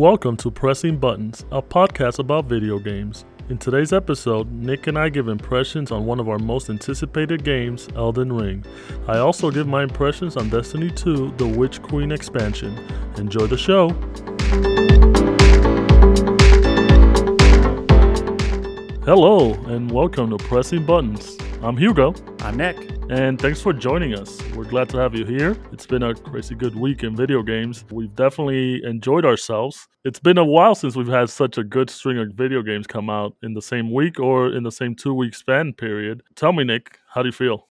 Welcome 0.00 0.38
to 0.38 0.50
Pressing 0.50 0.96
Buttons, 0.96 1.44
a 1.52 1.60
podcast 1.60 2.20
about 2.20 2.46
video 2.46 2.78
games. 2.78 3.26
In 3.50 3.58
today's 3.58 3.92
episode, 3.92 4.50
Nick 4.50 4.86
and 4.86 4.98
I 4.98 5.10
give 5.10 5.28
impressions 5.28 5.92
on 5.92 6.06
one 6.06 6.18
of 6.18 6.26
our 6.26 6.38
most 6.38 6.70
anticipated 6.70 7.44
games, 7.44 7.86
Elden 7.94 8.32
Ring. 8.32 8.64
I 9.06 9.18
also 9.18 9.50
give 9.50 9.66
my 9.66 9.82
impressions 9.82 10.38
on 10.38 10.48
Destiny 10.48 10.90
2 10.90 11.34
The 11.36 11.46
Witch 11.46 11.82
Queen 11.82 12.12
expansion. 12.12 12.78
Enjoy 13.18 13.46
the 13.46 13.58
show! 13.58 13.90
Hello, 19.04 19.52
and 19.66 19.90
welcome 19.90 20.30
to 20.30 20.38
Pressing 20.38 20.86
Buttons. 20.86 21.36
I'm 21.60 21.76
Hugo. 21.76 22.14
I'm 22.38 22.56
Nick. 22.56 22.99
And 23.10 23.40
thanks 23.40 23.60
for 23.60 23.72
joining 23.72 24.14
us. 24.14 24.40
We're 24.54 24.66
glad 24.66 24.88
to 24.90 24.98
have 24.98 25.16
you 25.16 25.24
here. 25.24 25.56
It's 25.72 25.84
been 25.84 26.04
a 26.04 26.14
crazy 26.14 26.54
good 26.54 26.76
week 26.76 27.02
in 27.02 27.16
video 27.16 27.42
games. 27.42 27.84
We've 27.90 28.14
definitely 28.14 28.84
enjoyed 28.84 29.26
ourselves. 29.26 29.88
It's 30.04 30.20
been 30.20 30.38
a 30.38 30.44
while 30.44 30.76
since 30.76 30.94
we've 30.94 31.08
had 31.08 31.28
such 31.28 31.58
a 31.58 31.64
good 31.64 31.90
string 31.90 32.18
of 32.18 32.28
video 32.34 32.62
games 32.62 32.86
come 32.86 33.10
out 33.10 33.34
in 33.42 33.52
the 33.52 33.62
same 33.62 33.92
week 33.92 34.20
or 34.20 34.54
in 34.54 34.62
the 34.62 34.70
same 34.70 34.94
two 34.94 35.12
week 35.12 35.34
span 35.34 35.72
period. 35.72 36.22
Tell 36.36 36.52
me, 36.52 36.62
Nick, 36.62 37.00
how 37.12 37.24
do 37.24 37.28
you 37.28 37.32
feel? 37.32 37.66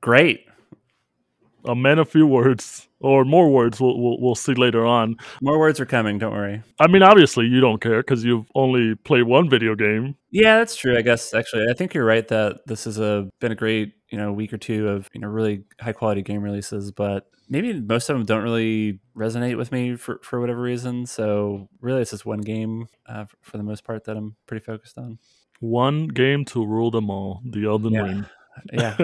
Great 0.00 0.43
a 1.64 1.74
man 1.74 1.98
of 1.98 2.08
few 2.08 2.26
words 2.26 2.88
or 3.00 3.24
more 3.24 3.50
words 3.50 3.80
we'll, 3.80 4.00
we'll, 4.00 4.20
we'll 4.20 4.34
see 4.34 4.54
later 4.54 4.84
on. 4.84 5.16
More 5.42 5.58
words 5.58 5.80
are 5.80 5.86
coming 5.86 6.18
don't 6.18 6.32
worry. 6.32 6.62
I 6.80 6.86
mean 6.88 7.02
obviously 7.02 7.46
you 7.46 7.60
don't 7.60 7.80
care 7.80 8.00
because 8.02 8.24
you've 8.24 8.46
only 8.54 8.94
played 8.94 9.24
one 9.24 9.48
video 9.48 9.74
game. 9.74 10.16
Yeah 10.30 10.58
that's 10.58 10.76
true 10.76 10.96
i 10.96 11.02
guess 11.02 11.34
actually. 11.34 11.66
I 11.70 11.74
think 11.74 11.94
you're 11.94 12.04
right 12.04 12.26
that 12.28 12.66
this 12.66 12.84
has 12.84 12.98
a 12.98 13.28
been 13.40 13.52
a 13.52 13.56
great 13.56 13.94
you 14.10 14.18
know 14.18 14.32
week 14.32 14.52
or 14.52 14.58
two 14.58 14.88
of 14.88 15.08
you 15.12 15.20
know 15.20 15.28
really 15.28 15.64
high 15.80 15.92
quality 15.92 16.22
game 16.22 16.42
releases 16.42 16.92
but 16.92 17.26
maybe 17.48 17.72
most 17.80 18.08
of 18.08 18.16
them 18.16 18.24
don't 18.24 18.42
really 18.42 19.00
resonate 19.16 19.56
with 19.56 19.70
me 19.72 19.96
for, 19.96 20.18
for 20.22 20.40
whatever 20.40 20.60
reason 20.60 21.06
so 21.06 21.68
really 21.80 22.00
it's 22.00 22.10
just 22.10 22.24
one 22.24 22.40
game 22.40 22.86
uh, 23.08 23.24
for 23.42 23.56
the 23.56 23.62
most 23.62 23.84
part 23.84 24.04
that 24.04 24.16
i'm 24.16 24.36
pretty 24.46 24.64
focused 24.64 24.98
on. 24.98 25.18
One 25.60 26.08
game 26.08 26.44
to 26.46 26.66
rule 26.66 26.90
them 26.90 27.08
all 27.10 27.40
the 27.44 27.64
elden 27.64 27.92
yeah. 27.92 28.02
ring 28.02 28.26
yeah. 28.72 28.96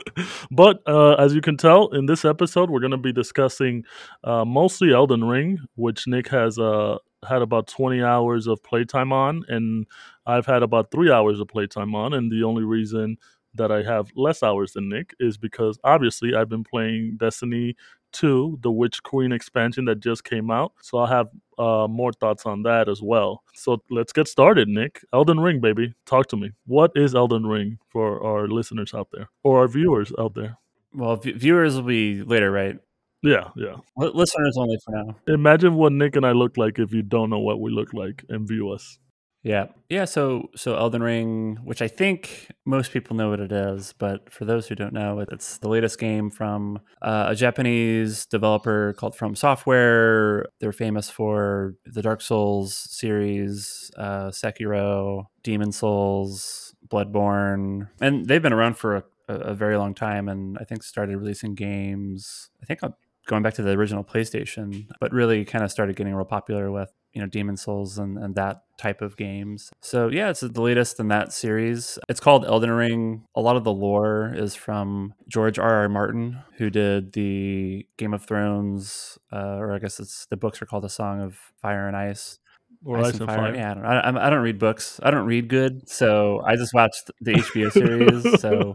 but 0.50 0.82
uh, 0.86 1.14
as 1.14 1.34
you 1.34 1.40
can 1.40 1.56
tell, 1.56 1.88
in 1.88 2.06
this 2.06 2.24
episode, 2.24 2.70
we're 2.70 2.80
going 2.80 2.90
to 2.90 2.96
be 2.96 3.12
discussing 3.12 3.84
uh, 4.24 4.44
mostly 4.44 4.92
Elden 4.92 5.24
Ring, 5.24 5.58
which 5.76 6.06
Nick 6.06 6.28
has 6.28 6.58
uh, 6.58 6.98
had 7.28 7.42
about 7.42 7.66
20 7.66 8.02
hours 8.02 8.46
of 8.46 8.62
playtime 8.62 9.12
on, 9.12 9.44
and 9.48 9.86
I've 10.26 10.46
had 10.46 10.62
about 10.62 10.90
three 10.90 11.10
hours 11.10 11.40
of 11.40 11.48
playtime 11.48 11.94
on. 11.94 12.14
And 12.14 12.30
the 12.30 12.44
only 12.44 12.64
reason 12.64 13.16
that 13.54 13.70
I 13.70 13.82
have 13.82 14.10
less 14.16 14.42
hours 14.42 14.72
than 14.72 14.88
Nick 14.88 15.14
is 15.20 15.36
because 15.36 15.78
obviously 15.84 16.34
I've 16.34 16.48
been 16.48 16.64
playing 16.64 17.16
Destiny 17.18 17.76
2, 18.14 18.60
the 18.62 18.70
Witch 18.70 19.02
Queen 19.02 19.32
expansion 19.32 19.84
that 19.84 20.00
just 20.00 20.24
came 20.24 20.50
out. 20.50 20.72
So 20.80 20.98
I'll 20.98 21.06
have 21.06 21.28
uh, 21.58 21.86
more 21.88 22.12
thoughts 22.12 22.46
on 22.46 22.62
that 22.62 22.88
as 22.88 23.02
well. 23.02 23.42
So 23.54 23.82
let's 23.90 24.12
get 24.12 24.26
started, 24.28 24.68
Nick. 24.68 25.04
Elden 25.12 25.40
Ring, 25.40 25.60
baby. 25.60 25.94
Talk 26.06 26.28
to 26.28 26.36
me. 26.36 26.52
What 26.66 26.92
is 26.94 27.14
Elden 27.14 27.46
Ring 27.46 27.78
for 27.90 28.22
our 28.24 28.48
listeners 28.48 28.94
out 28.94 29.08
there 29.12 29.28
or 29.42 29.60
our 29.60 29.68
viewers 29.68 30.12
out 30.18 30.34
there? 30.34 30.56
Well, 30.94 31.16
v- 31.16 31.32
viewers 31.32 31.74
will 31.76 31.82
be 31.82 32.22
later, 32.22 32.50
right? 32.50 32.78
Yeah, 33.22 33.48
yeah. 33.56 33.76
L- 34.00 34.12
listeners 34.14 34.56
only 34.58 34.78
for 34.84 34.92
now. 34.92 35.16
Imagine 35.26 35.74
what 35.74 35.92
Nick 35.92 36.16
and 36.16 36.26
I 36.26 36.32
look 36.32 36.56
like 36.56 36.78
if 36.78 36.92
you 36.92 37.02
don't 37.02 37.30
know 37.30 37.40
what 37.40 37.60
we 37.60 37.70
look 37.70 37.92
like 37.92 38.24
and 38.28 38.46
view 38.46 38.70
us. 38.70 38.98
Yeah. 39.44 39.66
Yeah, 39.90 40.06
so 40.06 40.48
so 40.56 40.74
Elden 40.74 41.02
Ring, 41.02 41.58
which 41.62 41.82
I 41.82 41.86
think 41.86 42.50
most 42.64 42.92
people 42.92 43.14
know 43.14 43.28
what 43.28 43.40
it 43.40 43.52
is, 43.52 43.92
but 43.92 44.32
for 44.32 44.46
those 44.46 44.66
who 44.66 44.74
don't 44.74 44.94
know, 44.94 45.20
it's 45.20 45.58
the 45.58 45.68
latest 45.68 46.00
game 46.00 46.30
from 46.30 46.80
uh, 47.02 47.26
a 47.28 47.34
Japanese 47.34 48.24
developer 48.24 48.94
called 48.94 49.14
From 49.14 49.36
Software. 49.36 50.46
They're 50.60 50.72
famous 50.72 51.10
for 51.10 51.74
the 51.84 52.00
Dark 52.00 52.22
Souls 52.22 52.74
series, 52.74 53.90
uh, 53.98 54.30
Sekiro, 54.30 55.26
Demon 55.42 55.72
Souls, 55.72 56.74
Bloodborne, 56.88 57.88
and 58.00 58.26
they've 58.26 58.42
been 58.42 58.54
around 58.54 58.78
for 58.78 58.96
a, 58.96 59.04
a 59.28 59.54
very 59.54 59.76
long 59.76 59.94
time 59.94 60.30
and 60.30 60.56
I 60.58 60.64
think 60.64 60.82
started 60.82 61.18
releasing 61.18 61.54
games. 61.54 62.48
I 62.62 62.64
think 62.64 62.80
going 63.26 63.42
back 63.42 63.54
to 63.54 63.62
the 63.62 63.72
original 63.72 64.04
PlayStation, 64.04 64.86
but 65.00 65.12
really 65.12 65.44
kind 65.44 65.62
of 65.64 65.70
started 65.70 65.96
getting 65.96 66.14
real 66.14 66.24
popular 66.24 66.70
with 66.70 66.90
you 67.14 67.20
know 67.20 67.26
Demon 67.26 67.56
Souls 67.56 67.98
and, 67.98 68.18
and 68.18 68.34
that 68.34 68.62
type 68.76 69.00
of 69.00 69.16
games. 69.16 69.70
So 69.80 70.08
yeah, 70.08 70.30
it's 70.30 70.40
the 70.40 70.60
latest 70.60 70.98
in 70.98 71.08
that 71.08 71.32
series. 71.32 71.98
It's 72.08 72.20
called 72.20 72.44
Elden 72.44 72.70
Ring. 72.70 73.24
A 73.34 73.40
lot 73.40 73.56
of 73.56 73.64
the 73.64 73.72
lore 73.72 74.32
is 74.34 74.54
from 74.54 75.14
George 75.28 75.58
R. 75.58 75.82
R. 75.82 75.88
Martin, 75.88 76.38
who 76.58 76.70
did 76.70 77.12
the 77.12 77.86
Game 77.96 78.12
of 78.12 78.26
Thrones, 78.26 79.18
uh, 79.32 79.56
or 79.56 79.72
I 79.72 79.78
guess 79.78 80.00
it's 80.00 80.26
the 80.26 80.36
books 80.36 80.60
are 80.60 80.66
called 80.66 80.84
The 80.84 80.88
Song 80.88 81.22
of 81.22 81.38
Fire 81.62 81.86
and 81.86 81.96
Ice. 81.96 82.38
Or 82.84 82.98
Ice, 82.98 83.14
Ice 83.14 83.20
and 83.20 83.28
Fire. 83.28 83.38
Fire. 83.38 83.54
Yeah, 83.54 83.70
I 83.70 83.74
don't, 83.74 84.16
I, 84.18 84.26
I 84.26 84.30
don't 84.30 84.42
read 84.42 84.58
books. 84.58 85.00
I 85.02 85.10
don't 85.10 85.26
read 85.26 85.48
good, 85.48 85.88
so 85.88 86.42
I 86.44 86.56
just 86.56 86.74
watched 86.74 87.10
the 87.20 87.34
HBO 87.34 87.72
series. 87.72 88.40
So 88.40 88.74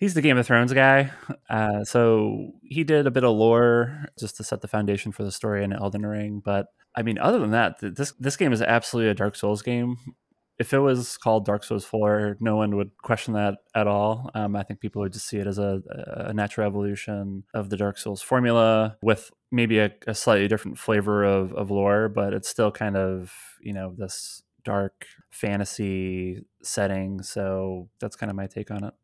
he's 0.00 0.14
the 0.14 0.22
Game 0.22 0.38
of 0.38 0.46
Thrones 0.46 0.72
guy. 0.72 1.12
Uh, 1.48 1.84
so 1.84 2.52
he 2.62 2.82
did 2.82 3.06
a 3.06 3.10
bit 3.10 3.22
of 3.22 3.36
lore 3.36 4.06
just 4.18 4.36
to 4.38 4.44
set 4.44 4.62
the 4.62 4.68
foundation 4.68 5.12
for 5.12 5.22
the 5.22 5.30
story 5.30 5.62
in 5.62 5.72
Elden 5.72 6.04
Ring. 6.04 6.42
But 6.44 6.66
I 6.96 7.02
mean, 7.02 7.18
other 7.18 7.38
than 7.38 7.52
that, 7.52 7.76
this 7.80 8.12
this 8.18 8.36
game 8.36 8.52
is 8.52 8.62
absolutely 8.62 9.10
a 9.10 9.14
Dark 9.14 9.36
Souls 9.36 9.62
game. 9.62 9.96
If 10.58 10.74
it 10.74 10.78
was 10.78 11.16
called 11.16 11.46
Dark 11.46 11.64
Souls 11.64 11.86
4, 11.86 12.36
no 12.38 12.56
one 12.56 12.76
would 12.76 12.90
question 12.98 13.32
that 13.32 13.54
at 13.74 13.86
all. 13.86 14.30
Um, 14.34 14.54
I 14.54 14.62
think 14.62 14.80
people 14.80 15.00
would 15.00 15.14
just 15.14 15.26
see 15.26 15.38
it 15.38 15.46
as 15.46 15.58
a, 15.58 15.80
a, 15.88 16.34
natural 16.34 16.66
evolution 16.66 17.44
of 17.54 17.70
the 17.70 17.78
Dark 17.78 17.96
Souls 17.96 18.20
formula 18.20 18.98
with 19.00 19.30
maybe 19.50 19.78
a, 19.78 19.90
a 20.06 20.14
slightly 20.14 20.48
different 20.48 20.76
flavor 20.76 21.24
of, 21.24 21.54
of 21.54 21.70
lore, 21.70 22.10
but 22.10 22.34
it's 22.34 22.46
still 22.46 22.70
kind 22.70 22.94
of, 22.94 23.32
you 23.62 23.72
know, 23.72 23.94
this 23.96 24.42
dark 24.62 25.06
fantasy 25.30 26.44
setting. 26.62 27.22
So 27.22 27.88
that's 27.98 28.16
kind 28.16 28.28
of 28.28 28.36
my 28.36 28.46
take 28.46 28.70
on 28.70 28.84
it. 28.84 28.94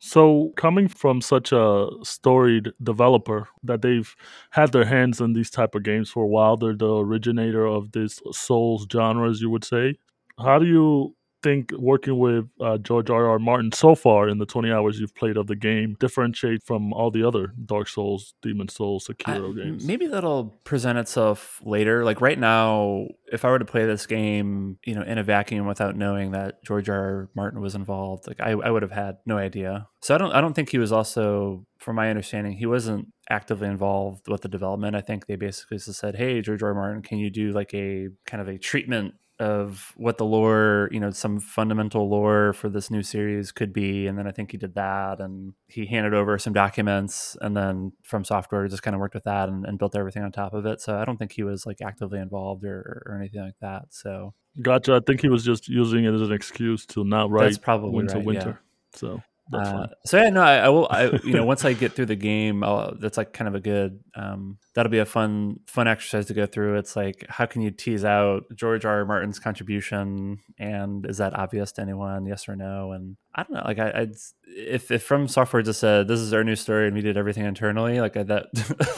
So, 0.00 0.52
coming 0.56 0.86
from 0.88 1.20
such 1.20 1.50
a 1.52 1.88
storied 2.04 2.70
developer 2.82 3.48
that 3.64 3.82
they've 3.82 4.14
had 4.52 4.70
their 4.72 4.84
hands 4.84 5.20
on 5.20 5.32
these 5.32 5.50
type 5.50 5.74
of 5.74 5.82
games 5.82 6.08
for 6.10 6.22
a 6.22 6.28
while, 6.28 6.56
they're 6.56 6.76
the 6.76 6.94
originator 6.98 7.66
of 7.66 7.90
this 7.92 8.20
Souls 8.32 8.86
genre, 8.92 9.28
as 9.28 9.40
you 9.40 9.50
would 9.50 9.64
say. 9.64 9.96
How 10.38 10.60
do 10.60 10.66
you 10.66 11.16
think 11.42 11.72
working 11.72 12.18
with 12.18 12.46
uh, 12.60 12.78
George 12.78 13.10
R. 13.10 13.28
R. 13.28 13.38
Martin 13.38 13.72
so 13.72 13.94
far 13.94 14.28
in 14.28 14.38
the 14.38 14.46
20 14.46 14.70
hours 14.70 14.98
you've 14.98 15.14
played 15.14 15.36
of 15.36 15.46
the 15.46 15.56
game 15.56 15.96
differentiate 16.00 16.62
from 16.64 16.92
all 16.92 17.10
the 17.10 17.26
other 17.26 17.54
Dark 17.64 17.88
Souls, 17.88 18.34
Demon 18.42 18.68
Souls, 18.68 19.06
Sekiro 19.08 19.52
I, 19.52 19.64
games? 19.64 19.84
Maybe 19.84 20.06
that'll 20.06 20.46
present 20.64 20.98
itself 20.98 21.60
later. 21.64 22.04
Like 22.04 22.20
right 22.20 22.38
now, 22.38 23.06
if 23.30 23.44
I 23.44 23.50
were 23.50 23.58
to 23.58 23.64
play 23.64 23.86
this 23.86 24.06
game, 24.06 24.78
you 24.84 24.94
know, 24.94 25.02
in 25.02 25.18
a 25.18 25.22
vacuum 25.22 25.66
without 25.66 25.96
knowing 25.96 26.32
that 26.32 26.64
George 26.64 26.88
R. 26.88 26.98
R. 26.98 27.28
Martin 27.34 27.60
was 27.60 27.74
involved, 27.74 28.26
like 28.26 28.40
I, 28.40 28.50
I 28.50 28.70
would 28.70 28.82
have 28.82 28.92
had 28.92 29.18
no 29.26 29.38
idea. 29.38 29.86
So 30.02 30.14
I 30.14 30.18
don't 30.18 30.32
I 30.32 30.40
don't 30.40 30.54
think 30.54 30.70
he 30.70 30.78
was 30.78 30.92
also, 30.92 31.66
from 31.78 31.96
my 31.96 32.10
understanding, 32.10 32.54
he 32.54 32.66
wasn't 32.66 33.08
actively 33.30 33.68
involved 33.68 34.28
with 34.28 34.42
the 34.42 34.48
development. 34.48 34.96
I 34.96 35.00
think 35.00 35.26
they 35.26 35.36
basically 35.36 35.78
just 35.78 35.98
said, 35.98 36.16
"Hey, 36.16 36.40
George 36.40 36.62
R. 36.62 36.68
R. 36.70 36.74
Martin, 36.74 37.02
can 37.02 37.18
you 37.18 37.30
do 37.30 37.52
like 37.52 37.74
a 37.74 38.08
kind 38.26 38.40
of 38.40 38.48
a 38.48 38.58
treatment 38.58 39.14
of 39.40 39.92
what 39.96 40.18
the 40.18 40.24
lore, 40.24 40.88
you 40.90 40.98
know, 40.98 41.10
some 41.10 41.38
fundamental 41.38 42.08
lore 42.08 42.52
for 42.52 42.68
this 42.68 42.90
new 42.90 43.02
series 43.02 43.52
could 43.52 43.72
be. 43.72 44.06
And 44.06 44.18
then 44.18 44.26
I 44.26 44.32
think 44.32 44.50
he 44.50 44.58
did 44.58 44.74
that 44.74 45.20
and 45.20 45.52
he 45.68 45.86
handed 45.86 46.12
over 46.12 46.38
some 46.38 46.52
documents 46.52 47.36
and 47.40 47.56
then 47.56 47.92
from 48.02 48.24
software 48.24 48.66
just 48.66 48.82
kind 48.82 48.94
of 48.94 49.00
worked 49.00 49.14
with 49.14 49.24
that 49.24 49.48
and, 49.48 49.64
and 49.64 49.78
built 49.78 49.96
everything 49.96 50.24
on 50.24 50.32
top 50.32 50.54
of 50.54 50.66
it. 50.66 50.80
So 50.80 50.98
I 50.98 51.04
don't 51.04 51.18
think 51.18 51.32
he 51.32 51.44
was 51.44 51.66
like 51.66 51.78
actively 51.80 52.18
involved 52.18 52.64
or, 52.64 53.04
or 53.06 53.16
anything 53.16 53.42
like 53.42 53.58
that. 53.60 53.86
So 53.90 54.34
gotcha. 54.60 54.96
I 54.96 55.00
think 55.06 55.20
he 55.20 55.28
was 55.28 55.44
just 55.44 55.68
using 55.68 56.04
it 56.04 56.14
as 56.14 56.22
an 56.22 56.32
excuse 56.32 56.84
to 56.86 57.04
not 57.04 57.30
write 57.30 57.44
That's 57.44 57.58
probably 57.58 57.90
winter 57.90 58.16
right, 58.16 58.24
winter. 58.24 58.60
Yeah. 58.60 58.98
So 58.98 59.22
uh, 59.52 59.86
so 60.04 60.18
yeah, 60.18 60.30
no, 60.30 60.42
I, 60.42 60.56
I, 60.56 60.68
will. 60.68 60.86
I 60.90 61.04
you 61.24 61.32
know 61.32 61.44
once 61.44 61.64
I 61.64 61.72
get 61.72 61.92
through 61.92 62.06
the 62.06 62.16
game, 62.16 62.62
I'll, 62.62 62.94
that's 62.98 63.16
like 63.16 63.32
kind 63.32 63.48
of 63.48 63.54
a 63.54 63.60
good. 63.60 64.00
Um, 64.14 64.58
that'll 64.74 64.90
be 64.90 64.98
a 64.98 65.06
fun 65.06 65.60
fun 65.66 65.88
exercise 65.88 66.26
to 66.26 66.34
go 66.34 66.44
through. 66.44 66.76
It's 66.76 66.96
like 66.96 67.24
how 67.28 67.46
can 67.46 67.62
you 67.62 67.70
tease 67.70 68.04
out 68.04 68.44
George 68.54 68.84
R. 68.84 68.98
R. 68.98 69.04
Martin's 69.04 69.38
contribution, 69.38 70.38
and 70.58 71.06
is 71.06 71.18
that 71.18 71.34
obvious 71.38 71.72
to 71.72 71.82
anyone? 71.82 72.26
Yes 72.26 72.48
or 72.48 72.56
no? 72.56 72.92
And 72.92 73.16
I 73.34 73.42
don't 73.42 73.52
know. 73.52 73.62
Like 73.64 73.78
I, 73.78 73.92
I'd, 73.94 74.12
if 74.46 74.90
if 74.90 75.02
From 75.02 75.28
Software 75.28 75.62
just 75.62 75.80
said 75.80 76.08
this 76.08 76.20
is 76.20 76.34
our 76.34 76.44
new 76.44 76.56
story 76.56 76.86
and 76.86 76.94
we 76.94 77.00
did 77.00 77.16
everything 77.16 77.44
internally, 77.44 78.00
like 78.00 78.16
I, 78.16 78.24
that, 78.24 78.46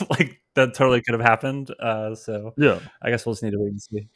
like 0.10 0.40
that 0.54 0.74
totally 0.74 1.00
could 1.02 1.14
have 1.14 1.20
happened. 1.20 1.70
Uh, 1.78 2.14
so 2.14 2.54
yeah, 2.56 2.80
I 3.00 3.10
guess 3.10 3.24
we'll 3.24 3.34
just 3.34 3.44
need 3.44 3.52
to 3.52 3.60
wait 3.60 3.70
and 3.70 3.82
see. 3.82 4.08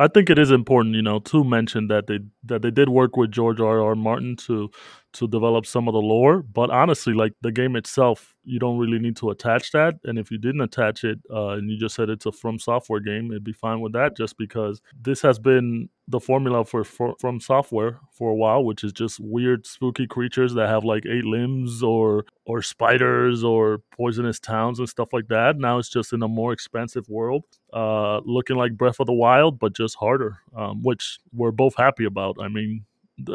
I 0.00 0.08
think 0.08 0.30
it 0.30 0.38
is 0.38 0.50
important, 0.50 0.94
you 0.94 1.02
know, 1.02 1.18
to 1.18 1.44
mention 1.44 1.88
that 1.88 2.06
they 2.06 2.20
that 2.44 2.62
they 2.62 2.70
did 2.70 2.88
work 2.88 3.18
with 3.18 3.30
George 3.30 3.60
R. 3.60 3.82
R. 3.82 3.94
Martin 3.94 4.34
to 4.46 4.70
to 5.12 5.28
develop 5.28 5.66
some 5.66 5.88
of 5.88 5.94
the 5.94 6.00
lore. 6.00 6.42
But 6.42 6.70
honestly, 6.70 7.12
like 7.12 7.32
the 7.42 7.52
game 7.52 7.76
itself, 7.76 8.34
you 8.44 8.58
don't 8.58 8.78
really 8.78 8.98
need 8.98 9.16
to 9.16 9.30
attach 9.30 9.72
that. 9.72 9.94
And 10.04 10.18
if 10.18 10.30
you 10.30 10.38
didn't 10.38 10.60
attach 10.60 11.04
it 11.04 11.18
uh, 11.30 11.50
and 11.50 11.70
you 11.70 11.78
just 11.78 11.94
said 11.94 12.08
it's 12.08 12.26
a 12.26 12.32
From 12.32 12.58
Software 12.58 13.00
game, 13.00 13.30
it'd 13.30 13.44
be 13.44 13.52
fine 13.52 13.80
with 13.80 13.92
that. 13.92 14.16
Just 14.16 14.38
because 14.38 14.80
this 15.00 15.20
has 15.22 15.38
been 15.38 15.88
the 16.08 16.20
formula 16.20 16.64
for, 16.64 16.84
for 16.84 17.14
From 17.20 17.40
Software 17.40 18.00
for 18.12 18.30
a 18.30 18.34
while, 18.34 18.64
which 18.64 18.82
is 18.82 18.92
just 18.92 19.20
weird, 19.20 19.66
spooky 19.66 20.06
creatures 20.06 20.54
that 20.54 20.68
have 20.68 20.84
like 20.84 21.06
eight 21.06 21.24
limbs 21.24 21.82
or 21.82 22.24
or 22.46 22.62
spiders 22.62 23.44
or 23.44 23.80
poisonous 23.96 24.40
towns 24.40 24.80
and 24.80 24.88
stuff 24.88 25.12
like 25.12 25.28
that. 25.28 25.56
Now 25.56 25.78
it's 25.78 25.88
just 25.88 26.12
in 26.12 26.22
a 26.22 26.28
more 26.28 26.52
expansive 26.52 27.08
world, 27.08 27.44
uh, 27.72 28.20
looking 28.24 28.56
like 28.56 28.76
Breath 28.76 28.98
of 28.98 29.06
the 29.06 29.12
Wild, 29.12 29.58
but 29.60 29.76
just 29.76 29.94
harder, 29.96 30.38
um, 30.56 30.82
which 30.82 31.18
we're 31.32 31.52
both 31.52 31.76
happy 31.76 32.04
about. 32.04 32.38
I 32.40 32.48
mean, 32.48 32.84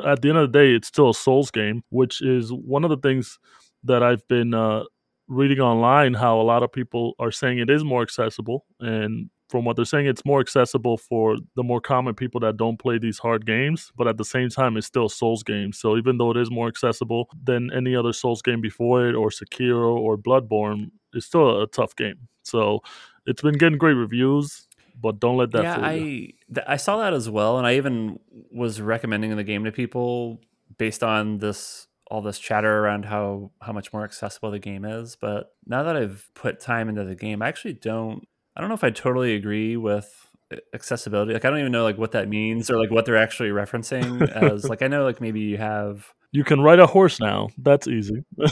at 0.06 0.22
the 0.22 0.30
end 0.30 0.38
of 0.38 0.52
the 0.52 0.60
day, 0.60 0.74
it's 0.74 0.88
still 0.88 1.10
a 1.10 1.14
Souls 1.14 1.52
game, 1.52 1.84
which 1.90 2.22
is 2.22 2.52
one 2.52 2.84
of 2.84 2.90
the 2.90 2.98
things 2.98 3.40
that 3.84 4.04
I've 4.04 4.28
been 4.28 4.54
uh, 4.54 4.84
reading 5.28 5.60
online. 5.60 6.14
How 6.14 6.40
a 6.40 6.44
lot 6.44 6.64
of 6.64 6.72
people 6.72 7.14
are 7.20 7.32
saying 7.32 7.60
it 7.60 7.70
is 7.70 7.84
more 7.84 8.02
accessible, 8.02 8.66
and 8.80 9.30
from 9.50 9.64
what 9.64 9.76
they're 9.76 9.86
saying, 9.86 10.08
it's 10.08 10.26
more 10.26 10.40
accessible 10.40 10.98
for 10.98 11.38
the 11.56 11.64
more 11.64 11.80
common 11.80 12.16
people 12.16 12.40
that 12.42 12.58
don't 12.58 12.80
play 12.80 12.98
these 12.98 13.20
hard 13.20 13.46
games. 13.46 13.92
But 13.96 14.08
at 14.08 14.18
the 14.18 14.26
same 14.26 14.50
time, 14.50 14.76
it's 14.76 14.88
still 14.88 15.06
a 15.06 15.10
Souls 15.10 15.44
game. 15.44 15.72
So 15.72 15.98
even 15.98 16.18
though 16.18 16.32
it 16.32 16.38
is 16.38 16.50
more 16.50 16.68
accessible 16.68 17.30
than 17.44 17.72
any 17.72 17.96
other 17.96 18.12
Souls 18.12 18.42
game 18.42 18.60
before 18.60 19.08
it, 19.08 19.16
or 19.16 19.30
Sekiro 19.30 19.96
or 19.96 20.18
Bloodborne, 20.18 20.90
it's 21.14 21.28
still 21.28 21.62
a 21.62 21.68
tough 21.68 21.96
game. 21.96 22.28
So 22.44 22.82
it's 23.26 23.42
been 23.42 23.58
getting 23.58 23.78
great 23.78 23.94
reviews 23.94 24.68
but 25.06 25.20
don't 25.20 25.38
let 25.38 25.52
that 25.52 25.64
yeah 25.64 25.78
i 25.80 25.98
th- 26.00 26.66
i 26.68 26.76
saw 26.76 26.98
that 26.98 27.14
as 27.14 27.30
well 27.30 27.58
and 27.58 27.68
i 27.68 27.76
even 27.76 28.20
was 28.52 28.82
recommending 28.82 29.36
the 29.36 29.44
game 29.44 29.64
to 29.64 29.72
people 29.72 30.40
based 30.78 31.04
on 31.04 31.38
this 31.38 31.88
all 32.08 32.22
this 32.22 32.40
chatter 32.40 32.80
around 32.80 33.06
how 33.06 33.52
how 33.62 33.72
much 33.72 33.92
more 33.92 34.04
accessible 34.04 34.52
the 34.52 34.60
game 34.60 34.86
is. 34.86 35.16
But 35.16 35.52
now 35.66 35.84
that 35.84 35.96
i've 35.96 36.30
put 36.34 36.60
time 36.60 36.90
into 36.90 37.04
the 37.04 37.16
game 37.16 37.42
i 37.42 37.48
actually 37.48 37.74
don't 37.74 38.28
i 38.56 38.62
don't 38.62 38.70
know 38.70 38.76
if 38.76 38.84
i 38.84 38.90
totally 38.90 39.36
agree 39.36 39.78
with 39.78 40.30
accessibility. 40.74 41.34
Like 41.34 41.46
i 41.46 41.50
don't 41.50 41.60
even 41.60 41.72
know 41.72 41.84
like 41.84 41.98
what 41.98 42.12
that 42.12 42.28
means 42.28 42.70
or 42.70 42.80
like 42.80 42.92
what 42.92 43.06
they're 43.06 43.18
actually 43.18 43.50
referencing 43.50 44.28
as 44.30 44.66
like 44.70 44.82
i 44.82 44.88
know 44.88 45.04
like 45.04 45.22
maybe 45.22 45.42
you 45.42 45.58
have 45.58 46.14
you 46.32 46.44
can 46.44 46.60
ride 46.62 46.80
a 46.80 46.88
horse 46.88 47.20
now. 47.20 47.50
That's 47.58 47.88
easy. 47.88 48.24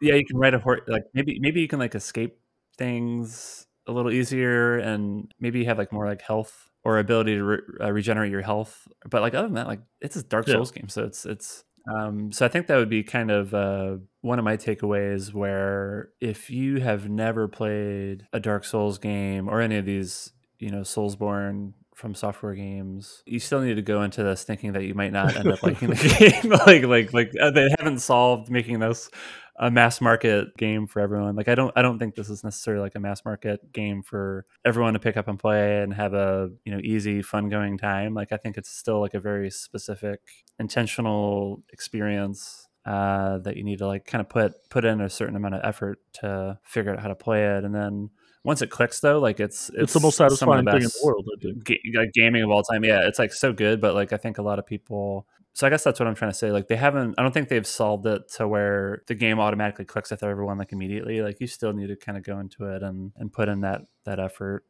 Yeah 0.00 0.14
you 0.14 0.24
can 0.24 0.36
ride 0.36 0.54
a 0.54 0.60
horse 0.60 0.82
like 0.86 1.02
maybe 1.12 1.38
maybe 1.40 1.60
you 1.60 1.66
can 1.66 1.80
like 1.80 1.96
escape 1.96 2.38
things 2.76 3.66
a 3.88 3.92
little 3.92 4.12
easier 4.12 4.78
and 4.78 5.32
maybe 5.40 5.58
you 5.60 5.64
have 5.64 5.78
like 5.78 5.92
more 5.92 6.06
like 6.06 6.22
health 6.22 6.70
or 6.84 6.98
ability 6.98 7.34
to 7.34 7.42
re- 7.42 7.58
uh, 7.80 7.92
regenerate 7.92 8.30
your 8.30 8.42
health 8.42 8.86
but 9.10 9.22
like 9.22 9.34
other 9.34 9.48
than 9.48 9.54
that 9.54 9.66
like 9.66 9.80
it's 10.00 10.16
a 10.16 10.22
dark 10.22 10.46
souls 10.46 10.72
yeah. 10.74 10.82
game 10.82 10.88
so 10.88 11.04
it's 11.04 11.26
it's 11.26 11.64
um, 11.88 12.32
so 12.32 12.44
I 12.44 12.48
think 12.48 12.66
that 12.66 12.76
would 12.76 12.90
be 12.90 13.02
kind 13.02 13.30
of 13.30 13.54
uh, 13.54 13.96
one 14.20 14.38
of 14.38 14.44
my 14.44 14.56
takeaways. 14.56 15.32
Where 15.32 16.10
if 16.20 16.50
you 16.50 16.80
have 16.80 17.08
never 17.08 17.48
played 17.48 18.26
a 18.32 18.40
Dark 18.40 18.64
Souls 18.64 18.98
game 18.98 19.48
or 19.48 19.60
any 19.60 19.76
of 19.76 19.86
these, 19.86 20.32
you 20.58 20.70
know, 20.70 20.80
Soulsborne 20.80 21.72
from 21.94 22.14
software 22.14 22.54
games, 22.54 23.22
you 23.26 23.40
still 23.40 23.60
need 23.60 23.74
to 23.74 23.82
go 23.82 24.02
into 24.02 24.22
this 24.22 24.44
thinking 24.44 24.72
that 24.74 24.84
you 24.84 24.94
might 24.94 25.12
not 25.12 25.34
end 25.34 25.50
up 25.50 25.62
liking 25.62 25.88
the 25.88 25.94
game. 26.42 26.52
like, 26.66 26.84
like, 26.84 27.12
like 27.12 27.32
uh, 27.40 27.50
they 27.50 27.68
haven't 27.78 28.00
solved 28.00 28.50
making 28.50 28.80
this 28.80 29.10
a 29.58 29.70
mass 29.70 30.00
market 30.00 30.56
game 30.56 30.86
for 30.86 31.00
everyone. 31.00 31.36
Like 31.36 31.48
I 31.48 31.54
don't 31.54 31.72
I 31.76 31.82
don't 31.82 31.98
think 31.98 32.14
this 32.14 32.30
is 32.30 32.44
necessarily 32.44 32.82
like 32.82 32.94
a 32.94 33.00
mass 33.00 33.24
market 33.24 33.72
game 33.72 34.02
for 34.02 34.46
everyone 34.64 34.92
to 34.94 35.00
pick 35.00 35.16
up 35.16 35.28
and 35.28 35.38
play 35.38 35.82
and 35.82 35.92
have 35.94 36.14
a, 36.14 36.50
you 36.64 36.72
know, 36.72 36.80
easy 36.82 37.22
fun 37.22 37.48
going 37.48 37.78
time. 37.78 38.14
Like 38.14 38.32
I 38.32 38.36
think 38.36 38.56
it's 38.56 38.70
still 38.70 39.00
like 39.00 39.14
a 39.14 39.20
very 39.20 39.50
specific 39.50 40.20
intentional 40.58 41.62
experience 41.72 42.68
uh, 42.86 43.38
that 43.38 43.56
you 43.56 43.64
need 43.64 43.78
to 43.78 43.86
like 43.86 44.06
kind 44.06 44.20
of 44.20 44.28
put 44.28 44.54
put 44.70 44.84
in 44.84 45.00
a 45.00 45.10
certain 45.10 45.36
amount 45.36 45.54
of 45.54 45.60
effort 45.62 45.98
to 46.14 46.58
figure 46.64 46.92
out 46.92 47.00
how 47.00 47.08
to 47.08 47.14
play 47.14 47.44
it 47.44 47.64
and 47.64 47.74
then 47.74 48.08
once 48.44 48.62
it 48.62 48.70
clicks 48.70 49.00
though 49.00 49.18
like 49.18 49.40
it's 49.40 49.68
it's, 49.70 49.78
it's 49.78 49.92
the 49.92 50.00
most 50.00 50.16
satisfying 50.16 50.64
the 50.64 50.70
thing 50.70 50.82
in 50.82 50.88
the 50.88 51.00
world 51.04 51.28
ga- 51.64 51.82
like 51.94 52.10
gaming 52.14 52.42
of 52.42 52.50
all 52.50 52.62
time 52.62 52.82
yeah 52.84 53.06
it's 53.06 53.18
like 53.18 53.32
so 53.32 53.52
good 53.52 53.78
but 53.78 53.94
like 53.94 54.14
i 54.14 54.16
think 54.16 54.38
a 54.38 54.42
lot 54.42 54.58
of 54.58 54.64
people 54.64 55.26
so 55.58 55.66
I 55.66 55.70
guess 55.70 55.82
that's 55.82 55.98
what 55.98 56.06
I'm 56.06 56.14
trying 56.14 56.30
to 56.30 56.36
say. 56.36 56.52
Like 56.52 56.68
they 56.68 56.76
haven't, 56.76 57.16
I 57.18 57.22
don't 57.22 57.34
think 57.34 57.48
they've 57.48 57.66
solved 57.66 58.06
it 58.06 58.30
to 58.34 58.46
where 58.46 59.02
the 59.08 59.16
game 59.16 59.40
automatically 59.40 59.86
clicks 59.86 60.12
with 60.12 60.22
everyone 60.22 60.56
like 60.56 60.70
immediately. 60.70 61.20
Like 61.20 61.40
you 61.40 61.48
still 61.48 61.72
need 61.72 61.88
to 61.88 61.96
kind 61.96 62.16
of 62.16 62.22
go 62.22 62.38
into 62.38 62.66
it 62.66 62.84
and 62.84 63.10
and 63.16 63.32
put 63.32 63.48
in 63.48 63.62
that 63.62 63.80
that 64.04 64.20
effort. 64.20 64.64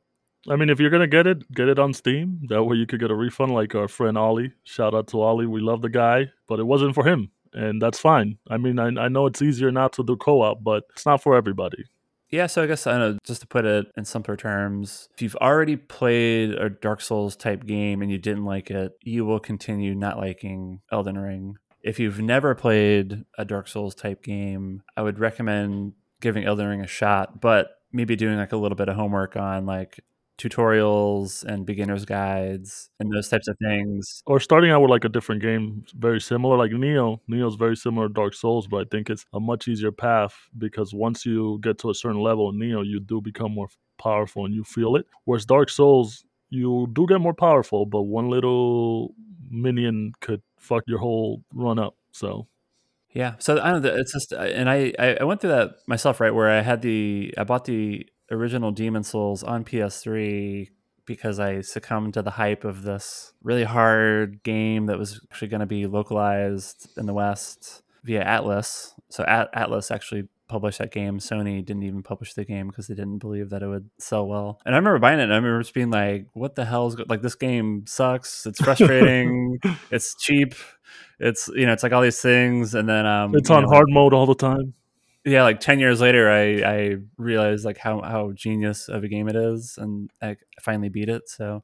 I 0.49 0.57
mean, 0.57 0.71
if 0.71 0.81
you're 0.81 0.89
gonna 0.89 1.07
get 1.07 1.27
it, 1.27 1.53
get 1.53 1.69
it 1.69 1.79
on 1.79 1.93
Steam. 1.93 2.41
That 2.49 2.65
way 2.65 2.77
you 2.77 2.87
could 2.87 3.01
get 3.01 3.11
a 3.11 3.15
refund. 3.15 3.53
Like 3.53 3.75
our 3.75 3.87
friend 3.87 4.17
Ollie. 4.17 4.55
Shout 4.65 4.95
out 4.95 5.09
to 5.09 5.21
Ollie. 5.21 5.45
We 5.47 5.61
love 5.61 5.83
the 5.83 5.91
guy, 5.91 6.31
but 6.47 6.59
it 6.59 6.65
wasn't 6.65 6.95
for 6.95 7.05
him, 7.05 7.33
and 7.53 7.83
that's 7.83 7.99
fine. 7.99 8.39
I 8.49 8.57
mean, 8.57 8.79
I, 8.79 8.87
I 8.87 9.09
know 9.09 9.27
it's 9.27 9.43
easier 9.43 9.71
not 9.71 9.93
to 9.95 10.03
do 10.03 10.17
co-op, 10.17 10.65
but 10.65 10.85
it's 10.95 11.05
not 11.05 11.23
for 11.23 11.37
everybody. 11.37 11.85
Yeah, 12.31 12.47
so 12.47 12.63
I 12.63 12.67
guess 12.67 12.87
I 12.87 12.99
know 12.99 13.19
just 13.25 13.41
to 13.41 13.47
put 13.47 13.65
it 13.65 13.87
in 13.97 14.05
simpler 14.05 14.37
terms, 14.37 15.09
if 15.15 15.23
you've 15.23 15.37
already 15.37 15.77
played 15.77 16.51
a 16.51 16.69
Dark 16.69 17.01
Souls 17.01 17.37
type 17.37 17.65
game 17.65 18.03
and 18.03 18.11
you 18.11 18.19
didn't 18.19 18.45
like 18.45 18.71
it, 18.71 18.93
you 19.03 19.25
will 19.25 19.41
continue 19.41 19.95
not 19.95 20.19
liking 20.19 20.81
Elden 20.93 21.17
Ring. 21.17 21.57
If 21.83 21.99
you've 21.99 22.21
never 22.21 22.55
played 22.55 23.25
a 23.39 23.45
Dark 23.45 23.67
Souls 23.69 23.95
type 23.95 24.23
game, 24.23 24.83
I 24.97 25.03
would 25.03 25.19
recommend 25.19 25.95
giving 26.21 26.45
Elden 26.45 26.67
Ring 26.67 26.83
a 26.83 26.87
shot, 26.87 27.41
but 27.41 27.69
maybe 27.93 28.17
doing 28.17 28.37
like 28.37 28.53
a 28.53 28.59
little 28.59 28.77
bit 28.77 28.89
of 28.89 28.97
homework 28.97 29.37
on 29.37 29.65
like 29.65 30.01
tutorials 30.39 31.43
and 31.45 31.67
beginners 31.67 32.05
guides 32.05 32.91
and 33.01 33.13
those 33.13 33.29
types 33.29 33.49
of 33.49 33.57
things. 33.59 34.23
Or 34.25 34.39
starting 34.41 34.71
out 34.71 34.81
with 34.81 34.91
like 34.91 35.05
a 35.05 35.09
different 35.09 35.43
game 35.43 35.85
very 35.97 36.21
similar 36.21 36.57
like 36.57 36.71
Nioh. 36.71 37.19
Nioh's 37.29 37.57
very 37.57 37.77
similar 37.77 38.09
to 38.09 38.15
dark 38.15 38.35
souls 38.35 38.67
but 38.69 38.79
i 38.79 38.85
think 38.91 39.11
it's 39.11 39.27
a 39.35 39.41
much 39.41 39.67
easier 39.69 39.93
path 39.93 40.35
because 40.57 40.95
once 40.95 41.27
you 41.27 41.59
get 41.63 41.79
to 41.79 41.91
a 41.91 41.95
certain 41.95 42.21
level 42.21 42.51
in 42.51 42.57
Nioh 42.57 42.87
you 42.87 43.01
do 43.01 43.21
become 43.21 43.53
more 43.53 43.69
powerful 43.99 44.45
and 44.47 44.55
you 44.55 44.63
feel 44.65 44.95
it. 44.97 45.07
Whereas 45.25 45.45
dark 45.45 45.69
souls 45.69 46.25
you 46.51 46.89
do 46.93 47.07
get 47.07 47.21
more 47.21 47.35
powerful 47.35 47.85
but 47.85 48.03
one 48.03 48.31
little 48.31 49.15
minion 49.51 50.13
could 50.21 50.43
fuck 50.59 50.85
your 50.87 50.99
whole 50.99 51.43
run 51.53 51.79
up 51.79 51.95
so. 52.13 52.47
Yeah 53.13 53.35
so 53.39 53.61
i 53.61 53.73
don't 53.73 53.83
know 53.83 53.95
it's 53.97 54.13
just 54.13 54.33
uh, 54.33 54.37
and 54.37 54.71
i 54.71 54.93
i 54.99 55.25
went 55.25 55.41
through 55.41 55.51
that 55.51 55.77
myself 55.87 56.21
right 56.21 56.33
where 56.33 56.51
i 56.51 56.61
had 56.61 56.83
the 56.83 57.35
i 57.39 57.43
bought 57.43 57.65
the 57.65 58.07
original 58.31 58.71
Demon 58.71 59.03
Souls 59.03 59.43
on 59.43 59.65
PS3 59.65 60.69
because 61.05 61.41
I 61.41 61.63
succumbed 61.63 62.15
to 62.15 62.23
the 62.23 62.33
hype 62.33 62.65
of 62.65 62.83
this 62.83 63.33
really 63.43 63.65
hard 63.65 64.43
game 64.43 64.87
that 64.87 64.99
was 64.99 65.21
actually 65.31 65.49
going 65.49 65.61
to 65.61 65.67
be 65.67 65.87
localized 65.87 66.91
in 66.99 67.07
the 67.07 67.15
West 67.15 67.83
via 68.05 68.25
Atlus. 68.25 68.93
So 69.09 69.25
At- 69.25 69.53
Atlus 69.55 69.91
actually 69.91 70.29
published 70.49 70.79
that 70.79 70.91
game. 70.91 71.19
Sony 71.19 71.65
didn't 71.65 71.83
even 71.83 72.03
publish 72.03 72.35
the 72.35 72.45
game 72.45 72.69
because 72.69 72.89
they 72.89 72.95
didn't 72.95 73.19
believe 73.19 73.51
that 73.51 73.63
it 73.63 73.69
would 73.69 73.89
sell 73.99 74.27
well. 74.27 74.61
And 74.67 74.75
I 74.75 74.79
remember 74.79 74.99
buying 74.99 75.19
it 75.19 75.25
and 75.25 75.33
I 75.33 75.37
remember 75.37 75.63
just 75.63 75.75
being 75.75 75.91
like, 75.91 76.27
what 76.35 76.55
the 76.57 76.65
hell 76.67 76.87
is 76.89 76.95
go-? 76.95 77.05
like 77.09 77.23
this 77.23 77.35
game 77.35 77.85
sucks. 77.87 78.47
It's 78.47 78.61
frustrating. 78.61 79.59
it's 79.91 80.15
cheap. 80.15 80.55
It's 81.19 81.49
you 81.49 81.67
know, 81.67 81.73
it's 81.73 81.83
like 81.83 81.93
all 81.93 82.03
these 82.03 82.21
things 82.21 82.75
and 82.75 82.87
then 82.89 83.07
um 83.07 83.35
It's 83.35 83.51
on 83.51 83.63
know, 83.63 83.69
hard 83.69 83.87
mode 83.89 84.13
all 84.13 84.27
the 84.27 84.35
time 84.35 84.75
yeah 85.29 85.43
like 85.43 85.61
10 85.61 85.79
years 85.79 86.01
later 86.01 86.31
i 86.31 86.63
i 86.63 86.97
realized 87.17 87.65
like 87.65 87.79
how 87.79 88.01
how 88.03 88.33
genius 88.33 88.89
of 88.89 89.05
a 89.05 89.09
game 89.09 89.29
it 89.29 89.37
is 89.37 89.77
and 89.79 90.11
i 90.23 90.37
finally 90.61 90.89
beat 90.89 91.09
it 91.09 91.29
so 91.29 91.63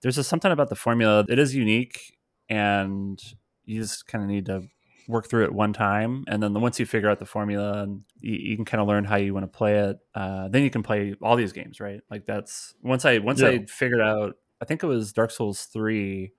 there's 0.00 0.16
just 0.16 0.28
something 0.28 0.52
about 0.52 0.68
the 0.68 0.76
formula 0.76 1.24
it 1.28 1.38
is 1.38 1.54
unique 1.54 2.16
and 2.48 3.20
you 3.64 3.80
just 3.80 4.06
kind 4.06 4.24
of 4.24 4.30
need 4.30 4.46
to 4.46 4.62
work 5.08 5.28
through 5.28 5.44
it 5.44 5.52
one 5.52 5.72
time 5.72 6.24
and 6.28 6.42
then 6.42 6.54
once 6.60 6.78
you 6.78 6.86
figure 6.86 7.10
out 7.10 7.18
the 7.18 7.26
formula 7.26 7.82
and 7.82 8.02
you, 8.20 8.34
you 8.34 8.56
can 8.56 8.64
kind 8.64 8.80
of 8.80 8.86
learn 8.86 9.04
how 9.04 9.16
you 9.16 9.34
want 9.34 9.44
to 9.44 9.58
play 9.58 9.78
it 9.78 9.98
uh, 10.14 10.48
then 10.48 10.62
you 10.62 10.70
can 10.70 10.82
play 10.82 11.14
all 11.20 11.36
these 11.36 11.52
games 11.52 11.80
right 11.80 12.00
like 12.10 12.24
that's 12.24 12.74
once 12.82 13.04
i 13.04 13.18
once 13.18 13.40
yeah. 13.40 13.48
i 13.48 13.66
figured 13.66 14.00
out 14.00 14.36
i 14.60 14.64
think 14.64 14.82
it 14.82 14.86
was 14.86 15.12
dark 15.12 15.30
souls 15.30 15.62
3 15.72 16.32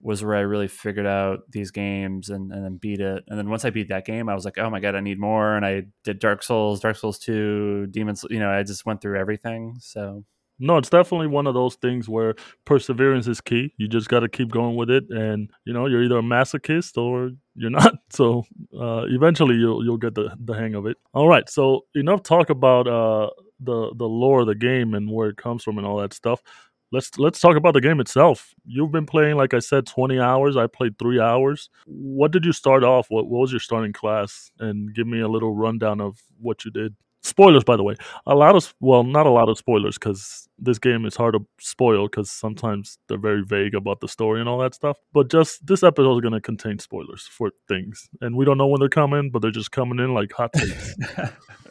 was 0.00 0.22
where 0.22 0.36
I 0.36 0.40
really 0.40 0.68
figured 0.68 1.06
out 1.06 1.40
these 1.50 1.70
games 1.70 2.30
and, 2.30 2.52
and 2.52 2.64
then 2.64 2.76
beat 2.76 3.00
it. 3.00 3.24
And 3.26 3.38
then 3.38 3.50
once 3.50 3.64
I 3.64 3.70
beat 3.70 3.88
that 3.88 4.06
game, 4.06 4.28
I 4.28 4.34
was 4.34 4.44
like, 4.44 4.58
oh 4.58 4.70
my 4.70 4.80
God, 4.80 4.94
I 4.94 5.00
need 5.00 5.18
more. 5.18 5.56
And 5.56 5.66
I 5.66 5.84
did 6.04 6.20
Dark 6.20 6.42
Souls, 6.42 6.80
Dark 6.80 6.96
Souls 6.96 7.18
2, 7.18 7.88
Demons, 7.88 8.24
you 8.30 8.38
know, 8.38 8.50
I 8.50 8.62
just 8.62 8.86
went 8.86 9.00
through 9.00 9.18
everything. 9.18 9.76
So. 9.80 10.24
No, 10.60 10.76
it's 10.76 10.90
definitely 10.90 11.28
one 11.28 11.46
of 11.46 11.54
those 11.54 11.76
things 11.76 12.08
where 12.08 12.34
perseverance 12.64 13.28
is 13.28 13.40
key. 13.40 13.72
You 13.76 13.86
just 13.86 14.08
got 14.08 14.20
to 14.20 14.28
keep 14.28 14.50
going 14.50 14.74
with 14.74 14.90
it, 14.90 15.04
and 15.08 15.48
you 15.64 15.72
know 15.72 15.86
you're 15.86 16.02
either 16.02 16.18
a 16.18 16.22
masochist 16.22 16.98
or 16.98 17.30
you're 17.54 17.70
not. 17.80 17.94
So 18.10 18.42
uh, 18.76 19.04
eventually 19.06 19.54
you'll 19.54 19.84
you'll 19.84 19.98
get 19.98 20.16
the, 20.16 20.36
the 20.44 20.54
hang 20.54 20.74
of 20.74 20.84
it. 20.86 20.96
All 21.14 21.28
right, 21.28 21.48
so 21.48 21.82
enough 21.94 22.24
talk 22.24 22.50
about 22.50 22.88
uh, 22.88 23.30
the 23.60 23.92
the 23.96 24.06
lore 24.06 24.40
of 24.40 24.48
the 24.48 24.54
game 24.54 24.94
and 24.94 25.10
where 25.10 25.28
it 25.28 25.36
comes 25.36 25.62
from 25.62 25.78
and 25.78 25.86
all 25.86 25.98
that 25.98 26.12
stuff 26.12 26.42
let's 26.92 27.18
let's 27.18 27.40
talk 27.40 27.56
about 27.56 27.74
the 27.74 27.80
game 27.80 28.00
itself. 28.00 28.54
You've 28.64 28.92
been 28.92 29.06
playing, 29.06 29.36
like 29.36 29.54
I 29.54 29.58
said, 29.60 29.86
twenty 29.86 30.18
hours. 30.18 30.56
I 30.56 30.66
played 30.66 30.98
three 30.98 31.20
hours. 31.20 31.70
What 31.86 32.30
did 32.30 32.44
you 32.44 32.52
start 32.52 32.84
off? 32.84 33.06
What, 33.10 33.26
what 33.28 33.40
was 33.40 33.52
your 33.52 33.60
starting 33.60 33.92
class? 33.92 34.50
And 34.58 34.94
give 34.94 35.06
me 35.06 35.20
a 35.20 35.28
little 35.28 35.54
rundown 35.54 36.00
of 36.00 36.20
what 36.40 36.64
you 36.64 36.70
did. 36.70 36.94
spoilers, 37.22 37.64
by 37.64 37.76
the 37.76 37.82
way. 37.82 37.94
A 38.26 38.34
lot 38.34 38.56
of 38.56 38.74
well, 38.80 39.04
not 39.04 39.26
a 39.26 39.30
lot 39.30 39.48
of 39.48 39.58
spoilers 39.58 39.96
because 39.98 40.48
this 40.58 40.78
game 40.78 41.04
is 41.04 41.16
hard 41.16 41.34
to 41.34 41.46
spoil 41.60 42.06
because 42.06 42.30
sometimes 42.30 42.98
they're 43.08 43.18
very 43.18 43.42
vague 43.44 43.74
about 43.74 44.00
the 44.00 44.08
story 44.08 44.40
and 44.40 44.48
all 44.48 44.58
that 44.58 44.74
stuff. 44.74 44.98
But 45.12 45.30
just 45.30 45.66
this 45.66 45.82
episode 45.82 46.16
is 46.16 46.20
going 46.22 46.32
to 46.34 46.40
contain 46.40 46.78
spoilers 46.78 47.22
for 47.30 47.50
things, 47.68 48.08
and 48.20 48.36
we 48.36 48.44
don't 48.44 48.58
know 48.58 48.66
when 48.66 48.80
they're 48.80 48.88
coming, 48.88 49.30
but 49.30 49.42
they're 49.42 49.50
just 49.50 49.70
coming 49.72 49.98
in 49.98 50.14
like 50.14 50.32
hot 50.32 50.52
takes. 50.52 50.94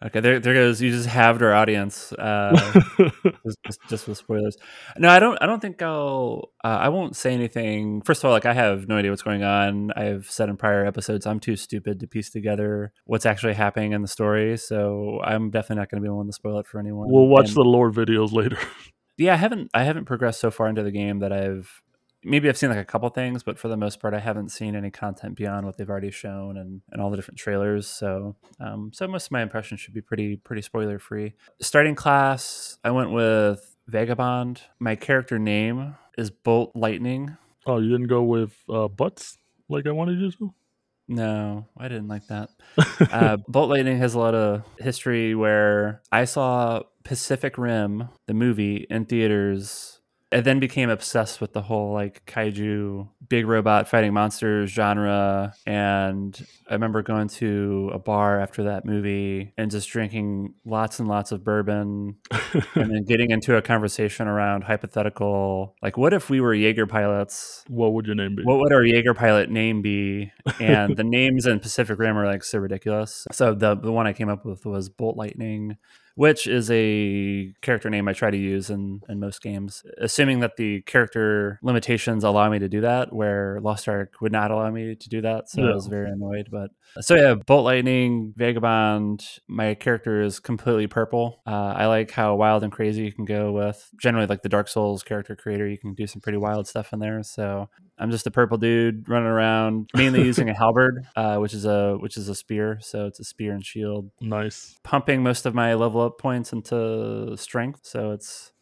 Okay, 0.00 0.20
there, 0.20 0.38
there 0.38 0.54
goes. 0.54 0.80
You 0.80 0.92
just 0.92 1.08
halved 1.08 1.42
our 1.42 1.52
audience, 1.52 2.12
uh, 2.12 2.52
just, 3.44 3.58
just, 3.66 3.80
just, 3.88 4.08
with 4.08 4.16
spoilers. 4.16 4.56
No, 4.96 5.08
I 5.08 5.18
don't. 5.18 5.36
I 5.42 5.46
don't 5.46 5.58
think 5.58 5.82
I'll. 5.82 6.52
Uh, 6.62 6.68
I 6.68 6.88
won't 6.88 7.16
say 7.16 7.34
anything. 7.34 8.02
First 8.02 8.22
of 8.22 8.26
all, 8.26 8.30
like 8.30 8.46
I 8.46 8.52
have 8.52 8.86
no 8.86 8.96
idea 8.96 9.10
what's 9.10 9.22
going 9.22 9.42
on. 9.42 9.90
I've 9.96 10.30
said 10.30 10.50
in 10.50 10.56
prior 10.56 10.86
episodes, 10.86 11.26
I'm 11.26 11.40
too 11.40 11.56
stupid 11.56 11.98
to 11.98 12.06
piece 12.06 12.30
together 12.30 12.92
what's 13.06 13.26
actually 13.26 13.54
happening 13.54 13.90
in 13.90 14.02
the 14.02 14.08
story. 14.08 14.56
So 14.56 15.20
I'm 15.24 15.50
definitely 15.50 15.80
not 15.80 15.90
going 15.90 16.00
to 16.00 16.06
be 16.06 16.08
the 16.08 16.14
one 16.14 16.26
to 16.26 16.32
spoil 16.32 16.60
it 16.60 16.68
for 16.68 16.78
anyone. 16.78 17.10
We'll 17.10 17.26
watch 17.26 17.48
and, 17.48 17.56
the 17.56 17.62
lore 17.62 17.90
videos 17.90 18.32
later. 18.32 18.58
yeah, 19.16 19.32
I 19.32 19.36
haven't. 19.36 19.68
I 19.74 19.82
haven't 19.82 20.04
progressed 20.04 20.38
so 20.38 20.52
far 20.52 20.68
into 20.68 20.84
the 20.84 20.92
game 20.92 21.18
that 21.18 21.32
I've 21.32 21.82
maybe 22.28 22.48
I've 22.48 22.56
seen 22.56 22.70
like 22.70 22.78
a 22.78 22.84
couple 22.84 23.08
things, 23.08 23.42
but 23.42 23.58
for 23.58 23.68
the 23.68 23.76
most 23.76 24.00
part, 24.00 24.14
I 24.14 24.20
haven't 24.20 24.50
seen 24.50 24.76
any 24.76 24.90
content 24.90 25.34
beyond 25.34 25.66
what 25.66 25.76
they've 25.76 25.88
already 25.88 26.10
shown 26.10 26.56
and, 26.56 26.82
and 26.92 27.00
all 27.00 27.10
the 27.10 27.16
different 27.16 27.38
trailers. 27.38 27.86
So, 27.86 28.36
um, 28.60 28.90
so 28.92 29.06
most 29.08 29.26
of 29.26 29.32
my 29.32 29.42
impressions 29.42 29.80
should 29.80 29.94
be 29.94 30.00
pretty 30.00 30.36
pretty 30.36 30.62
spoiler 30.62 30.98
free. 30.98 31.34
Starting 31.60 31.94
class, 31.94 32.78
I 32.84 32.90
went 32.90 33.10
with 33.10 33.76
Vagabond. 33.86 34.62
My 34.78 34.94
character 34.94 35.38
name 35.38 35.96
is 36.16 36.30
Bolt 36.30 36.72
Lightning. 36.74 37.36
Oh, 37.66 37.78
you 37.78 37.90
didn't 37.90 38.08
go 38.08 38.22
with 38.22 38.56
uh, 38.68 38.88
Butts 38.88 39.38
like 39.68 39.86
I 39.86 39.92
wanted 39.92 40.20
you 40.20 40.30
to. 40.32 40.54
No, 41.10 41.66
I 41.76 41.88
didn't 41.88 42.08
like 42.08 42.26
that. 42.26 42.50
uh, 43.12 43.38
Bolt 43.48 43.70
Lightning 43.70 43.98
has 43.98 44.14
a 44.14 44.18
lot 44.18 44.34
of 44.34 44.62
history 44.78 45.34
where 45.34 46.02
I 46.12 46.26
saw 46.26 46.82
Pacific 47.02 47.56
Rim, 47.56 48.10
the 48.26 48.34
movie, 48.34 48.86
in 48.90 49.06
theaters 49.06 49.97
I 50.30 50.40
then 50.40 50.60
became 50.60 50.90
obsessed 50.90 51.40
with 51.40 51.54
the 51.54 51.62
whole 51.62 51.92
like 51.92 52.24
kaiju, 52.26 53.08
big 53.28 53.46
robot 53.46 53.88
fighting 53.88 54.12
monsters 54.12 54.70
genre. 54.70 55.54
And 55.66 56.38
I 56.68 56.74
remember 56.74 57.02
going 57.02 57.28
to 57.28 57.90
a 57.94 57.98
bar 57.98 58.40
after 58.40 58.64
that 58.64 58.84
movie 58.84 59.54
and 59.56 59.70
just 59.70 59.88
drinking 59.88 60.54
lots 60.66 60.98
and 60.98 61.08
lots 61.08 61.32
of 61.32 61.44
bourbon 61.44 62.16
and 62.74 62.90
then 62.90 63.04
getting 63.04 63.30
into 63.30 63.56
a 63.56 63.62
conversation 63.62 64.28
around 64.28 64.64
hypothetical 64.64 65.74
like, 65.82 65.96
what 65.96 66.12
if 66.12 66.28
we 66.28 66.40
were 66.40 66.54
Jaeger 66.54 66.86
pilots? 66.86 67.64
What 67.68 67.94
would 67.94 68.06
your 68.06 68.14
name 68.14 68.36
be? 68.36 68.42
What 68.42 68.58
would 68.58 68.72
our 68.72 68.84
Jaeger 68.84 69.14
pilot 69.14 69.50
name 69.50 69.82
be? 69.82 70.32
And 70.60 70.96
the 70.96 71.04
names 71.04 71.46
in 71.46 71.60
Pacific 71.60 71.98
Rim 71.98 72.18
are 72.18 72.26
like 72.26 72.42
so 72.42 72.58
ridiculous. 72.58 73.26
So 73.30 73.54
the, 73.54 73.76
the 73.76 73.92
one 73.92 74.06
I 74.08 74.12
came 74.12 74.28
up 74.28 74.44
with 74.44 74.66
was 74.66 74.88
Bolt 74.88 75.16
Lightning 75.16 75.76
which 76.18 76.48
is 76.48 76.68
a 76.72 77.54
character 77.62 77.88
name 77.88 78.08
I 78.08 78.12
try 78.12 78.32
to 78.32 78.36
use 78.36 78.70
in, 78.70 79.02
in 79.08 79.20
most 79.20 79.40
games, 79.40 79.84
assuming 79.98 80.40
that 80.40 80.56
the 80.56 80.82
character 80.82 81.60
limitations 81.62 82.24
allow 82.24 82.50
me 82.50 82.58
to 82.58 82.68
do 82.68 82.80
that, 82.80 83.12
where 83.12 83.60
Lost 83.62 83.88
Ark 83.88 84.14
would 84.20 84.32
not 84.32 84.50
allow 84.50 84.68
me 84.68 84.96
to 84.96 85.08
do 85.08 85.20
that. 85.20 85.48
So 85.48 85.62
I 85.62 85.72
was 85.72 85.86
very 85.86 86.10
annoyed. 86.10 86.48
But 86.50 86.70
so 87.02 87.14
yeah, 87.14 87.34
Bolt 87.34 87.64
Lightning, 87.64 88.34
Vagabond, 88.36 89.24
my 89.46 89.74
character 89.74 90.20
is 90.20 90.40
completely 90.40 90.88
purple. 90.88 91.40
Uh, 91.46 91.74
I 91.76 91.86
like 91.86 92.10
how 92.10 92.34
wild 92.34 92.64
and 92.64 92.72
crazy 92.72 93.04
you 93.04 93.12
can 93.12 93.24
go 93.24 93.52
with 93.52 93.88
generally 94.02 94.26
like 94.26 94.42
the 94.42 94.48
Dark 94.48 94.66
Souls 94.66 95.04
character 95.04 95.36
creator. 95.36 95.68
You 95.68 95.78
can 95.78 95.94
do 95.94 96.08
some 96.08 96.20
pretty 96.20 96.38
wild 96.38 96.66
stuff 96.66 96.92
in 96.92 96.98
there. 96.98 97.22
So 97.22 97.70
I'm 97.98 98.10
just 98.10 98.26
a 98.26 98.30
purple 98.30 98.58
dude 98.58 99.08
running 99.08 99.28
around, 99.28 99.90
mainly 99.94 100.22
using 100.24 100.48
a 100.48 100.54
halberd, 100.54 101.06
uh, 101.16 101.36
which 101.36 101.54
is 101.54 101.64
a 101.64 101.96
which 101.98 102.16
is 102.16 102.28
a 102.28 102.34
spear. 102.34 102.78
So 102.80 103.06
it's 103.06 103.20
a 103.20 103.24
spear 103.24 103.52
and 103.52 103.64
shield. 103.64 104.10
Nice. 104.20 104.76
Pumping 104.84 105.22
most 105.22 105.46
of 105.46 105.54
my 105.54 105.74
level 105.74 106.00
up 106.00 106.18
points 106.18 106.52
into 106.52 107.36
strength. 107.36 107.80
So 107.82 108.12
it's 108.12 108.52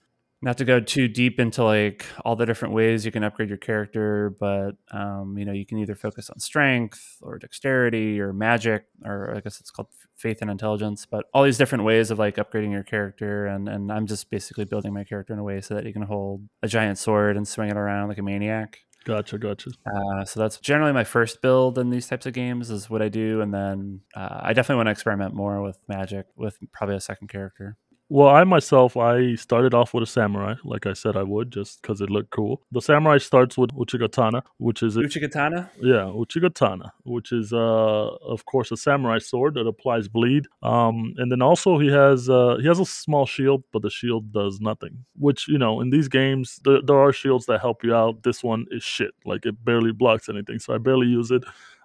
not 0.43 0.59
to 0.59 0.65
go 0.65 0.81
too 0.81 1.09
deep 1.09 1.41
into 1.41 1.65
like 1.65 2.05
all 2.25 2.37
the 2.37 2.45
different 2.45 2.75
ways 2.75 3.05
you 3.05 3.11
can 3.11 3.25
upgrade 3.25 3.49
your 3.49 3.59
character, 3.59 4.37
but 4.39 4.73
um, 4.91 5.37
you 5.39 5.45
know 5.45 5.53
you 5.53 5.65
can 5.65 5.79
either 5.79 5.95
focus 5.95 6.29
on 6.29 6.39
strength 6.39 7.19
or 7.23 7.39
dexterity 7.39 8.21
or 8.21 8.33
magic, 8.33 8.85
or 9.05 9.35
I 9.35 9.41
guess 9.41 9.61
it's 9.61 9.71
called 9.71 9.89
faith 10.15 10.39
and 10.43 10.51
intelligence. 10.51 11.07
But 11.07 11.25
all 11.33 11.43
these 11.43 11.59
different 11.59 11.85
ways 11.85 12.11
of 12.11 12.19
like 12.19 12.37
upgrading 12.37 12.71
your 12.71 12.83
character, 12.83 13.47
and 13.47 13.69
and 13.69 13.91
I'm 13.91 14.07
just 14.07 14.31
basically 14.31 14.67
building 14.67 14.93
my 14.93 15.05
character 15.05 15.33
in 15.33 15.39
a 15.39 15.45
way 15.45 15.61
so 15.63 15.75
that 15.75 15.85
you 15.85 15.93
can 15.93 16.03
hold 16.03 16.47
a 16.63 16.69
giant 16.69 16.99
sword 16.99 17.37
and 17.37 17.49
swing 17.49 17.71
it 17.71 17.77
around 17.77 18.09
like 18.09 18.19
a 18.19 18.23
maniac. 18.23 18.81
Gotcha, 19.07 19.39
gotcha. 19.39 19.71
Uh, 19.87 20.25
so 20.25 20.41
that's 20.41 20.59
generally 20.59 20.93
my 20.93 21.05
first 21.05 21.41
build 21.41 21.79
in 21.79 21.91
these 21.91 22.09
types 22.09 22.27
of 22.27 22.33
games 22.33 22.73
is 22.73 22.91
what 22.91 23.03
I 23.03 23.09
do, 23.09 23.41
and 23.41 23.55
then 23.55 24.01
uh, 24.17 24.41
I 24.43 24.53
definitely 24.53 24.79
want 24.79 24.89
to 24.89 24.91
experiment 24.91 25.33
more 25.33 25.63
with 25.63 25.79
magic 25.87 26.27
with 26.35 26.59
probably 26.73 26.97
a 26.97 27.01
second 27.01 27.29
character. 27.29 27.77
Well, 28.09 28.29
I 28.29 28.45
myself, 28.45 28.97
I 28.97 29.35
started 29.35 29.75
off 29.75 29.93
with 29.93 30.05
a 30.05 30.07
samurai, 30.07 30.55
like 30.63 30.87
I 30.87 30.93
said 30.93 31.17
I 31.17 31.25
would, 31.25 31.51
just 31.51 31.83
because 31.83 32.01
it 32.01 32.09
looked 32.09 32.31
cool. 32.31 32.63
The 32.71 32.81
samurai 32.81 33.19
starts 33.19 33.59
with 33.59 33.71
Uchigatana, 33.71 34.43
which 34.59 34.85
is 34.85 34.97
a, 34.97 35.01
Uchigatana. 35.01 35.69
Yeah, 35.81 36.13
Uchigatana, 36.15 36.93
which 37.03 37.33
is, 37.33 37.53
uh, 37.53 37.57
of 37.57 38.45
course, 38.45 38.71
a 38.71 38.77
samurai 38.77 39.19
sword 39.19 39.55
that 39.55 39.67
applies 39.67 40.07
bleed. 40.07 40.47
Um, 40.63 41.15
and 41.17 41.33
then 41.33 41.43
also 41.43 41.79
he 41.81 41.89
has 41.89 42.31
uh, 42.31 42.59
he 42.61 42.69
has 42.69 42.79
a 42.79 42.87
small 42.87 43.27
shield, 43.27 43.65
but 43.73 43.83
the 43.83 43.91
shield 43.91 44.33
does 44.33 44.61
nothing. 44.61 45.05
Which 45.17 45.49
you 45.49 45.59
know, 45.59 45.81
in 45.81 45.91
these 45.91 46.07
games, 46.07 46.61
there, 46.63 46.81
there 46.83 47.01
are 47.01 47.13
shields 47.13 47.47
that 47.47 47.61
help 47.61 47.83
you 47.83 47.93
out. 47.93 48.23
This 48.23 48.45
one 48.45 48.67
is 48.71 48.85
shit, 48.85 49.15
like 49.25 49.45
it 49.47 49.65
barely 49.65 49.91
blocks 49.91 50.29
anything, 50.29 50.61
so 50.61 50.75
I 50.75 50.79
barely 50.79 51.09
use 51.09 51.33
it. 51.33 51.43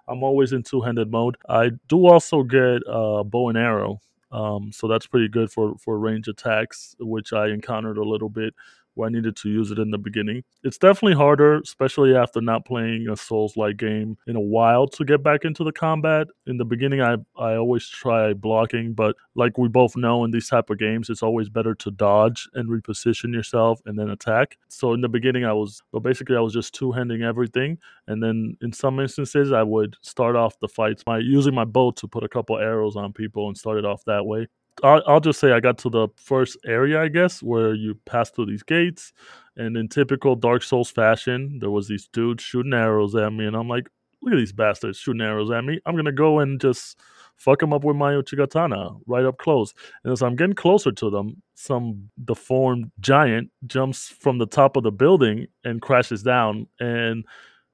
I'm 0.08 0.22
always 0.22 0.52
in 0.52 0.62
two-handed 0.62 1.10
mode. 1.10 1.36
I 1.48 1.70
do 1.88 2.06
also 2.06 2.42
get 2.42 2.82
uh, 2.88 3.22
bow 3.22 3.48
and 3.48 3.58
arrow, 3.58 4.00
um, 4.32 4.72
so 4.72 4.88
that's 4.88 5.06
pretty 5.06 5.28
good 5.28 5.50
for 5.52 5.76
for 5.78 5.98
range 5.98 6.28
attacks, 6.28 6.96
which 7.00 7.32
I 7.32 7.48
encountered 7.48 7.98
a 7.98 8.04
little 8.04 8.28
bit 8.30 8.54
where 8.94 9.08
I 9.08 9.12
needed 9.12 9.36
to 9.36 9.48
use 9.48 9.70
it 9.70 9.78
in 9.78 9.90
the 9.90 9.98
beginning. 9.98 10.42
It's 10.64 10.78
definitely 10.78 11.14
harder, 11.14 11.58
especially 11.58 12.14
after 12.14 12.40
not 12.40 12.64
playing 12.66 13.08
a 13.08 13.16
Souls 13.16 13.56
like 13.56 13.76
game 13.76 14.16
in 14.26 14.36
a 14.36 14.40
while 14.40 14.86
to 14.88 15.04
get 15.04 15.22
back 15.22 15.44
into 15.44 15.64
the 15.64 15.72
combat. 15.72 16.26
In 16.46 16.56
the 16.56 16.64
beginning 16.64 17.00
I 17.00 17.16
I 17.36 17.56
always 17.56 17.86
try 17.88 18.32
blocking, 18.34 18.94
but 18.94 19.16
like 19.34 19.58
we 19.58 19.68
both 19.68 19.96
know 19.96 20.24
in 20.24 20.30
these 20.30 20.48
type 20.48 20.70
of 20.70 20.78
games, 20.78 21.08
it's 21.10 21.22
always 21.22 21.48
better 21.48 21.74
to 21.74 21.90
dodge 21.90 22.48
and 22.54 22.68
reposition 22.68 23.32
yourself 23.32 23.80
and 23.86 23.98
then 23.98 24.10
attack. 24.10 24.58
So 24.68 24.92
in 24.92 25.00
the 25.00 25.08
beginning 25.08 25.44
I 25.44 25.52
was 25.52 25.82
well 25.92 26.00
basically 26.00 26.36
I 26.36 26.40
was 26.40 26.52
just 26.52 26.74
two-handing 26.74 27.22
everything 27.22 27.78
and 28.06 28.22
then 28.22 28.56
in 28.60 28.72
some 28.72 29.00
instances 29.00 29.52
I 29.52 29.62
would 29.62 29.96
start 30.02 30.36
off 30.36 30.58
the 30.60 30.68
fights 30.68 31.02
by 31.04 31.18
using 31.18 31.54
my 31.54 31.64
bow 31.64 31.90
to 31.92 32.08
put 32.08 32.24
a 32.24 32.28
couple 32.28 32.58
arrows 32.58 32.96
on 32.96 33.12
people 33.12 33.48
and 33.48 33.56
start 33.56 33.78
it 33.78 33.84
off 33.84 34.04
that 34.06 34.26
way. 34.26 34.46
I'll, 34.82 35.02
I'll 35.06 35.20
just 35.20 35.38
say 35.40 35.52
I 35.52 35.60
got 35.60 35.78
to 35.78 35.90
the 35.90 36.08
first 36.16 36.56
area, 36.66 37.02
I 37.02 37.08
guess, 37.08 37.42
where 37.42 37.74
you 37.74 37.94
pass 38.06 38.30
through 38.30 38.46
these 38.46 38.62
gates, 38.62 39.12
and 39.56 39.76
in 39.76 39.88
typical 39.88 40.34
Dark 40.34 40.62
Souls 40.62 40.90
fashion, 40.90 41.58
there 41.60 41.70
was 41.70 41.88
these 41.88 42.08
dudes 42.12 42.42
shooting 42.42 42.72
arrows 42.72 43.14
at 43.14 43.32
me, 43.32 43.46
and 43.46 43.56
I'm 43.56 43.68
like, 43.68 43.88
look 44.22 44.34
at 44.34 44.38
these 44.38 44.52
bastards 44.52 44.98
shooting 44.98 45.20
arrows 45.20 45.50
at 45.50 45.64
me. 45.64 45.80
I'm 45.84 45.96
gonna 45.96 46.12
go 46.12 46.38
and 46.38 46.60
just 46.60 46.98
fuck 47.36 47.58
them 47.58 47.72
up 47.72 47.84
with 47.84 47.96
my 47.96 48.12
Uchigatana 48.12 49.00
right 49.06 49.24
up 49.24 49.38
close. 49.38 49.74
And 50.04 50.12
as 50.12 50.22
I'm 50.22 50.36
getting 50.36 50.54
closer 50.54 50.92
to 50.92 51.10
them, 51.10 51.42
some 51.54 52.08
deformed 52.24 52.92
giant 53.00 53.50
jumps 53.66 54.08
from 54.08 54.38
the 54.38 54.46
top 54.46 54.76
of 54.76 54.84
the 54.84 54.92
building 54.92 55.48
and 55.64 55.82
crashes 55.82 56.22
down, 56.22 56.66
and 56.80 57.24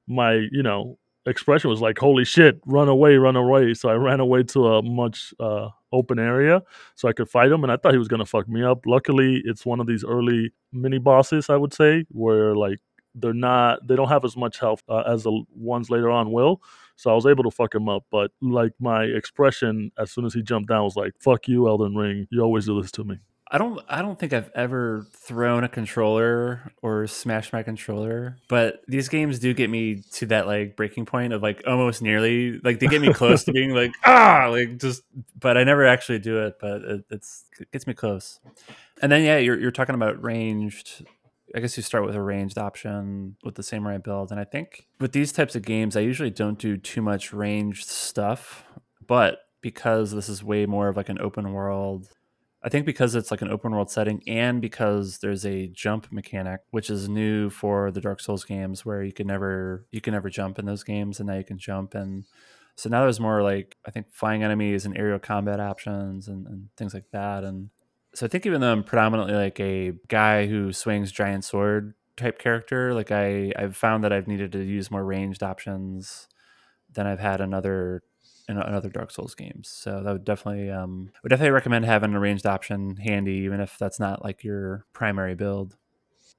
my, 0.08 0.34
you 0.50 0.62
know, 0.62 0.98
expression 1.28 1.70
was 1.70 1.80
like, 1.80 1.98
"Holy 1.98 2.24
shit, 2.24 2.60
run 2.66 2.88
away, 2.88 3.16
run 3.16 3.36
away!" 3.36 3.74
So 3.74 3.88
I 3.88 3.94
ran 3.94 4.20
away 4.20 4.42
to 4.44 4.66
a 4.66 4.82
much 4.82 5.32
uh, 5.40 5.68
open 5.92 6.18
area 6.18 6.62
so 6.94 7.08
I 7.08 7.12
could 7.12 7.28
fight 7.28 7.50
him, 7.50 7.62
and 7.62 7.72
I 7.72 7.76
thought 7.76 7.92
he 7.92 7.98
was 7.98 8.08
gonna 8.08 8.26
fuck 8.26 8.48
me 8.48 8.62
up. 8.62 8.80
Luckily, 8.86 9.42
it's 9.44 9.64
one 9.66 9.80
of 9.80 9.86
these 9.86 10.04
early 10.04 10.52
mini 10.72 10.98
bosses, 10.98 11.50
I 11.50 11.56
would 11.56 11.74
say, 11.74 12.04
where 12.10 12.54
like 12.56 12.78
they're 13.14 13.32
not, 13.32 13.86
they 13.86 13.96
don't 13.96 14.08
have 14.08 14.24
as 14.24 14.36
much 14.36 14.58
health 14.58 14.82
uh, 14.88 15.02
as 15.06 15.24
the 15.24 15.42
ones 15.54 15.90
later 15.90 16.10
on 16.10 16.30
will. 16.32 16.62
So 16.96 17.10
I 17.10 17.14
was 17.14 17.26
able 17.26 17.44
to 17.44 17.50
fuck 17.50 17.74
him 17.74 17.88
up, 17.88 18.04
but 18.10 18.30
like 18.40 18.72
my 18.80 19.04
expression 19.04 19.92
as 19.98 20.10
soon 20.10 20.24
as 20.24 20.34
he 20.34 20.42
jumped 20.42 20.68
down 20.68 20.84
was 20.84 20.96
like, 20.96 21.12
"Fuck 21.20 21.48
you, 21.48 21.68
Elden 21.68 21.96
Ring! 21.96 22.26
You 22.30 22.42
always 22.42 22.66
do 22.66 22.80
this 22.80 22.90
to 22.92 23.04
me." 23.04 23.18
I 23.50 23.56
don't 23.56 23.80
I 23.88 24.02
don't 24.02 24.18
think 24.18 24.32
I've 24.32 24.50
ever 24.54 25.06
thrown 25.12 25.64
a 25.64 25.68
controller 25.68 26.70
or 26.82 27.06
smashed 27.06 27.52
my 27.52 27.62
controller, 27.62 28.36
but 28.48 28.82
these 28.86 29.08
games 29.08 29.38
do 29.38 29.54
get 29.54 29.70
me 29.70 30.02
to 30.12 30.26
that 30.26 30.46
like 30.46 30.76
breaking 30.76 31.06
point 31.06 31.32
of 31.32 31.42
like 31.42 31.62
almost 31.66 32.02
nearly 32.02 32.58
like 32.60 32.78
they 32.78 32.88
get 32.88 33.00
me 33.00 33.12
close 33.12 33.44
to 33.44 33.52
being 33.52 33.74
like 33.74 33.92
ah 34.04 34.48
like 34.50 34.76
just 34.78 35.02
but 35.38 35.56
I 35.56 35.64
never 35.64 35.86
actually 35.86 36.18
do 36.18 36.44
it, 36.44 36.58
but 36.60 36.82
it, 36.82 37.04
it's 37.10 37.44
it 37.58 37.72
gets 37.72 37.86
me 37.86 37.94
close. 37.94 38.38
And 39.00 39.10
then 39.10 39.22
yeah, 39.22 39.38
you're 39.38 39.58
you're 39.58 39.70
talking 39.70 39.94
about 39.94 40.22
ranged 40.22 41.06
I 41.54 41.60
guess 41.60 41.76
you 41.78 41.82
start 41.82 42.04
with 42.04 42.14
a 42.14 42.20
ranged 42.20 42.58
option 42.58 43.36
with 43.42 43.54
the 43.54 43.62
samurai 43.62 43.96
build. 43.96 44.30
And 44.30 44.38
I 44.38 44.44
think 44.44 44.86
with 45.00 45.12
these 45.12 45.32
types 45.32 45.56
of 45.56 45.62
games, 45.62 45.96
I 45.96 46.00
usually 46.00 46.30
don't 46.30 46.58
do 46.58 46.76
too 46.76 47.00
much 47.00 47.32
ranged 47.32 47.86
stuff. 47.86 48.64
But 49.06 49.38
because 49.62 50.10
this 50.10 50.28
is 50.28 50.44
way 50.44 50.66
more 50.66 50.88
of 50.88 50.96
like 50.98 51.08
an 51.08 51.18
open 51.18 51.52
world 51.52 52.10
I 52.68 52.70
think 52.70 52.84
because 52.84 53.14
it's 53.14 53.30
like 53.30 53.40
an 53.40 53.50
open 53.50 53.72
world 53.72 53.90
setting 53.90 54.22
and 54.26 54.60
because 54.60 55.20
there's 55.20 55.46
a 55.46 55.68
jump 55.68 56.12
mechanic, 56.12 56.60
which 56.70 56.90
is 56.90 57.08
new 57.08 57.48
for 57.48 57.90
the 57.90 58.02
Dark 58.02 58.20
Souls 58.20 58.44
games 58.44 58.84
where 58.84 59.02
you 59.02 59.10
can 59.10 59.26
never 59.26 59.86
you 59.90 60.02
can 60.02 60.12
never 60.12 60.28
jump 60.28 60.58
in 60.58 60.66
those 60.66 60.84
games 60.84 61.18
and 61.18 61.28
now 61.28 61.38
you 61.38 61.44
can 61.44 61.56
jump 61.56 61.94
and 61.94 62.26
So 62.76 62.90
now 62.90 63.00
there's 63.00 63.20
more 63.20 63.42
like 63.42 63.78
I 63.86 63.90
think 63.90 64.12
flying 64.12 64.42
enemies 64.42 64.84
and 64.84 64.98
aerial 64.98 65.18
combat 65.18 65.60
options 65.60 66.28
and, 66.28 66.46
and 66.46 66.68
things 66.76 66.92
like 66.92 67.10
that. 67.10 67.42
And 67.42 67.70
so 68.12 68.26
I 68.26 68.28
think 68.28 68.44
even 68.44 68.60
though 68.60 68.72
I'm 68.72 68.84
predominantly 68.84 69.32
like 69.32 69.58
a 69.60 69.94
guy 70.08 70.46
who 70.46 70.74
swings 70.74 71.10
giant 71.10 71.44
sword 71.44 71.94
type 72.18 72.38
character, 72.38 72.92
like 72.92 73.10
I 73.10 73.50
I've 73.56 73.78
found 73.78 74.04
that 74.04 74.12
I've 74.12 74.28
needed 74.28 74.52
to 74.52 74.62
use 74.62 74.90
more 74.90 75.06
ranged 75.06 75.42
options 75.42 76.28
than 76.92 77.06
I've 77.06 77.18
had 77.18 77.40
in 77.40 77.54
other 77.54 78.02
in 78.48 78.56
other 78.58 78.88
Dark 78.88 79.10
Souls 79.10 79.34
games. 79.34 79.68
So 79.68 80.02
that 80.02 80.12
would 80.12 80.24
definitely 80.24 80.70
um 80.70 81.10
would 81.22 81.28
definitely 81.30 81.50
recommend 81.52 81.84
having 81.84 82.14
a 82.14 82.20
ranged 82.20 82.46
option 82.46 82.96
handy, 82.96 83.32
even 83.44 83.60
if 83.60 83.76
that's 83.78 84.00
not 84.00 84.24
like 84.24 84.42
your 84.44 84.86
primary 84.92 85.34
build. 85.34 85.76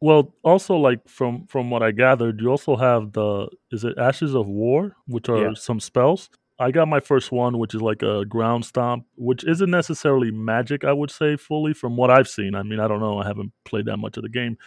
Well, 0.01 0.33
also 0.43 0.75
like 0.75 1.07
from 1.09 1.45
from 1.47 1.69
what 1.69 1.83
I 1.83 1.91
gathered, 1.91 2.39
you 2.41 2.49
also 2.49 2.75
have 2.77 3.11
the 3.13 3.49
is 3.71 3.83
it 3.83 3.97
Ashes 3.97 4.33
of 4.33 4.47
War, 4.47 4.95
which 5.07 5.27
are 5.29 5.49
Yeah. 5.49 5.53
some 5.55 5.79
spells. 5.79 6.29
I 6.61 6.71
got 6.71 6.89
my 6.89 6.99
first 6.99 7.31
one, 7.31 7.57
which 7.57 7.73
is 7.73 7.81
like 7.81 8.01
a 8.01 8.25
ground 8.25 8.65
stomp, 8.65 9.05
which 9.15 9.45
isn't 9.45 9.69
necessarily 9.71 10.29
magic, 10.29 10.83
I 10.83 10.91
would 10.91 11.09
say, 11.09 11.37
fully 11.37 11.73
from 11.73 11.95
what 11.95 12.11
I've 12.11 12.27
seen. 12.27 12.53
I 12.53 12.63
mean, 12.63 12.81
I 12.81 12.87
don't 12.89 12.99
know, 12.99 13.19
I 13.19 13.25
haven't 13.27 13.53
played 13.63 13.85
that 13.85 13.95
much 13.97 14.17
of 14.17 14.23
the 14.23 14.29
game, 14.29 14.57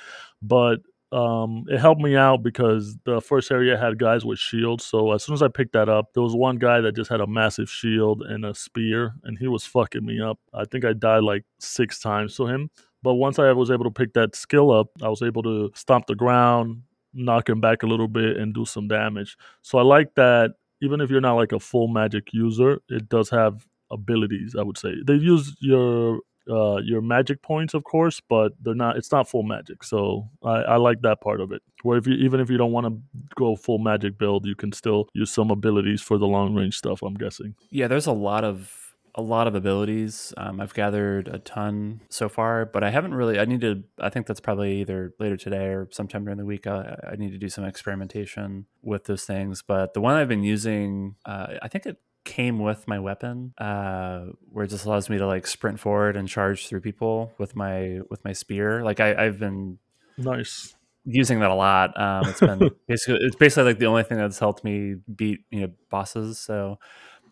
but 0.40 0.80
um, 1.12 1.64
it 1.68 1.78
helped 1.78 2.00
me 2.00 2.16
out 2.16 2.42
because 2.42 2.96
the 3.04 3.20
first 3.20 3.50
area 3.50 3.76
had 3.76 3.98
guys 3.98 4.24
with 4.24 4.38
shields. 4.38 4.84
So 4.84 5.12
as 5.12 5.22
soon 5.22 5.34
as 5.34 5.42
I 5.42 5.48
picked 5.48 5.74
that 5.74 5.88
up, 5.88 6.14
there 6.14 6.22
was 6.22 6.34
one 6.34 6.56
guy 6.56 6.80
that 6.80 6.96
just 6.96 7.10
had 7.10 7.20
a 7.20 7.26
massive 7.26 7.68
shield 7.68 8.22
and 8.22 8.46
a 8.46 8.54
spear, 8.54 9.14
and 9.24 9.38
he 9.38 9.46
was 9.46 9.66
fucking 9.66 10.04
me 10.04 10.20
up. 10.20 10.38
I 10.54 10.64
think 10.64 10.84
I 10.86 10.94
died 10.94 11.22
like 11.22 11.44
six 11.60 12.00
times 12.00 12.34
to 12.36 12.46
him. 12.46 12.70
But 13.02 13.14
once 13.14 13.38
I 13.38 13.52
was 13.52 13.70
able 13.70 13.84
to 13.84 13.90
pick 13.90 14.14
that 14.14 14.34
skill 14.34 14.70
up, 14.70 14.88
I 15.02 15.08
was 15.08 15.22
able 15.22 15.42
to 15.42 15.70
stomp 15.74 16.06
the 16.06 16.14
ground, 16.14 16.82
knock 17.12 17.48
him 17.48 17.60
back 17.60 17.82
a 17.82 17.86
little 17.86 18.08
bit, 18.08 18.38
and 18.38 18.54
do 18.54 18.64
some 18.64 18.88
damage. 18.88 19.36
So 19.60 19.78
I 19.78 19.82
like 19.82 20.14
that. 20.14 20.52
Even 20.80 21.00
if 21.00 21.10
you're 21.10 21.20
not 21.20 21.34
like 21.34 21.52
a 21.52 21.60
full 21.60 21.88
magic 21.88 22.32
user, 22.32 22.80
it 22.88 23.08
does 23.08 23.28
have 23.30 23.66
abilities. 23.90 24.56
I 24.58 24.62
would 24.62 24.78
say 24.78 24.94
they 25.06 25.14
use 25.14 25.54
your 25.60 26.20
uh, 26.50 26.76
your 26.76 27.00
magic 27.00 27.42
points, 27.42 27.74
of 27.74 27.84
course, 27.84 28.20
but 28.28 28.52
they're 28.60 28.74
not. 28.74 28.96
It's 28.96 29.12
not 29.12 29.28
full 29.28 29.42
magic, 29.42 29.84
so 29.84 30.28
I, 30.44 30.62
I 30.62 30.76
like 30.76 31.02
that 31.02 31.20
part 31.20 31.40
of 31.40 31.52
it. 31.52 31.62
Where 31.82 31.98
if 31.98 32.06
you 32.06 32.14
even 32.14 32.40
if 32.40 32.50
you 32.50 32.56
don't 32.56 32.72
want 32.72 32.86
to 32.86 33.00
go 33.34 33.56
full 33.56 33.78
magic 33.78 34.18
build, 34.18 34.46
you 34.46 34.54
can 34.54 34.72
still 34.72 35.08
use 35.14 35.32
some 35.32 35.50
abilities 35.50 36.02
for 36.02 36.18
the 36.18 36.26
long 36.26 36.54
range 36.54 36.76
stuff. 36.76 37.02
I'm 37.02 37.14
guessing. 37.14 37.54
Yeah, 37.70 37.88
there's 37.88 38.06
a 38.06 38.12
lot 38.12 38.44
of 38.44 38.82
a 39.14 39.22
lot 39.22 39.46
of 39.46 39.54
abilities. 39.54 40.32
Um, 40.36 40.60
I've 40.60 40.74
gathered 40.74 41.28
a 41.28 41.38
ton 41.38 42.00
so 42.08 42.28
far, 42.28 42.64
but 42.64 42.82
I 42.82 42.90
haven't 42.90 43.14
really. 43.14 43.38
I 43.38 43.44
need 43.44 43.60
to. 43.60 43.82
I 44.00 44.08
think 44.08 44.26
that's 44.26 44.40
probably 44.40 44.80
either 44.80 45.12
later 45.18 45.36
today 45.36 45.66
or 45.66 45.88
sometime 45.90 46.24
during 46.24 46.38
the 46.38 46.44
week. 46.44 46.66
I, 46.66 46.96
I 47.12 47.16
need 47.16 47.30
to 47.32 47.38
do 47.38 47.48
some 47.48 47.64
experimentation 47.64 48.66
with 48.82 49.04
those 49.04 49.24
things. 49.24 49.62
But 49.62 49.94
the 49.94 50.00
one 50.00 50.14
I've 50.14 50.28
been 50.28 50.44
using, 50.44 51.16
uh, 51.24 51.54
I 51.60 51.68
think 51.68 51.86
it 51.86 51.98
came 52.24 52.58
with 52.58 52.86
my 52.86 52.98
weapon, 52.98 53.52
uh, 53.58 54.26
where 54.50 54.64
it 54.64 54.68
just 54.68 54.84
allows 54.84 55.10
me 55.10 55.18
to 55.18 55.26
like 55.26 55.46
sprint 55.46 55.80
forward 55.80 56.16
and 56.16 56.28
charge 56.28 56.68
through 56.68 56.80
people 56.80 57.32
with 57.38 57.56
my 57.56 58.00
with 58.10 58.24
my 58.24 58.32
spear. 58.32 58.82
Like 58.82 59.00
I, 59.00 59.26
I've 59.26 59.38
been 59.38 59.78
Nice. 60.16 60.74
using 61.04 61.40
that 61.40 61.50
a 61.50 61.54
lot. 61.54 61.98
Um, 62.00 62.28
it's 62.28 62.40
been 62.40 62.70
basically 62.88 63.18
it's 63.22 63.36
basically 63.36 63.64
like 63.64 63.78
the 63.78 63.86
only 63.86 64.02
thing 64.02 64.18
that's 64.18 64.38
helped 64.38 64.64
me 64.64 64.96
beat 65.14 65.40
you 65.50 65.62
know 65.62 65.72
bosses. 65.90 66.38
So 66.38 66.78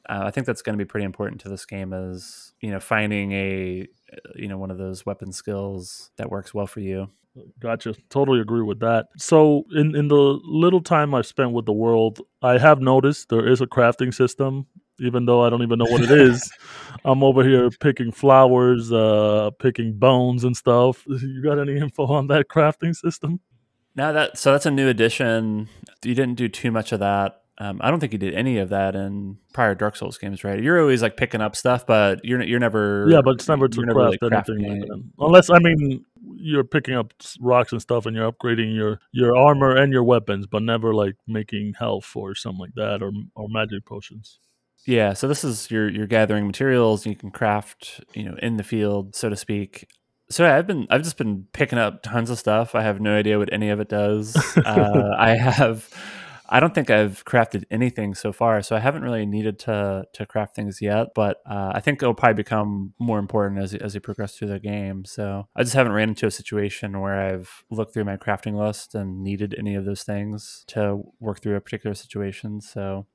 uh, 0.08 0.22
I 0.24 0.30
think 0.30 0.46
that's 0.46 0.62
going 0.62 0.76
to 0.78 0.84
be 0.84 0.88
pretty 0.88 1.04
important 1.04 1.40
to 1.42 1.48
this 1.48 1.64
game 1.64 1.92
is 1.92 2.52
you 2.60 2.70
know 2.70 2.80
finding 2.80 3.32
a 3.32 3.86
you 4.34 4.48
know 4.48 4.58
one 4.58 4.70
of 4.70 4.78
those 4.78 5.06
weapon 5.06 5.32
skills 5.32 6.10
that 6.16 6.30
works 6.30 6.52
well 6.52 6.66
for 6.66 6.80
you. 6.80 7.08
Gotcha. 7.60 7.94
Totally 8.08 8.40
agree 8.40 8.62
with 8.62 8.80
that. 8.80 9.06
So, 9.16 9.64
in 9.72 9.94
in 9.94 10.08
the 10.08 10.40
little 10.44 10.82
time 10.82 11.14
I've 11.14 11.26
spent 11.26 11.52
with 11.52 11.66
the 11.66 11.72
world, 11.72 12.20
I 12.42 12.58
have 12.58 12.80
noticed 12.80 13.28
there 13.28 13.46
is 13.46 13.60
a 13.60 13.66
crafting 13.66 14.12
system. 14.12 14.66
Even 14.98 15.24
though 15.24 15.42
I 15.42 15.48
don't 15.48 15.62
even 15.62 15.78
know 15.78 15.86
what 15.86 16.02
it 16.02 16.10
is, 16.10 16.52
I'm 17.06 17.22
over 17.24 17.42
here 17.42 17.70
picking 17.70 18.12
flowers, 18.12 18.92
uh, 18.92 19.50
picking 19.58 19.94
bones 19.98 20.44
and 20.44 20.56
stuff. 20.56 21.04
You 21.08 21.42
got 21.42 21.58
any 21.58 21.78
info 21.78 22.06
on 22.06 22.26
that 22.26 22.48
crafting 22.48 22.94
system? 22.94 23.40
Now 23.94 24.12
that 24.12 24.38
so 24.38 24.52
that's 24.52 24.66
a 24.66 24.70
new 24.70 24.88
addition. 24.88 25.68
You 26.04 26.14
didn't 26.14 26.34
do 26.34 26.48
too 26.48 26.70
much 26.70 26.92
of 26.92 27.00
that. 27.00 27.36
Um, 27.58 27.78
I 27.82 27.90
don't 27.90 28.00
think 28.00 28.12
you 28.12 28.18
did 28.18 28.32
any 28.32 28.56
of 28.56 28.70
that 28.70 28.94
in 28.96 29.36
prior 29.52 29.74
Dark 29.74 29.94
Souls 29.94 30.16
games, 30.16 30.44
right? 30.44 30.62
You're 30.62 30.80
always 30.80 31.02
like 31.02 31.18
picking 31.18 31.42
up 31.42 31.54
stuff, 31.54 31.86
but 31.86 32.24
you're 32.24 32.42
you're 32.42 32.58
never 32.58 33.06
Yeah, 33.08 33.20
but 33.22 33.34
it's 33.34 33.48
never 33.48 33.68
to 33.68 33.82
craft 33.82 33.86
never, 33.86 34.10
like, 34.10 34.18
anything 34.22 34.64
crafting 34.64 34.88
like 34.88 35.00
Unless 35.18 35.50
I 35.50 35.58
mean 35.58 36.04
you're 36.40 36.64
picking 36.64 36.94
up 36.94 37.12
rocks 37.40 37.72
and 37.72 37.80
stuff 37.80 38.06
and 38.06 38.16
you're 38.16 38.30
upgrading 38.30 38.74
your 38.74 39.00
your 39.12 39.36
armor 39.36 39.76
and 39.76 39.92
your 39.92 40.04
weapons, 40.04 40.46
but 40.46 40.62
never 40.62 40.94
like 40.94 41.16
making 41.26 41.74
health 41.78 42.10
or 42.14 42.34
something 42.34 42.60
like 42.60 42.74
that 42.74 43.02
or 43.02 43.12
or 43.34 43.48
magic 43.48 43.84
potions. 43.84 44.38
Yeah, 44.86 45.12
so 45.12 45.28
this 45.28 45.44
is 45.44 45.70
you're 45.70 45.88
you're 45.88 46.06
gathering 46.06 46.46
materials 46.46 47.06
you 47.06 47.14
can 47.14 47.30
craft, 47.30 48.00
you 48.14 48.24
know, 48.24 48.36
in 48.42 48.56
the 48.56 48.64
field, 48.64 49.14
so 49.14 49.28
to 49.28 49.36
speak. 49.36 49.86
So 50.30 50.44
yeah, 50.44 50.56
I've 50.56 50.66
been 50.66 50.86
I've 50.90 51.02
just 51.02 51.18
been 51.18 51.46
picking 51.52 51.78
up 51.78 52.02
tons 52.02 52.30
of 52.30 52.38
stuff. 52.38 52.74
I 52.74 52.82
have 52.82 53.00
no 53.00 53.16
idea 53.16 53.38
what 53.38 53.52
any 53.52 53.70
of 53.70 53.80
it 53.80 53.88
does. 53.88 54.36
uh, 54.64 55.14
I 55.18 55.36
have 55.36 55.90
I 56.52 56.58
don't 56.58 56.74
think 56.74 56.90
I've 56.90 57.24
crafted 57.24 57.62
anything 57.70 58.14
so 58.14 58.32
far, 58.32 58.60
so 58.60 58.74
I 58.74 58.80
haven't 58.80 59.02
really 59.02 59.24
needed 59.24 59.60
to 59.60 60.04
to 60.12 60.26
craft 60.26 60.56
things 60.56 60.82
yet. 60.82 61.08
But 61.14 61.38
uh, 61.48 61.70
I 61.74 61.80
think 61.80 62.02
it'll 62.02 62.14
probably 62.14 62.34
become 62.34 62.92
more 62.98 63.20
important 63.20 63.60
as 63.60 63.72
as 63.74 63.94
you 63.94 64.00
progress 64.00 64.36
through 64.36 64.48
the 64.48 64.58
game. 64.58 65.04
So 65.04 65.46
I 65.54 65.62
just 65.62 65.74
haven't 65.74 65.92
ran 65.92 66.08
into 66.08 66.26
a 66.26 66.30
situation 66.30 67.00
where 67.00 67.20
I've 67.20 67.64
looked 67.70 67.94
through 67.94 68.04
my 68.04 68.16
crafting 68.16 68.56
list 68.56 68.96
and 68.96 69.22
needed 69.22 69.54
any 69.56 69.76
of 69.76 69.84
those 69.84 70.02
things 70.02 70.64
to 70.68 71.02
work 71.20 71.40
through 71.40 71.54
a 71.54 71.60
particular 71.60 71.94
situation. 71.94 72.60
So 72.60 73.06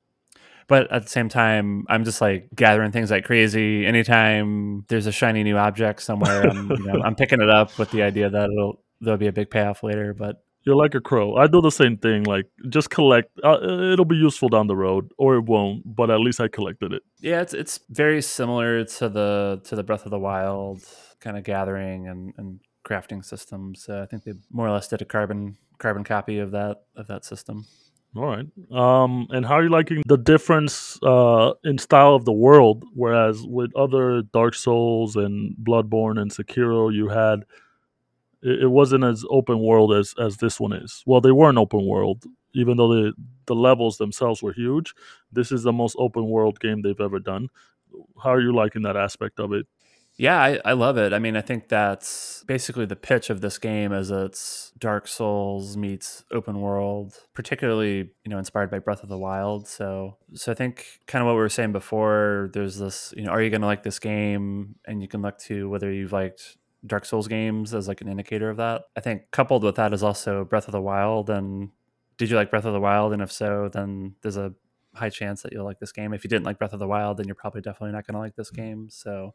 but 0.68 0.90
at 0.92 1.02
the 1.02 1.08
same 1.08 1.28
time 1.28 1.84
i'm 1.88 2.04
just 2.04 2.20
like 2.20 2.48
gathering 2.54 2.90
things 2.90 3.10
like 3.10 3.24
crazy 3.24 3.86
anytime 3.86 4.84
there's 4.88 5.06
a 5.06 5.12
shiny 5.12 5.42
new 5.42 5.56
object 5.56 6.02
somewhere 6.02 6.42
i'm, 6.48 6.70
you 6.70 6.86
know, 6.86 7.00
I'm 7.02 7.14
picking 7.14 7.40
it 7.40 7.48
up 7.48 7.78
with 7.78 7.90
the 7.90 8.02
idea 8.02 8.28
that 8.28 8.50
it'll 8.50 8.82
there'll 9.00 9.18
be 9.18 9.28
a 9.28 9.32
big 9.32 9.50
payoff 9.50 9.82
later 9.82 10.14
but 10.14 10.42
You're 10.66 10.76
like 10.76 10.94
a 10.96 11.00
crow. 11.00 11.36
I 11.36 11.46
do 11.46 11.60
the 11.60 11.70
same 11.70 11.96
thing. 11.96 12.24
Like 12.24 12.46
just 12.68 12.90
collect. 12.90 13.30
Uh, 13.44 13.58
it'll 13.92 14.04
be 14.04 14.16
useful 14.16 14.48
down 14.48 14.66
the 14.66 14.76
road, 14.76 15.12
or 15.16 15.36
it 15.36 15.44
won't. 15.44 15.82
But 15.86 16.10
at 16.10 16.18
least 16.20 16.40
I 16.40 16.48
collected 16.48 16.92
it. 16.92 17.02
yeah 17.20 17.40
it's 17.40 17.54
it's 17.54 17.78
very 17.88 18.20
similar 18.20 18.84
to 18.98 19.08
the 19.08 19.60
to 19.68 19.76
the 19.76 19.82
breath 19.82 20.04
of 20.04 20.10
the 20.10 20.18
wild 20.18 20.78
kind 21.20 21.36
of 21.38 21.44
gathering 21.44 22.08
and 22.08 22.34
and 22.36 22.60
crafting 22.88 23.24
systems 23.24 23.88
uh, 23.88 24.02
i 24.02 24.06
think 24.06 24.22
they 24.24 24.32
more 24.50 24.66
or 24.68 24.70
less 24.70 24.86
did 24.88 25.02
a 25.02 25.04
carbon 25.04 25.56
carbon 25.78 26.04
copy 26.04 26.38
of 26.38 26.50
that 26.52 26.76
of 27.00 27.06
that 27.08 27.24
system 27.24 27.56
All 28.16 28.24
right. 28.34 28.46
Um, 28.72 29.12
and 29.30 29.44
how 29.44 29.56
are 29.58 29.64
you 29.64 29.68
liking 29.80 30.02
the 30.06 30.16
difference 30.16 30.98
uh, 31.02 31.52
in 31.64 31.76
style 31.78 32.14
of 32.14 32.24
the 32.24 32.32
world? 32.32 32.78
Whereas 32.94 33.36
with 33.58 33.70
other 33.76 34.22
Dark 34.38 34.54
Souls 34.54 35.16
and 35.16 35.54
Bloodborne 35.68 36.18
and 36.22 36.30
Sekiro, 36.30 36.90
you 36.98 37.08
had 37.08 37.38
it, 38.46 38.62
it 38.62 38.68
wasn't 38.68 39.04
as 39.04 39.24
open 39.30 39.58
world 39.60 39.92
as 39.92 40.14
as 40.18 40.36
this 40.36 40.60
one 40.60 40.72
is. 40.72 41.02
Well, 41.06 41.20
they 41.20 41.32
were 41.32 41.50
an 41.50 41.58
open 41.58 41.86
world, 41.86 42.24
even 42.54 42.76
though 42.76 42.94
the 42.94 43.12
the 43.46 43.54
levels 43.54 43.98
themselves 43.98 44.42
were 44.42 44.52
huge. 44.52 44.94
This 45.32 45.52
is 45.52 45.62
the 45.62 45.72
most 45.72 45.96
open 45.98 46.26
world 46.26 46.60
game 46.60 46.82
they've 46.82 47.00
ever 47.00 47.18
done. 47.18 47.48
How 48.22 48.30
are 48.30 48.40
you 48.40 48.54
liking 48.54 48.82
that 48.82 48.96
aspect 48.96 49.40
of 49.40 49.52
it? 49.52 49.66
Yeah, 50.18 50.40
I, 50.40 50.58
I 50.64 50.72
love 50.72 50.96
it. 50.96 51.12
I 51.12 51.18
mean, 51.18 51.36
I 51.36 51.42
think 51.42 51.68
that's 51.68 52.42
basically 52.46 52.86
the 52.86 52.96
pitch 52.96 53.28
of 53.28 53.42
this 53.42 53.58
game 53.58 53.92
is 53.92 54.10
it's 54.10 54.72
Dark 54.78 55.08
Souls 55.08 55.76
meets 55.76 56.24
open 56.32 56.58
world, 56.62 57.12
particularly, 57.34 58.10
you 58.24 58.30
know, 58.30 58.38
inspired 58.38 58.70
by 58.70 58.78
Breath 58.78 59.02
of 59.02 59.10
the 59.10 59.18
Wild. 59.18 59.68
So 59.68 60.16
so 60.34 60.52
I 60.52 60.54
think 60.54 60.86
kind 61.06 61.20
of 61.22 61.26
what 61.26 61.34
we 61.34 61.40
were 61.40 61.50
saying 61.50 61.72
before, 61.72 62.50
there's 62.54 62.78
this, 62.78 63.12
you 63.14 63.24
know, 63.24 63.30
are 63.30 63.42
you 63.42 63.50
gonna 63.50 63.66
like 63.66 63.82
this 63.82 63.98
game? 63.98 64.76
And 64.86 65.02
you 65.02 65.08
can 65.08 65.20
look 65.20 65.38
to 65.40 65.68
whether 65.68 65.92
you've 65.92 66.12
liked 66.12 66.56
Dark 66.86 67.04
Souls 67.04 67.28
games 67.28 67.74
as 67.74 67.88
like 67.88 68.00
an 68.00 68.08
indicator 68.08 68.50
of 68.50 68.56
that. 68.58 68.84
I 68.96 69.00
think 69.00 69.30
coupled 69.30 69.64
with 69.64 69.76
that 69.76 69.92
is 69.92 70.02
also 70.02 70.44
Breath 70.44 70.68
of 70.68 70.72
the 70.72 70.80
Wild 70.80 71.30
and 71.30 71.70
did 72.18 72.30
you 72.30 72.36
like 72.36 72.50
Breath 72.50 72.64
of 72.64 72.72
the 72.72 72.80
Wild? 72.80 73.12
And 73.12 73.20
if 73.20 73.30
so, 73.30 73.68
then 73.68 74.14
there's 74.22 74.36
a 74.36 74.54
high 74.94 75.10
chance 75.10 75.42
that 75.42 75.52
you'll 75.52 75.64
like 75.64 75.78
this 75.78 75.92
game. 75.92 76.14
If 76.14 76.24
you 76.24 76.30
didn't 76.30 76.46
like 76.46 76.58
Breath 76.58 76.72
of 76.72 76.80
the 76.80 76.86
Wild, 76.86 77.18
then 77.18 77.26
you're 77.26 77.34
probably 77.34 77.60
definitely 77.60 77.92
not 77.92 78.06
gonna 78.06 78.18
like 78.18 78.36
this 78.36 78.50
mm-hmm. 78.50 78.62
game. 78.62 78.88
So 78.90 79.34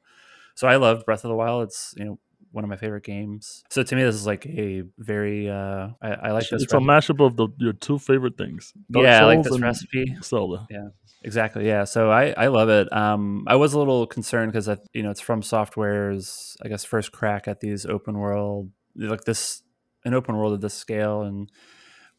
so 0.55 0.67
I 0.67 0.77
loved 0.77 1.05
Breath 1.05 1.23
of 1.23 1.29
the 1.29 1.35
Wild. 1.35 1.63
It's 1.63 1.93
you 1.97 2.05
know 2.05 2.19
one 2.51 2.63
of 2.63 2.69
my 2.69 2.75
favorite 2.75 3.03
games. 3.03 3.63
So 3.69 3.83
to 3.83 3.95
me, 3.95 4.03
this 4.03 4.15
is 4.15 4.25
like 4.25 4.45
a 4.45 4.83
very 4.97 5.49
uh, 5.49 5.89
I, 6.01 6.09
I 6.09 6.31
like 6.31 6.49
this. 6.49 6.63
It's 6.63 6.73
a 6.73 6.77
mashup 6.77 7.25
of 7.25 7.37
the 7.37 7.47
your 7.57 7.73
two 7.73 7.97
favorite 7.97 8.37
things. 8.37 8.73
Dark 8.91 9.05
yeah, 9.05 9.21
I 9.21 9.25
like 9.25 9.43
this 9.43 9.59
recipe. 9.59 10.15
Zelda. 10.21 10.67
Exactly. 11.23 11.67
Yeah. 11.67 11.83
So 11.83 12.09
I 12.09 12.33
I 12.37 12.47
love 12.47 12.69
it. 12.69 12.91
Um, 12.91 13.45
I 13.47 13.55
was 13.55 13.73
a 13.73 13.79
little 13.79 14.07
concerned 14.07 14.51
because 14.51 14.67
I, 14.67 14.77
you 14.93 15.03
know 15.03 15.11
it's 15.11 15.21
from 15.21 15.43
Software's 15.43 16.57
I 16.63 16.67
guess 16.67 16.83
first 16.83 17.11
crack 17.11 17.47
at 17.47 17.59
these 17.59 17.85
open 17.85 18.17
world 18.17 18.71
like 18.95 19.23
this 19.23 19.61
an 20.03 20.13
open 20.13 20.35
world 20.35 20.53
of 20.53 20.61
this 20.61 20.73
scale, 20.73 21.21
and 21.21 21.49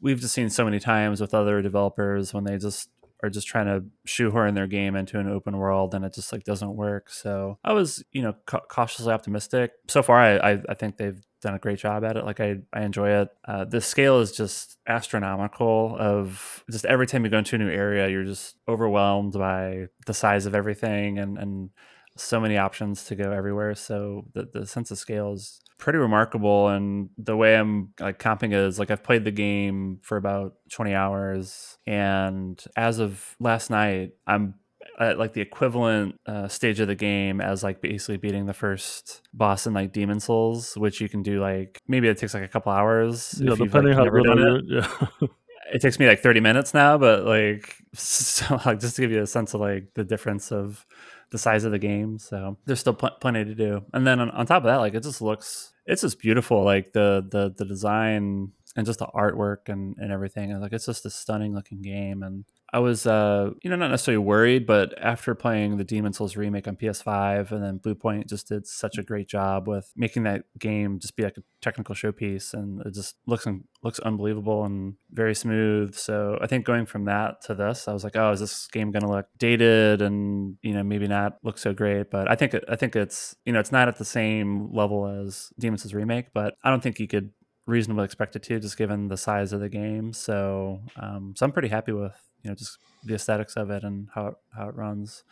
we've 0.01 0.21
just 0.21 0.35
seen 0.35 0.51
so 0.51 0.64
many 0.64 0.79
times 0.79 1.21
with 1.21 1.35
other 1.35 1.62
developers 1.62 2.33
when 2.33 2.45
they 2.45 2.59
just 2.59 2.88
are 3.23 3.31
just 3.31 3.47
trying 3.47 3.67
to 3.67 3.85
shoehorn 4.05 4.55
their 4.55 4.67
game 4.67 4.97
into 4.97 5.19
an 5.19 5.29
open 5.29 5.57
world 5.57 5.95
and 5.95 6.05
it 6.05 6.15
just 6.15 6.33
like 6.33 6.45
doesn't 6.45 6.75
work. 6.75 7.09
So 7.09 7.59
I 7.65 7.73
was, 7.73 8.03
you 8.13 8.23
know, 8.23 8.35
ca- 8.47 8.67
cautiously 8.69 9.13
optimistic. 9.13 9.73
So 9.89 10.03
far, 10.03 10.19
I, 10.19 10.37
I, 10.37 10.63
I 10.69 10.75
think 10.75 10.97
they've 10.97 11.21
done 11.41 11.55
a 11.55 11.59
great 11.59 11.79
job 11.79 12.05
at 12.05 12.17
it. 12.17 12.25
Like 12.25 12.41
I, 12.41 12.57
I 12.73 12.83
enjoy 12.83 13.11
it. 13.23 13.29
Uh, 13.45 13.65
the 13.65 13.81
scale 13.81 14.21
is 14.21 14.33
just 14.33 14.79
astronomical. 14.87 15.97
Of 15.99 16.65
just 16.71 16.85
every 16.85 17.07
time 17.07 17.25
you 17.25 17.31
go 17.31 17.39
into 17.39 17.57
a 17.57 17.59
new 17.59 17.71
area, 17.71 18.09
you're 18.09 18.25
just 18.25 18.57
overwhelmed 18.69 19.35
by 19.35 19.87
the 20.07 20.15
size 20.15 20.47
of 20.47 20.55
everything 20.55 21.19
and 21.19 21.39
and 21.39 21.71
so 22.16 22.40
many 22.40 22.57
options 22.57 23.05
to 23.05 23.14
go 23.14 23.33
everywhere. 23.33 23.75
So 23.75 24.27
the 24.35 24.48
the 24.53 24.66
sense 24.66 24.90
of 24.90 24.98
scale 24.98 25.33
is 25.33 25.61
pretty 25.79 25.98
remarkable. 25.98 26.68
And 26.68 27.11
the 27.18 27.37
way 27.37 27.57
I'm 27.57 27.92
like 27.98 28.18
comping 28.18 28.55
is 28.55 28.79
like 28.79 28.90
I've 28.90 29.03
played 29.03 29.25
the 29.25 29.33
game 29.33 29.98
for 30.03 30.16
about 30.16 30.55
20 30.70 30.94
hours, 30.94 31.79
and 31.87 32.62
as 32.77 32.98
of 32.98 33.37
last 33.40 33.70
night, 33.70 34.12
I'm 34.27 34.55
at 35.01 35.18
like 35.18 35.33
the 35.33 35.40
equivalent 35.40 36.20
uh, 36.27 36.48
stage 36.48 36.81
of 36.81 36.88
the 36.88 36.94
game 36.94 37.40
as 37.40 37.62
like 37.62 37.81
basically 37.81 38.16
beating 38.16 38.46
the 38.46 38.55
first 38.55 39.22
boss 39.33 39.66
in 39.66 39.75
like 39.75 39.92
Demon 39.92 40.20
Souls, 40.20 40.75
which 40.77 41.01
you 41.01 41.09
can 41.09 41.22
do 41.22 41.40
like 41.40 41.81
maybe 41.88 42.09
it 42.09 42.18
takes 42.18 42.35
like 42.35 42.44
a 42.44 42.48
couple 42.48 42.72
hours. 42.72 43.40
Yeah, 43.42 43.55
depending 43.57 43.96
like, 43.96 44.07
how 44.07 44.11
good 44.11 44.38
it. 44.38 44.64
Yeah. 44.68 45.29
it 45.72 45.81
takes 45.81 45.98
me 45.98 46.07
like 46.07 46.20
30 46.20 46.40
minutes 46.40 46.75
now, 46.75 46.98
but 46.98 47.25
like 47.25 47.75
so 47.94 48.61
like 48.66 48.81
just 48.81 48.96
to 48.96 49.03
give 49.03 49.11
you 49.11 49.22
a 49.22 49.27
sense 49.27 49.55
of 49.55 49.61
like 49.61 49.94
the 49.94 50.05
difference 50.05 50.53
of 50.53 50.87
the 51.33 51.38
size 51.38 51.64
of 51.64 51.73
the 51.73 51.79
game. 51.79 52.18
So 52.18 52.57
there's 52.66 52.79
still 52.79 52.95
pl- 52.95 53.16
plenty 53.21 53.45
to 53.45 53.55
do. 53.55 53.83
And 53.92 54.07
then 54.07 54.21
on, 54.21 54.31
on 54.31 54.47
top 54.47 54.59
of 54.59 54.68
that, 54.68 54.77
like 54.77 54.95
it 54.95 55.03
just 55.03 55.21
looks 55.21 55.73
it's 55.87 56.03
just 56.03 56.21
beautiful. 56.21 56.62
Like 56.62 56.92
the 56.92 57.27
the 57.29 57.53
the 57.57 57.64
design 57.64 58.53
and 58.77 58.87
just 58.87 59.01
the 59.01 59.07
artwork 59.07 59.68
and, 59.68 59.97
and 59.99 60.12
everything. 60.12 60.59
Like 60.61 60.73
it's 60.73 60.87
just 60.87 61.05
a 61.07 61.11
stunning 61.11 61.55
looking 61.55 61.83
game. 61.83 62.23
And 62.23 62.45
I 62.75 62.79
was, 62.79 63.07
uh, 63.07 63.51
you 63.63 63.69
know, 63.69 63.77
not 63.77 63.91
necessarily 63.91 64.25
worried, 64.25 64.67
but 64.67 64.95
after 64.99 65.35
playing 65.35 65.77
the 65.77 65.85
Demon 65.85 66.15
Souls 66.15 66.37
remake 66.37 66.67
on 66.67 66.77
PS5, 66.77 67.53
and 67.53 67.63
then 67.63 67.79
Bluepoint 67.79 68.29
just 68.29 68.49
did 68.49 68.67
such 68.67 68.97
a 68.97 69.03
great 69.03 69.29
job 69.29 69.69
with 69.69 69.93
making 69.95 70.23
that 70.23 70.45
game 70.59 70.99
just 70.99 71.15
be 71.15 71.23
like 71.23 71.37
a 71.37 71.43
technical 71.61 71.95
showpiece, 71.95 72.55
and 72.55 72.81
it 72.87 72.95
just 72.95 73.17
looks 73.27 73.47
looks 73.83 73.99
unbelievable 73.99 74.65
and 74.65 74.95
very 75.11 75.35
smooth. 75.35 75.95
So 75.95 76.39
I 76.41 76.47
think 76.47 76.65
going 76.65 76.87
from 76.87 77.05
that 77.05 77.43
to 77.43 77.55
this, 77.55 77.89
I 77.89 77.93
was 77.93 78.05
like, 78.05 78.17
oh, 78.17 78.33
is 78.33 78.41
this 78.41 78.67
game 78.69 78.91
going 78.91 79.03
to 79.03 79.11
look 79.11 79.27
dated 79.39 80.01
and 80.01 80.57
you 80.63 80.73
know 80.73 80.83
maybe 80.83 81.07
not 81.07 81.39
look 81.43 81.59
so 81.59 81.75
great? 81.75 82.11
But 82.11 82.31
I 82.31 82.37
think 82.37 82.55
I 82.69 82.77
think 82.77 82.97
it's 82.97 83.37
you 83.45 83.53
know 83.53 83.61
it's 83.61 83.73
not 83.73 83.89
at 83.89 83.99
the 83.99 84.05
same 84.07 84.73
level 84.73 85.07
as 85.07 85.53
Demon 85.59 85.79
Souls 85.79 85.93
remake, 85.93 86.33
but 86.33 86.55
I 86.65 86.71
don't 86.71 86.83
think 86.83 86.99
you 87.01 87.09
could 87.09 87.33
reasonably 87.67 88.05
expect 88.05 88.35
it 88.35 88.43
to, 88.45 88.59
just 88.59 88.77
given 88.77 89.09
the 89.09 89.17
size 89.17 89.53
of 89.53 89.61
the 89.61 89.69
game. 89.69 90.13
So, 90.13 90.81
um, 90.97 91.35
so 91.37 91.47
I'm 91.47 91.53
pretty 91.53 91.69
happy 91.69 91.93
with 91.93 92.17
you 92.43 92.51
know 92.51 92.55
just 92.55 92.79
the 93.05 93.15
aesthetics 93.15 93.57
of 93.57 93.71
it 93.71 93.83
and 93.85 94.09
how 94.15 94.29
it, 94.29 94.35
how 94.57 94.69
it 94.69 94.77
runs. 94.77 95.25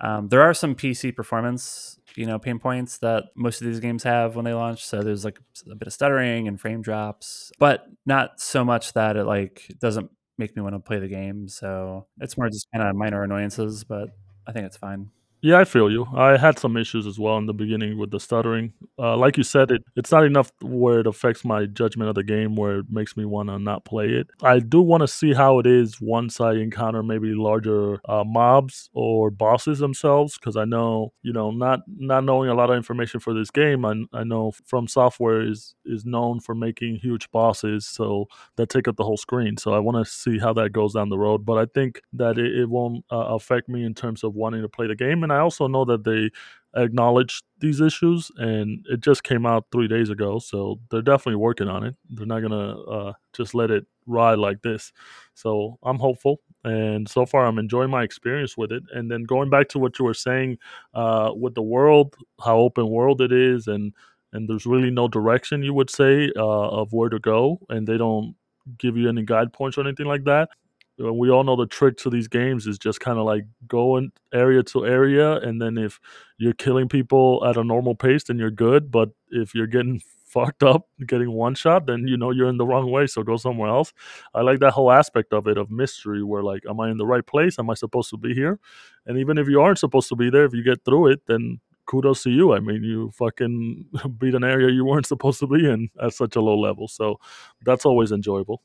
Um, 0.00 0.28
there 0.28 0.42
are 0.42 0.54
some 0.54 0.74
PC 0.74 1.14
performance 1.14 1.98
you 2.16 2.26
know 2.26 2.38
pain 2.38 2.58
points 2.58 2.98
that 2.98 3.24
most 3.34 3.60
of 3.60 3.66
these 3.66 3.80
games 3.80 4.02
have 4.02 4.36
when 4.36 4.44
they 4.44 4.54
launch. 4.54 4.84
So 4.84 5.02
there's 5.02 5.24
like 5.24 5.38
a 5.70 5.74
bit 5.74 5.86
of 5.86 5.92
stuttering 5.92 6.48
and 6.48 6.60
frame 6.60 6.82
drops, 6.82 7.52
but 7.58 7.86
not 8.06 8.40
so 8.40 8.64
much 8.64 8.92
that 8.94 9.16
it 9.16 9.24
like 9.24 9.70
doesn't 9.80 10.10
make 10.38 10.56
me 10.56 10.62
want 10.62 10.74
to 10.74 10.80
play 10.80 10.98
the 10.98 11.08
game. 11.08 11.48
So 11.48 12.06
it's 12.20 12.36
more 12.36 12.48
just 12.48 12.66
kind 12.74 12.86
of 12.86 12.96
minor 12.96 13.22
annoyances, 13.22 13.84
but 13.84 14.10
I 14.46 14.52
think 14.52 14.66
it's 14.66 14.76
fine. 14.76 15.10
Yeah, 15.44 15.58
I 15.58 15.64
feel 15.64 15.90
you. 15.90 16.06
I 16.14 16.36
had 16.36 16.56
some 16.60 16.76
issues 16.76 17.04
as 17.04 17.18
well 17.18 17.36
in 17.36 17.46
the 17.46 17.52
beginning 17.52 17.98
with 17.98 18.12
the 18.12 18.20
stuttering. 18.20 18.74
Uh, 18.96 19.16
like 19.16 19.36
you 19.36 19.42
said, 19.42 19.72
it 19.72 19.82
it's 19.96 20.12
not 20.12 20.24
enough 20.24 20.52
where 20.62 21.00
it 21.00 21.06
affects 21.08 21.44
my 21.44 21.66
judgment 21.66 22.08
of 22.08 22.14
the 22.14 22.22
game, 22.22 22.54
where 22.54 22.78
it 22.78 22.86
makes 22.88 23.16
me 23.16 23.24
want 23.24 23.48
to 23.48 23.58
not 23.58 23.84
play 23.84 24.06
it. 24.10 24.28
I 24.44 24.60
do 24.60 24.80
want 24.80 25.00
to 25.00 25.08
see 25.08 25.32
how 25.32 25.58
it 25.58 25.66
is 25.66 26.00
once 26.00 26.40
I 26.40 26.52
encounter 26.54 27.02
maybe 27.02 27.34
larger 27.34 27.98
uh, 28.08 28.22
mobs 28.24 28.88
or 28.94 29.32
bosses 29.32 29.80
themselves, 29.80 30.38
because 30.38 30.56
I 30.56 30.64
know 30.64 31.12
you 31.22 31.32
know 31.32 31.50
not 31.50 31.80
not 31.88 32.22
knowing 32.24 32.48
a 32.48 32.54
lot 32.54 32.70
of 32.70 32.76
information 32.76 33.18
for 33.18 33.34
this 33.34 33.50
game. 33.50 33.84
I, 33.84 33.94
I 34.12 34.22
know 34.22 34.52
From 34.66 34.86
Software 34.86 35.40
is 35.42 35.74
is 35.84 36.04
known 36.04 36.38
for 36.38 36.54
making 36.54 36.96
huge 37.02 37.28
bosses, 37.32 37.84
so 37.84 38.26
that 38.56 38.68
take 38.68 38.86
up 38.86 38.94
the 38.96 39.04
whole 39.04 39.16
screen. 39.16 39.56
So 39.56 39.72
I 39.74 39.80
want 39.80 40.06
to 40.06 40.08
see 40.08 40.38
how 40.38 40.52
that 40.52 40.70
goes 40.70 40.92
down 40.94 41.08
the 41.08 41.18
road. 41.18 41.44
But 41.44 41.58
I 41.58 41.66
think 41.74 42.00
that 42.12 42.38
it, 42.38 42.54
it 42.60 42.68
won't 42.68 43.04
uh, 43.10 43.16
affect 43.34 43.68
me 43.68 43.84
in 43.84 43.94
terms 43.94 44.22
of 44.22 44.34
wanting 44.34 44.62
to 44.62 44.68
play 44.68 44.86
the 44.86 44.94
game 44.94 45.24
and 45.24 45.31
I 45.32 45.38
also 45.40 45.66
know 45.66 45.84
that 45.86 46.04
they 46.04 46.30
acknowledged 46.74 47.44
these 47.58 47.80
issues, 47.80 48.30
and 48.36 48.84
it 48.88 49.00
just 49.00 49.24
came 49.24 49.46
out 49.46 49.66
three 49.72 49.88
days 49.88 50.10
ago. 50.10 50.38
So 50.38 50.80
they're 50.90 51.02
definitely 51.02 51.36
working 51.36 51.68
on 51.68 51.84
it. 51.84 51.94
They're 52.10 52.26
not 52.26 52.40
gonna 52.40 52.80
uh, 52.80 53.12
just 53.32 53.54
let 53.54 53.70
it 53.70 53.86
ride 54.06 54.38
like 54.38 54.62
this. 54.62 54.92
So 55.34 55.78
I'm 55.82 55.98
hopeful, 55.98 56.40
and 56.64 57.08
so 57.08 57.26
far 57.26 57.46
I'm 57.46 57.58
enjoying 57.58 57.90
my 57.90 58.02
experience 58.02 58.56
with 58.56 58.72
it. 58.72 58.82
And 58.92 59.10
then 59.10 59.24
going 59.24 59.50
back 59.50 59.68
to 59.70 59.78
what 59.78 59.98
you 59.98 60.04
were 60.04 60.14
saying 60.14 60.58
uh, 60.94 61.32
with 61.34 61.54
the 61.54 61.62
world, 61.62 62.14
how 62.42 62.58
open 62.58 62.88
world 62.88 63.20
it 63.20 63.32
is, 63.32 63.66
and 63.68 63.92
and 64.32 64.48
there's 64.48 64.66
really 64.66 64.90
no 64.90 65.08
direction 65.08 65.62
you 65.62 65.74
would 65.74 65.90
say 65.90 66.32
uh, 66.36 66.68
of 66.68 66.92
where 66.92 67.10
to 67.10 67.18
go, 67.18 67.60
and 67.68 67.86
they 67.86 67.98
don't 67.98 68.34
give 68.78 68.96
you 68.96 69.08
any 69.08 69.22
guide 69.22 69.52
points 69.52 69.76
or 69.76 69.82
anything 69.82 70.06
like 70.06 70.24
that 70.24 70.48
we 70.98 71.30
all 71.30 71.44
know 71.44 71.56
the 71.56 71.66
trick 71.66 71.96
to 71.98 72.10
these 72.10 72.28
games 72.28 72.66
is 72.66 72.78
just 72.78 73.00
kind 73.00 73.18
of 73.18 73.24
like 73.24 73.44
going 73.66 74.12
area 74.32 74.62
to 74.62 74.86
area 74.86 75.36
and 75.38 75.60
then 75.60 75.78
if 75.78 75.98
you're 76.38 76.52
killing 76.52 76.88
people 76.88 77.42
at 77.46 77.56
a 77.56 77.64
normal 77.64 77.94
pace 77.94 78.24
then 78.24 78.38
you're 78.38 78.50
good 78.50 78.90
but 78.90 79.10
if 79.30 79.54
you're 79.54 79.66
getting 79.66 80.00
fucked 80.26 80.62
up 80.62 80.88
getting 81.06 81.30
one 81.30 81.54
shot 81.54 81.84
then 81.86 82.06
you 82.08 82.16
know 82.16 82.30
you're 82.30 82.48
in 82.48 82.56
the 82.56 82.64
wrong 82.64 82.90
way 82.90 83.06
so 83.06 83.22
go 83.22 83.36
somewhere 83.36 83.68
else. 83.68 83.92
I 84.34 84.40
like 84.40 84.60
that 84.60 84.72
whole 84.72 84.90
aspect 84.90 85.34
of 85.34 85.46
it 85.46 85.58
of 85.58 85.70
mystery 85.70 86.22
where 86.22 86.42
like 86.42 86.62
am 86.68 86.80
i 86.80 86.90
in 86.90 86.96
the 86.96 87.06
right 87.06 87.26
place? 87.26 87.58
Am 87.58 87.68
i 87.68 87.74
supposed 87.74 88.08
to 88.10 88.16
be 88.16 88.32
here? 88.34 88.58
And 89.06 89.18
even 89.18 89.36
if 89.36 89.46
you 89.48 89.60
aren't 89.60 89.78
supposed 89.78 90.08
to 90.08 90.16
be 90.16 90.30
there 90.30 90.44
if 90.46 90.54
you 90.54 90.62
get 90.62 90.84
through 90.86 91.08
it 91.08 91.20
then 91.26 91.60
kudos 91.84 92.22
to 92.22 92.30
you. 92.30 92.54
I 92.54 92.60
mean 92.60 92.82
you 92.82 93.10
fucking 93.10 93.84
beat 94.18 94.34
an 94.34 94.44
area 94.44 94.70
you 94.70 94.84
weren't 94.86 95.06
supposed 95.06 95.38
to 95.40 95.46
be 95.46 95.68
in 95.68 95.90
at 96.02 96.14
such 96.14 96.36
a 96.36 96.40
low 96.40 96.58
level 96.58 96.88
so 96.88 97.18
that's 97.64 97.84
always 97.84 98.10
enjoyable 98.10 98.62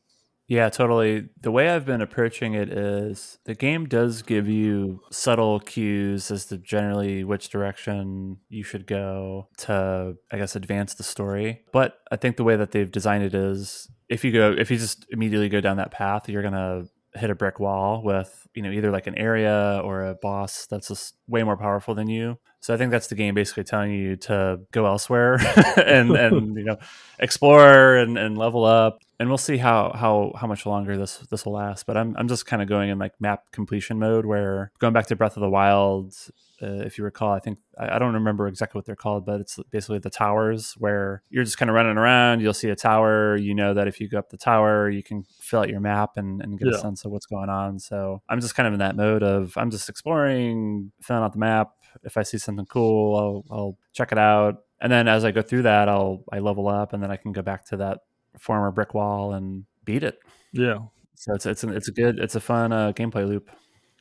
yeah, 0.48 0.70
totally. 0.70 1.28
The 1.42 1.52
way 1.52 1.70
I've 1.70 1.86
been 1.86 2.02
approaching 2.02 2.54
it 2.54 2.70
is 2.70 3.38
the 3.44 3.54
game 3.56 3.86
does 3.86 4.22
give 4.22 4.48
you 4.48 5.02
subtle 5.12 5.60
cues 5.60 6.32
as 6.32 6.46
to 6.46 6.58
generally 6.58 7.26
which 7.26 7.50
direction 7.50 8.38
you 8.48 8.64
should 8.64 8.88
go 8.88 9.50
to, 9.60 10.16
I 10.32 10.38
guess, 10.38 10.56
advance 10.56 10.94
the 10.94 11.04
story. 11.04 11.64
But 11.74 12.00
I 12.12 12.16
think 12.16 12.38
the 12.38 12.46
way 12.46 12.56
that 12.56 12.72
they've 12.72 12.92
designed 12.92 13.26
it 13.26 13.36
is 13.36 13.90
if 14.08 14.24
you 14.24 14.32
go, 14.32 14.56
if 14.58 14.72
you 14.72 14.78
just 14.78 15.06
immediately 15.10 15.50
go 15.50 15.60
down 15.60 15.78
that 15.78 15.92
path, 15.92 16.30
you're 16.30 16.42
going 16.42 16.54
to 16.54 16.88
hit 17.18 17.30
a 17.30 17.36
brick 17.36 17.60
wall 17.60 18.02
with, 18.04 18.48
you 18.54 18.62
know, 18.62 18.72
either 18.72 18.92
like 18.92 19.08
an 19.08 19.16
area 19.16 19.82
or 19.84 20.06
a 20.06 20.16
boss 20.16 20.66
that's 20.68 20.88
just 20.88 21.16
way 21.28 21.44
more 21.44 21.58
powerful 21.58 21.96
than 21.96 22.08
you. 22.08 22.38
So 22.60 22.74
I 22.74 22.78
think 22.78 22.92
that's 22.92 23.08
the 23.08 23.16
game 23.16 23.36
basically 23.36 23.64
telling 23.64 23.92
you 23.92 24.16
to 24.18 24.62
go 24.72 24.86
elsewhere 24.86 25.36
and, 25.78 26.12
and, 26.12 26.56
you 26.58 26.64
know, 26.64 26.78
explore 27.20 27.98
and, 27.98 28.18
and 28.18 28.38
level 28.38 28.64
up 28.66 29.00
and 29.20 29.30
we'll 29.30 29.38
see 29.38 29.58
how 29.58 29.92
how 29.96 30.32
how 30.40 30.48
much 30.48 30.66
longer 30.66 30.98
this 30.98 31.18
this 31.30 31.46
will 31.46 31.54
last. 31.54 31.86
But 31.86 31.98
I'm 31.98 32.16
I'm 32.18 32.28
just 32.28 32.46
kind 32.46 32.62
of 32.62 32.68
going 32.68 32.90
in 32.90 33.00
like 33.00 33.14
map 33.20 33.52
completion 33.52 34.00
mode, 34.00 34.26
where 34.26 34.72
going 34.80 34.94
back 34.94 35.08
to 35.08 35.16
Breath 35.16 35.38
of 35.38 35.42
the 35.42 35.50
Wild, 35.50 36.14
uh, 36.62 36.86
if 36.86 36.98
you 36.98 37.04
recall, 37.04 37.32
I 37.32 37.40
think 37.40 37.60
I, 37.78 37.96
I, 37.96 38.00
don't 38.00 38.14
remember 38.14 38.48
exactly 38.48 38.80
what 38.80 38.86
they're 38.86 38.96
called, 38.96 39.26
but 39.26 39.40
it's 39.40 39.60
basically 39.70 40.00
the 40.00 40.10
towers 40.10 40.74
where 40.78 41.22
you're 41.30 41.44
just 41.44 41.58
kind 41.58 41.70
of 41.70 41.76
running 41.76 41.98
around. 41.98 42.42
You'll 42.42 42.54
see 42.54 42.70
a 42.70 42.76
tower. 42.76 43.38
You 43.38 43.54
know 43.54 43.74
that 43.74 43.88
if 43.88 44.00
you 44.00 44.08
go 44.08 44.18
up 44.18 44.30
the 44.30 44.38
tower, 44.38 44.90
you 44.90 45.04
can 45.04 45.24
fill 45.40 45.60
out 45.60 45.70
your 45.70 45.80
map 45.80 46.12
and, 46.18 46.42
and 46.42 46.58
get 46.58 46.70
yeah. 46.70 46.78
a 46.78 46.80
sense 46.80 47.06
of 47.06 47.12
what's 47.12 47.26
going 47.26 47.50
on. 47.50 47.80
So 47.80 48.22
I'm 48.28 48.42
just 48.42 48.56
kind 48.56 48.68
of 48.68 48.74
in 48.74 48.80
that 48.80 48.96
mode 48.96 49.24
of 49.24 49.56
I'm 49.58 49.70
just 49.70 49.90
exploring, 49.90 50.92
filling 51.02 51.24
out 51.24 51.34
the 51.34 51.40
map. 51.40 51.72
If 52.04 52.18
I 52.18 52.24
see 52.24 52.38
something 52.38 52.66
cool, 52.66 53.16
I'll, 53.16 53.56
I'll 53.56 53.78
check 53.94 54.12
it 54.12 54.18
out. 54.18 54.64
And 54.80 54.92
then 54.92 55.08
as 55.08 55.26
I 55.26 55.32
go 55.32 55.42
through 55.42 55.64
that, 55.64 55.90
I'll 55.90 56.24
I 56.32 56.40
level 56.40 56.68
up, 56.68 56.94
and 56.94 57.02
then 57.02 57.12
I 57.12 57.18
can 57.18 57.32
go 57.32 57.42
back 57.42 57.66
to 57.68 57.78
that 57.78 58.00
former 58.38 58.72
brick 58.72 58.94
wall 58.94 59.34
and 59.34 59.66
beat 59.86 60.04
it. 60.04 60.20
Yeah. 60.52 60.80
So 61.16 61.34
it's 61.34 61.46
it's 61.46 61.64
it's 61.64 61.88
a 61.88 61.92
good 61.92 62.20
it's 62.20 62.36
a 62.36 62.40
fun 62.40 62.72
uh, 62.72 62.92
gameplay 62.94 63.28
loop. 63.28 63.50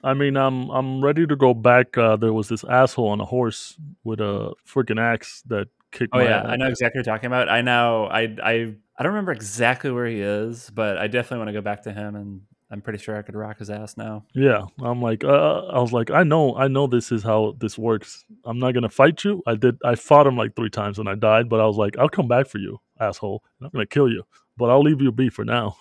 I 0.03 0.15
mean, 0.15 0.37
I'm 0.37 0.71
I'm 0.71 1.03
ready 1.03 1.27
to 1.27 1.37
go 1.37 1.55
back. 1.55 1.97
Uh, 1.97 2.17
there 2.17 2.33
was 2.33 2.49
this 2.49 2.65
asshole 2.65 3.09
on 3.09 3.21
a 3.21 3.25
horse 3.25 3.77
with 4.05 4.21
a 4.21 4.53
freaking 4.67 5.01
axe 5.01 5.43
that 5.47 5.69
kicked. 5.93 6.15
Oh 6.15 6.21
yeah, 6.21 6.41
ass. 6.41 6.47
I 6.49 6.57
know 6.57 6.67
exactly 6.67 6.99
what 6.99 7.07
you're 7.07 7.15
talking 7.15 7.27
about. 7.27 7.49
I 7.49 7.63
know. 7.63 8.07
I 8.07 8.37
I 8.43 8.75
I 8.99 9.03
don't 9.03 9.13
remember 9.13 9.33
exactly 9.33 9.91
where 9.91 10.07
he 10.07 10.21
is, 10.21 10.71
but 10.71 10.99
I 10.99 11.07
definitely 11.07 11.39
want 11.39 11.49
to 11.49 11.53
go 11.55 11.61
back 11.61 11.83
to 11.83 11.93
him 11.93 12.15
and 12.17 12.43
I'm 12.71 12.81
pretty 12.81 12.99
sure 12.99 13.17
I 13.17 13.23
could 13.23 13.37
rock 13.37 13.59
his 13.59 13.71
ass 13.71 13.97
now. 13.97 14.25
Yeah, 14.35 14.65
I'm 14.83 15.01
like, 15.01 15.23
uh, 15.23 15.67
I 15.67 15.81
was 15.81 15.93
like, 15.93 16.11
I 16.11 16.25
know, 16.25 16.57
I 16.57 16.67
know 16.67 16.87
this 16.87 17.13
is 17.13 17.23
how 17.23 17.55
this 17.59 17.79
works. 17.79 18.25
I'm 18.45 18.59
not 18.59 18.75
gonna 18.75 18.89
fight 18.89 19.23
you. 19.25 19.43
I 19.47 19.55
did, 19.55 19.79
I 19.85 19.95
fought 19.95 20.27
him 20.27 20.37
like 20.37 20.57
three 20.57 20.71
times 20.71 20.99
and 20.99 21.09
I 21.09 21.15
died, 21.15 21.49
but 21.49 21.61
I 21.61 21.67
was 21.67 21.77
like, 21.77 21.97
I'll 21.99 22.09
come 22.09 22.27
back 22.27 22.49
for 22.49 22.59
you, 22.59 22.81
asshole. 22.99 23.45
I'm 23.63 23.71
gonna 23.71 23.87
kill 23.87 24.11
you, 24.11 24.25
but 24.57 24.71
I'll 24.71 24.83
leave 24.83 25.01
you 25.01 25.13
be 25.13 25.29
for 25.29 25.45
now. 25.45 25.77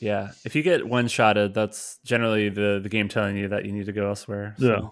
Yeah, 0.00 0.30
if 0.44 0.54
you 0.54 0.62
get 0.62 0.86
one 0.86 1.08
shotted, 1.08 1.54
that's 1.54 1.98
generally 2.04 2.48
the 2.48 2.80
the 2.82 2.88
game 2.88 3.08
telling 3.08 3.36
you 3.36 3.48
that 3.48 3.64
you 3.64 3.72
need 3.72 3.86
to 3.86 3.92
go 3.92 4.08
elsewhere. 4.08 4.54
So. 4.58 4.66
Yeah. 4.66 4.88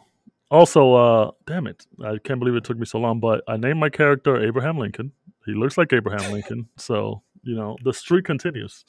Also, 0.49 0.95
uh, 0.95 1.31
damn 1.45 1.66
it, 1.66 1.87
I 2.05 2.19
can't 2.23 2.38
believe 2.38 2.55
it 2.55 2.62
took 2.62 2.79
me 2.79 2.87
so 2.87 2.99
long, 2.99 3.19
but 3.19 3.42
I 3.49 3.57
named 3.57 3.81
my 3.81 3.88
character 3.88 4.40
Abraham 4.40 4.79
Lincoln. 4.79 5.11
He 5.45 5.55
looks 5.55 5.77
like 5.77 5.92
Abraham 5.92 6.33
Lincoln, 6.33 6.69
so 6.77 7.23
you 7.42 7.57
know 7.57 7.77
the 7.83 7.92
streak 7.92 8.25
continues. 8.25 8.85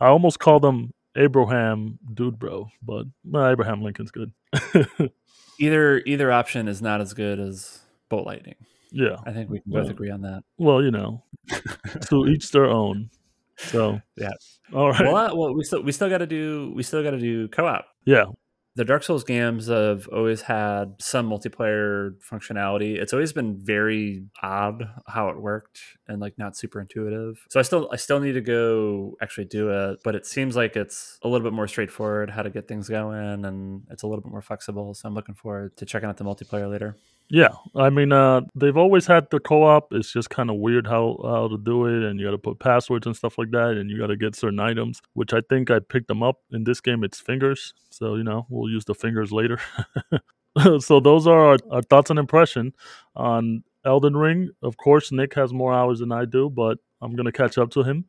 I 0.00 0.06
almost 0.06 0.38
called 0.38 0.64
him 0.64 0.92
Abraham 1.16 1.98
dude 2.14 2.38
bro, 2.38 2.68
but 2.82 3.06
Abraham 3.26 3.82
Lincoln's 3.82 4.12
good. 4.12 4.32
either 5.58 5.98
either 6.06 6.32
option 6.32 6.68
is 6.68 6.80
not 6.80 7.00
as 7.00 7.12
good 7.12 7.40
as 7.40 7.80
Bolt 8.08 8.26
Lightning. 8.26 8.56
Yeah, 8.92 9.16
I 9.24 9.32
think 9.32 9.50
we 9.50 9.60
can 9.60 9.72
both 9.72 9.90
agree 9.90 10.10
on 10.10 10.22
that. 10.22 10.42
Well, 10.58 10.82
you 10.82 10.90
know, 10.90 11.22
to 12.08 12.26
each 12.26 12.50
their 12.50 12.66
own. 12.66 13.10
So 13.68 14.00
Yeah. 14.16 14.30
all 14.72 14.90
right. 14.90 15.12
Well, 15.12 15.36
well, 15.36 15.54
we 15.54 15.64
still 15.64 15.82
we 15.82 15.92
still 15.92 16.08
got 16.08 16.18
to 16.18 16.26
do 16.26 16.72
we 16.74 16.82
still 16.82 17.02
got 17.02 17.10
to 17.12 17.18
do 17.20 17.48
co-op. 17.48 17.86
Yeah. 18.04 18.24
The 18.76 18.84
Dark 18.84 19.02
Souls 19.02 19.24
games 19.24 19.66
have 19.66 20.06
always 20.08 20.42
had 20.42 20.94
some 21.00 21.28
multiplayer 21.28 22.12
functionality. 22.30 22.96
It's 22.96 23.12
always 23.12 23.32
been 23.32 23.58
very 23.60 24.24
odd 24.42 24.84
how 25.08 25.28
it 25.28 25.40
worked 25.40 25.80
and 26.06 26.20
like 26.20 26.38
not 26.38 26.56
super 26.56 26.80
intuitive. 26.80 27.44
So 27.50 27.58
I 27.58 27.62
still 27.64 27.88
I 27.92 27.96
still 27.96 28.20
need 28.20 28.32
to 28.34 28.40
go 28.40 29.16
actually 29.20 29.46
do 29.46 29.70
it, 29.70 29.98
but 30.04 30.14
it 30.14 30.24
seems 30.24 30.54
like 30.54 30.76
it's 30.76 31.18
a 31.22 31.28
little 31.28 31.44
bit 31.44 31.52
more 31.52 31.66
straightforward 31.66 32.30
how 32.30 32.42
to 32.42 32.50
get 32.50 32.68
things 32.68 32.88
going 32.88 33.44
and 33.44 33.82
it's 33.90 34.04
a 34.04 34.06
little 34.06 34.22
bit 34.22 34.30
more 34.30 34.40
flexible. 34.42 34.94
So 34.94 35.08
I'm 35.08 35.14
looking 35.14 35.34
forward 35.34 35.76
to 35.78 35.84
checking 35.84 36.08
out 36.08 36.16
the 36.16 36.24
multiplayer 36.24 36.70
later. 36.70 36.96
Yeah, 37.32 37.50
I 37.76 37.90
mean, 37.90 38.10
uh, 38.10 38.40
they've 38.56 38.76
always 38.76 39.06
had 39.06 39.30
the 39.30 39.38
co-op. 39.38 39.92
It's 39.92 40.12
just 40.12 40.30
kind 40.30 40.50
of 40.50 40.56
weird 40.56 40.88
how 40.88 41.16
how 41.22 41.46
to 41.46 41.56
do 41.58 41.86
it, 41.86 42.02
and 42.02 42.18
you 42.18 42.26
got 42.26 42.32
to 42.32 42.38
put 42.38 42.58
passwords 42.58 43.06
and 43.06 43.14
stuff 43.14 43.38
like 43.38 43.52
that, 43.52 43.76
and 43.76 43.88
you 43.88 43.98
got 43.98 44.08
to 44.08 44.16
get 44.16 44.34
certain 44.34 44.58
items. 44.58 45.00
Which 45.14 45.32
I 45.32 45.40
think 45.48 45.70
I 45.70 45.78
picked 45.78 46.08
them 46.08 46.24
up 46.24 46.38
in 46.50 46.64
this 46.64 46.80
game. 46.80 47.04
It's 47.04 47.20
fingers, 47.20 47.72
so 47.90 48.16
you 48.16 48.24
know 48.24 48.46
we'll 48.48 48.68
use 48.68 48.84
the 48.84 48.96
fingers 48.96 49.30
later. 49.30 49.60
so 50.80 50.98
those 50.98 51.28
are 51.28 51.38
our, 51.52 51.58
our 51.70 51.82
thoughts 51.82 52.10
and 52.10 52.18
impression 52.18 52.72
on 53.14 53.62
Elden 53.84 54.16
Ring. 54.16 54.50
Of 54.60 54.76
course, 54.76 55.12
Nick 55.12 55.34
has 55.34 55.52
more 55.52 55.72
hours 55.72 56.00
than 56.00 56.10
I 56.10 56.24
do, 56.24 56.50
but 56.50 56.78
I'm 57.00 57.14
gonna 57.14 57.30
catch 57.30 57.58
up 57.58 57.70
to 57.72 57.84
him, 57.84 58.06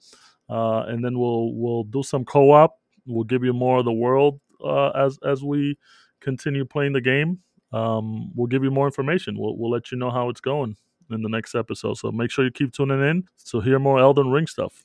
uh, 0.50 0.86
and 0.88 1.06
then 1.06 1.20
we'll 1.20 1.54
we'll 1.54 1.84
do 1.84 2.02
some 2.02 2.26
co-op. 2.26 2.76
We'll 3.06 3.26
give 3.26 3.44
you 3.44 3.54
more 3.54 3.78
of 3.78 3.86
the 3.86 3.94
world 3.94 4.42
uh, 4.66 4.90
as 4.90 5.20
as 5.24 5.44
we 5.44 5.78
continue 6.22 6.66
playing 6.66 6.94
the 6.94 7.02
game 7.02 7.40
um, 7.72 8.32
we'll 8.36 8.48
give 8.48 8.64
you 8.64 8.72
more 8.72 8.86
information. 8.86 9.38
We'll, 9.38 9.56
we'll 9.58 9.72
let 9.72 9.92
you 9.92 9.98
know 9.98 10.10
how 10.10 10.30
it's 10.30 10.42
going 10.42 10.76
in 11.10 11.22
the 11.22 11.30
next 11.30 11.56
episode. 11.56 11.98
So 11.98 12.12
make 12.12 12.32
sure 12.32 12.46
you 12.46 12.52
keep 12.52 12.74
tuning 12.74 13.02
in 13.02 13.24
to 13.50 13.62
hear 13.62 13.80
more 13.80 14.00
Elden 14.00 14.30
Ring 14.32 14.48
stuff. 14.48 14.84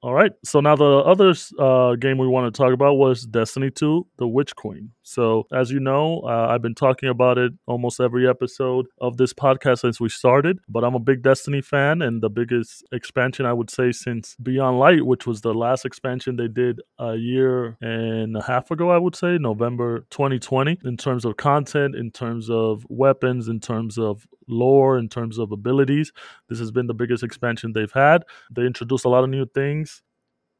All 0.00 0.14
right. 0.14 0.32
So 0.44 0.60
now 0.60 0.76
the 0.76 0.84
other 0.84 1.34
uh, 1.58 1.96
game 1.96 2.18
we 2.18 2.28
want 2.28 2.52
to 2.52 2.56
talk 2.56 2.72
about 2.72 2.94
was 2.94 3.24
Destiny 3.24 3.70
2, 3.70 4.06
The 4.18 4.28
Witch 4.28 4.54
Queen. 4.54 4.92
So 5.08 5.46
as 5.50 5.70
you 5.70 5.80
know, 5.80 6.20
uh, 6.20 6.48
I've 6.50 6.60
been 6.60 6.74
talking 6.74 7.08
about 7.08 7.38
it 7.38 7.52
almost 7.66 7.98
every 7.98 8.28
episode 8.28 8.88
of 9.00 9.16
this 9.16 9.32
podcast 9.32 9.78
since 9.78 9.98
we 9.98 10.10
started. 10.10 10.58
But 10.68 10.84
I'm 10.84 10.94
a 10.94 10.98
big 10.98 11.22
Destiny 11.22 11.62
fan, 11.62 12.02
and 12.02 12.22
the 12.22 12.28
biggest 12.28 12.84
expansion 12.92 13.46
I 13.46 13.54
would 13.54 13.70
say 13.70 13.90
since 13.90 14.36
Beyond 14.42 14.78
Light, 14.78 15.06
which 15.06 15.26
was 15.26 15.40
the 15.40 15.54
last 15.54 15.86
expansion 15.86 16.36
they 16.36 16.46
did 16.46 16.82
a 16.98 17.16
year 17.16 17.78
and 17.80 18.36
a 18.36 18.42
half 18.42 18.70
ago, 18.70 18.90
I 18.90 18.98
would 18.98 19.16
say 19.16 19.38
November 19.38 20.00
2020, 20.10 20.80
in 20.84 20.98
terms 20.98 21.24
of 21.24 21.38
content, 21.38 21.94
in 21.94 22.10
terms 22.10 22.50
of 22.50 22.84
weapons, 22.90 23.48
in 23.48 23.60
terms 23.60 23.96
of 23.96 24.26
lore, 24.46 24.98
in 24.98 25.08
terms 25.08 25.38
of 25.38 25.52
abilities. 25.52 26.12
This 26.50 26.58
has 26.58 26.70
been 26.70 26.86
the 26.86 26.94
biggest 26.94 27.22
expansion 27.22 27.72
they've 27.72 27.92
had. 27.92 28.24
They 28.50 28.66
introduced 28.66 29.06
a 29.06 29.08
lot 29.08 29.24
of 29.24 29.30
new 29.30 29.46
things. 29.46 30.02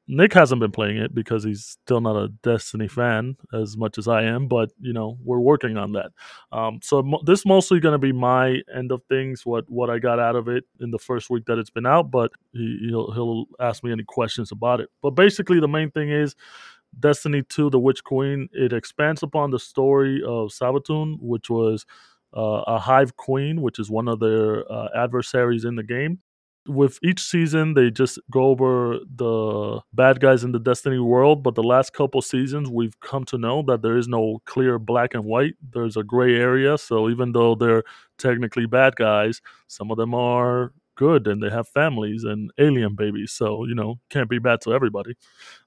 Nick 0.09 0.33
hasn't 0.33 0.61
been 0.61 0.73
playing 0.73 0.97
it 0.97 1.15
because 1.15 1.45
he's 1.45 1.65
still 1.65 2.01
not 2.01 2.17
a 2.17 2.29
Destiny 2.43 2.89
fan 2.89 3.37
as 3.53 3.77
much 3.77 3.99
as 3.99 4.09
I 4.09 4.23
am, 4.23 4.49
but 4.49 4.71
you 4.81 4.93
know 4.95 5.19
we're 5.23 5.39
working 5.39 5.77
on 5.77 5.93
that. 5.93 6.11
Um, 6.51 6.81
so 6.83 7.03
mo- 7.03 7.23
this 7.25 7.45
mostly 7.45 7.79
going 7.79 7.93
to 7.93 7.99
be 7.99 8.13
my 8.13 8.63
end 8.75 8.91
of 8.91 9.03
things, 9.11 9.45
what 9.45 9.69
what 9.71 9.91
I 9.91 9.99
got 9.99 10.19
out 10.19 10.35
of 10.35 10.49
it 10.49 10.65
in 10.81 10.91
the 10.91 10.99
first 10.99 11.29
week 11.29 11.45
that 11.47 11.59
it's 11.59 11.71
been 11.71 11.87
out. 11.87 12.11
But 12.11 12.33
he, 12.53 12.87
he'll 12.89 13.13
he'll 13.13 13.47
ask 13.61 13.85
me 13.85 13.93
any 13.93 14.05
questions 14.05 14.51
about 14.51 14.81
it. 14.81 14.89
But 15.03 15.11
basically, 15.11 15.61
the 15.61 15.69
main 15.69 15.91
thing 15.91 16.11
is 16.11 16.35
Destiny 16.99 17.43
2: 17.43 17.71
The 17.71 17.79
Witch 17.79 18.03
Queen. 18.03 18.49
It 18.53 18.73
expands 18.73 19.23
upon 19.23 19.51
the 19.51 19.59
story 19.59 20.23
of 20.23 20.49
Savathun, 20.49 21.19
which 21.21 21.51
was 21.51 21.85
uh, 22.37 22.63
a 22.67 22.79
Hive 22.79 23.17
Queen, 23.17 23.61
which 23.61 23.79
is 23.79 23.91
one 23.91 24.09
of 24.09 24.21
their 24.21 24.71
uh, 24.73 24.89
adversaries 24.97 25.65
in 25.65 25.77
the 25.77 25.83
game. 25.83 26.21
With 26.69 26.99
each 27.03 27.21
season, 27.21 27.73
they 27.73 27.91
just 27.91 28.19
go 28.31 28.45
over 28.45 28.99
the 29.17 29.81
bad 29.95 30.21
guys 30.21 30.45
in 30.45 30.53
the 30.53 30.59
Destiny 30.59 30.99
world. 30.99 31.43
But 31.43 31.55
the 31.55 31.63
last 31.63 31.95
couple 31.95 32.21
seasons, 32.21 32.69
we've 32.69 32.99
come 33.01 33.25
to 33.27 33.39
know 33.39 33.63
that 33.69 33.81
there 33.81 33.97
is 33.97 34.07
no 34.07 34.43
clear 34.45 34.79
black 34.79 35.15
and 35.15 35.25
white. 35.25 35.55
There's 35.73 35.97
a 35.97 36.05
gray 36.05 36.37
area. 36.37 36.77
So 36.77 37.09
even 37.09 37.33
though 37.33 37.55
they're 37.55 37.85
technically 38.19 38.67
bad 38.67 38.97
guys, 38.97 39.41
some 39.67 39.91
of 39.91 39.97
them 39.97 40.15
are 40.15 40.73
good 40.95 41.27
and 41.27 41.43
they 41.43 41.49
have 41.49 41.69
families 41.69 42.25
and 42.25 42.51
alien 42.59 42.95
babies. 42.97 43.33
So, 43.33 43.65
you 43.65 43.75
know, 43.75 44.01
can't 44.11 44.29
be 44.29 44.39
bad 44.39 44.61
to 44.63 44.75
everybody. 44.75 45.15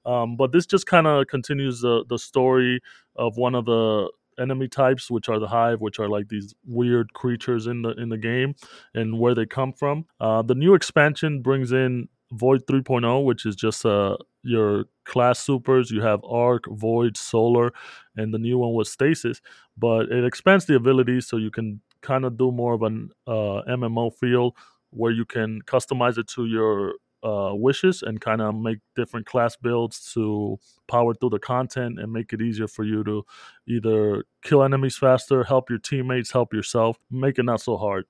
Um, 0.04 0.36
but 0.36 0.52
this 0.52 0.66
just 0.66 0.86
kind 0.86 1.06
of 1.06 1.26
continues 1.26 1.80
the, 1.80 2.04
the 2.08 2.18
story 2.18 2.80
of 3.16 3.36
one 3.36 3.54
of 3.54 3.64
the 3.64 4.10
enemy 4.38 4.68
types, 4.68 5.10
which 5.10 5.28
are 5.28 5.38
the 5.38 5.48
hive, 5.48 5.80
which 5.80 5.98
are 5.98 6.08
like 6.08 6.28
these 6.28 6.54
weird 6.66 7.12
creatures 7.12 7.66
in 7.66 7.82
the 7.82 7.90
in 7.90 8.08
the 8.08 8.18
game, 8.18 8.54
and 8.94 9.18
where 9.18 9.34
they 9.34 9.46
come 9.46 9.72
from. 9.72 10.06
Uh, 10.20 10.42
the 10.42 10.54
new 10.54 10.74
expansion 10.74 11.42
brings 11.42 11.72
in 11.72 12.08
Void 12.32 12.66
3.0, 12.66 13.24
which 13.24 13.44
is 13.44 13.54
just 13.54 13.84
uh, 13.84 14.16
your 14.42 14.86
class 15.04 15.38
supers. 15.38 15.90
You 15.90 16.00
have 16.00 16.24
Arc, 16.24 16.64
Void, 16.68 17.16
Solar, 17.16 17.72
and 18.16 18.32
the 18.32 18.38
new 18.38 18.58
one 18.58 18.72
was 18.72 18.90
Stasis. 18.90 19.40
But 19.76 20.10
it 20.10 20.24
expands 20.24 20.64
the 20.64 20.74
abilities 20.76 21.26
so 21.26 21.36
you 21.36 21.50
can 21.50 21.80
kind 22.00 22.24
of 22.24 22.36
do 22.38 22.50
more 22.50 22.72
of 22.74 22.82
an 22.82 23.10
uh, 23.26 23.62
MMO 23.68 24.12
feel 24.14 24.56
where 24.90 25.12
you 25.12 25.24
can 25.24 25.60
customize 25.62 26.18
it 26.18 26.26
to 26.28 26.46
your 26.46 26.94
uh, 27.22 27.52
wishes 27.54 28.02
and 28.02 28.20
kind 28.20 28.40
of 28.40 28.54
make 28.54 28.78
different 28.96 29.26
class 29.26 29.56
builds 29.56 30.12
to 30.14 30.58
power 30.88 31.14
through 31.14 31.30
the 31.30 31.38
content 31.38 31.98
and 31.98 32.12
make 32.12 32.32
it 32.32 32.40
easier 32.40 32.68
for 32.68 32.84
you 32.84 33.04
to 33.04 33.24
either 33.66 34.24
kill 34.42 34.62
enemies 34.62 34.96
faster, 34.96 35.44
help 35.44 35.70
your 35.70 35.78
teammates, 35.78 36.32
help 36.32 36.52
yourself, 36.52 36.98
make 37.10 37.38
it 37.38 37.44
not 37.44 37.60
so 37.60 37.76
hard. 37.76 38.04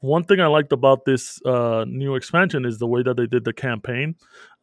One 0.00 0.22
thing 0.22 0.40
I 0.40 0.46
liked 0.46 0.72
about 0.72 1.04
this 1.04 1.42
uh, 1.44 1.84
new 1.88 2.14
expansion 2.14 2.64
is 2.64 2.78
the 2.78 2.86
way 2.86 3.02
that 3.02 3.16
they 3.16 3.26
did 3.26 3.44
the 3.44 3.52
campaign, 3.52 4.14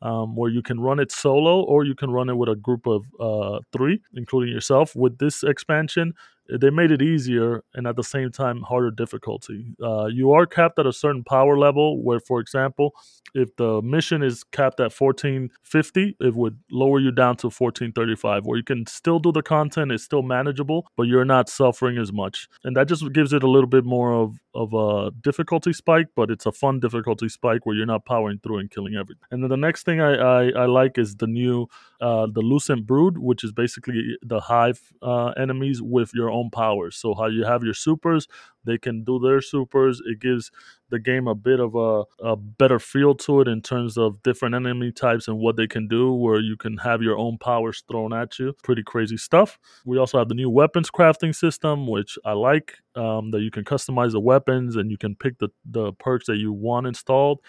um, 0.02 0.36
where 0.36 0.50
you 0.50 0.62
can 0.62 0.80
run 0.80 1.00
it 1.00 1.12
solo 1.12 1.62
or 1.62 1.84
you 1.84 1.94
can 1.94 2.10
run 2.10 2.30
it 2.30 2.38
with 2.38 2.48
a 2.48 2.56
group 2.56 2.88
of 2.88 3.04
uh, 3.20 3.60
three, 3.74 4.02
including 4.13 4.54
yourself. 4.54 4.96
With 4.96 5.18
this 5.18 5.44
expansion, 5.44 6.13
they 6.50 6.70
made 6.70 6.92
it 6.92 7.02
easier 7.02 7.64
and 7.74 7.88
at 7.88 7.96
the 7.96 8.04
same 8.04 8.32
time 8.32 8.62
harder 8.62 8.92
difficulty. 8.92 9.76
Uh, 9.82 10.06
you 10.06 10.32
are 10.32 10.46
capped 10.46 10.80
at 10.80 10.86
a 10.86 10.94
certain 10.94 11.24
power 11.24 11.58
level, 11.58 12.02
where, 12.04 12.20
for 12.20 12.40
example, 12.40 12.94
if 13.34 13.56
the 13.58 13.82
mission 13.82 14.24
is 14.24 14.44
capped 14.44 14.80
at 14.80 14.94
1450, 14.94 16.16
it 16.20 16.36
would 16.36 16.58
lower 16.72 17.00
you 17.00 17.12
down 17.12 17.36
to 17.38 17.48
1435, 17.48 18.46
where 18.46 18.58
you 18.58 18.64
can 18.64 18.86
still 18.86 19.20
do 19.20 19.32
the 19.32 19.42
content, 19.42 19.92
it's 19.92 20.04
still 20.04 20.22
manageable, 20.22 20.88
but 20.96 21.04
you're 21.04 21.26
not 21.26 21.50
suffering 21.50 21.98
as 21.98 22.14
much. 22.14 22.48
And 22.64 22.76
that 22.78 22.88
just 22.88 23.12
gives 23.14 23.34
it 23.34 23.44
a 23.44 23.50
little 23.50 23.70
bit 23.70 23.84
more 23.84 24.14
of, 24.14 24.40
of 24.54 24.74
a 24.74 25.12
difficulty 25.22 25.74
spike, 25.74 26.08
but 26.16 26.30
it's 26.30 26.46
a 26.46 26.52
fun 26.52 26.80
difficulty 26.80 27.28
spike 27.28 27.66
where 27.66 27.76
you're 27.76 27.86
not 27.86 28.06
powering 28.06 28.40
through 28.40 28.60
and 28.60 28.72
killing 28.72 28.96
everything. 28.96 29.24
And 29.32 29.44
then 29.44 29.50
the 29.50 29.58
next 29.58 29.84
thing 29.84 30.00
I, 30.00 30.14
I, 30.16 30.50
I 30.50 30.66
like 30.66 30.98
is 30.98 31.16
the 31.16 31.28
new, 31.28 31.68
uh, 32.00 32.28
the 32.32 32.42
Lucent 32.42 32.86
Brood, 32.86 33.18
which 33.18 33.44
is 33.44 33.52
basically 33.52 34.18
the 34.22 34.40
hive 34.40 34.94
uh, 35.02 35.28
enemies 35.38 35.82
with 35.82 36.12
your 36.14 36.30
own 36.36 36.50
powers. 36.50 36.95
So 36.98 37.13
how 37.13 37.28
you 37.28 37.45
have 37.45 37.63
your 37.63 37.74
supers, 37.74 38.28
they 38.65 38.78
can 38.78 39.04
do 39.04 39.19
their 39.19 39.41
supers. 39.41 40.02
It 40.06 40.19
gives 40.19 40.52
the 40.89 41.00
game 41.00 41.28
a 41.28 41.36
bit 41.36 41.60
of 41.60 41.76
a, 41.76 42.04
a 42.24 42.36
better 42.36 42.80
feel 42.80 43.15
to 43.15 43.41
it 43.41 43.48
in 43.48 43.62
terms 43.62 43.98
of 43.98 44.21
different 44.24 44.56
enemy 44.56 44.91
types 44.91 45.28
and 45.28 45.39
what 45.39 45.56
they 45.56 45.67
can 45.67 45.88
do, 45.88 46.13
where 46.13 46.39
you 46.39 46.58
can 46.58 46.78
have 46.78 47.02
your 47.02 47.17
own 47.17 47.38
powers 47.38 47.84
thrown 47.89 48.13
at 48.13 48.38
you. 48.39 48.54
Pretty 48.63 48.84
crazy 48.84 49.17
stuff. 49.17 49.58
We 49.86 49.98
also 49.98 50.17
have 50.19 50.30
the 50.30 50.36
new 50.36 50.50
weapons 50.50 50.91
crafting 50.91 51.34
system, 51.34 51.88
which 51.88 52.17
I 52.26 52.34
like, 52.34 52.76
um, 52.95 53.32
that 53.32 53.41
you 53.41 53.52
can 53.52 53.63
customize 53.63 54.12
the 54.12 54.19
weapons 54.19 54.76
and 54.76 54.91
you 54.91 54.98
can 54.98 55.15
pick 55.15 55.39
the, 55.39 55.50
the 55.65 55.93
perks 55.93 56.28
that 56.28 56.38
you 56.38 56.54
want 56.54 56.88
installed. 56.88 57.39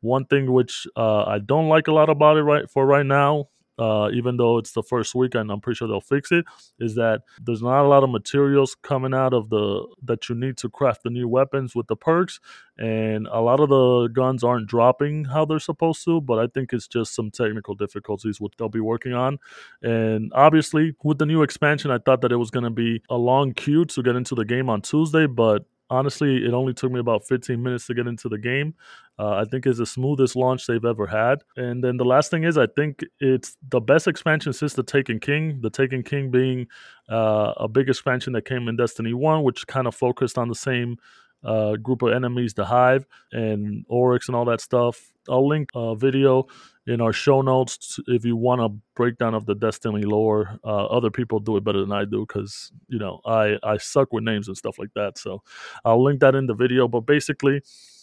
One 0.00 0.26
thing 0.26 0.52
which 0.52 0.86
uh, 0.96 1.24
I 1.24 1.38
don't 1.38 1.68
like 1.68 1.88
a 1.88 1.92
lot 1.92 2.10
about 2.10 2.36
it 2.36 2.42
right 2.42 2.70
for 2.70 2.86
right 2.86 3.06
now 3.06 3.48
uh, 3.78 4.10
even 4.12 4.36
though 4.36 4.58
it's 4.58 4.72
the 4.72 4.82
first 4.82 5.14
weekend, 5.14 5.50
I'm 5.50 5.60
pretty 5.60 5.76
sure 5.76 5.88
they'll 5.88 6.00
fix 6.00 6.32
it. 6.32 6.44
Is 6.78 6.94
that 6.94 7.22
there's 7.42 7.62
not 7.62 7.84
a 7.84 7.88
lot 7.88 8.04
of 8.04 8.10
materials 8.10 8.76
coming 8.82 9.14
out 9.14 9.34
of 9.34 9.50
the 9.50 9.86
that 10.02 10.28
you 10.28 10.34
need 10.34 10.56
to 10.58 10.68
craft 10.68 11.02
the 11.02 11.10
new 11.10 11.28
weapons 11.28 11.74
with 11.74 11.86
the 11.86 11.96
perks, 11.96 12.40
and 12.78 13.26
a 13.26 13.40
lot 13.40 13.60
of 13.60 13.68
the 13.68 14.08
guns 14.12 14.42
aren't 14.42 14.66
dropping 14.66 15.26
how 15.26 15.44
they're 15.44 15.58
supposed 15.58 16.04
to. 16.04 16.20
But 16.20 16.38
I 16.38 16.46
think 16.46 16.72
it's 16.72 16.88
just 16.88 17.14
some 17.14 17.30
technical 17.30 17.74
difficulties 17.74 18.40
which 18.40 18.54
they'll 18.56 18.68
be 18.68 18.80
working 18.80 19.12
on. 19.12 19.38
And 19.82 20.32
obviously, 20.34 20.94
with 21.02 21.18
the 21.18 21.26
new 21.26 21.42
expansion, 21.42 21.90
I 21.90 21.98
thought 21.98 22.20
that 22.22 22.32
it 22.32 22.36
was 22.36 22.50
going 22.50 22.64
to 22.64 22.70
be 22.70 23.02
a 23.10 23.16
long 23.16 23.52
queue 23.52 23.84
to 23.84 24.02
get 24.02 24.16
into 24.16 24.34
the 24.34 24.44
game 24.44 24.70
on 24.70 24.82
Tuesday, 24.82 25.26
but 25.26 25.66
honestly, 25.90 26.44
it 26.44 26.52
only 26.52 26.74
took 26.74 26.92
me 26.92 27.00
about 27.00 27.26
15 27.26 27.62
minutes 27.62 27.86
to 27.86 27.94
get 27.94 28.06
into 28.06 28.28
the 28.28 28.38
game. 28.38 28.74
Uh, 29.18 29.34
I 29.34 29.44
think 29.44 29.66
it's 29.66 29.78
the 29.78 29.86
smoothest 29.86 30.36
launch 30.36 30.66
they've 30.66 30.84
ever 30.84 31.06
had. 31.06 31.42
And 31.56 31.82
then 31.82 31.96
the 31.96 32.04
last 32.04 32.30
thing 32.30 32.44
is, 32.44 32.58
I 32.58 32.66
think 32.66 33.04
it's 33.20 33.56
the 33.68 33.80
best 33.80 34.06
expansion 34.06 34.52
since 34.52 34.74
the 34.74 34.82
Taken 34.82 35.20
King. 35.20 35.60
The 35.62 35.70
Taken 35.70 36.02
King 36.02 36.30
being 36.30 36.66
uh, 37.10 37.54
a 37.56 37.68
big 37.68 37.88
expansion 37.88 38.32
that 38.34 38.44
came 38.44 38.68
in 38.68 38.76
Destiny 38.76 39.14
1, 39.14 39.42
which 39.42 39.66
kind 39.66 39.86
of 39.86 39.94
focused 39.94 40.36
on 40.36 40.48
the 40.48 40.54
same 40.54 40.96
uh, 41.44 41.76
group 41.76 42.02
of 42.02 42.12
enemies, 42.12 42.54
the 42.54 42.64
Hive 42.64 43.06
and 43.32 43.84
Oryx 43.88 44.28
and 44.28 44.36
all 44.36 44.44
that 44.46 44.60
stuff. 44.60 45.12
I'll 45.28 45.46
link 45.46 45.70
a 45.74 45.94
video 45.96 46.46
in 46.86 47.00
our 47.00 47.12
show 47.12 47.42
notes 47.42 47.98
if 48.06 48.24
you 48.24 48.36
want 48.36 48.60
a 48.60 48.68
breakdown 48.94 49.34
of 49.34 49.46
the 49.46 49.54
Destiny 49.54 50.02
lore. 50.02 50.58
Uh, 50.64 50.86
other 50.86 51.10
people 51.10 51.40
do 51.40 51.56
it 51.56 51.64
better 51.64 51.80
than 51.80 51.92
I 51.92 52.04
do 52.04 52.24
because 52.26 52.72
you 52.88 52.98
know 52.98 53.20
I 53.26 53.58
I 53.62 53.76
suck 53.78 54.12
with 54.12 54.24
names 54.24 54.48
and 54.48 54.56
stuff 54.56 54.78
like 54.78 54.92
that. 54.94 55.18
So 55.18 55.42
I'll 55.84 56.02
link 56.02 56.20
that 56.20 56.34
in 56.34 56.46
the 56.46 56.54
video. 56.54 56.88
But 56.88 57.00
basically, 57.00 57.60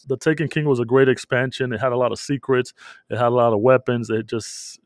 the 0.07 0.17
Taken 0.17 0.47
King 0.47 0.65
was 0.65 0.79
a 0.79 0.85
great 0.85 1.09
expansion. 1.09 1.73
It 1.73 1.79
had 1.79 1.93
a 1.93 1.97
lot 1.97 2.11
of 2.11 2.19
secrets. 2.19 2.73
It 3.09 3.17
had 3.17 3.27
a 3.27 3.29
lot 3.29 3.53
of 3.53 3.59
weapons. 3.61 4.09
It 4.09 4.27
just 4.27 4.79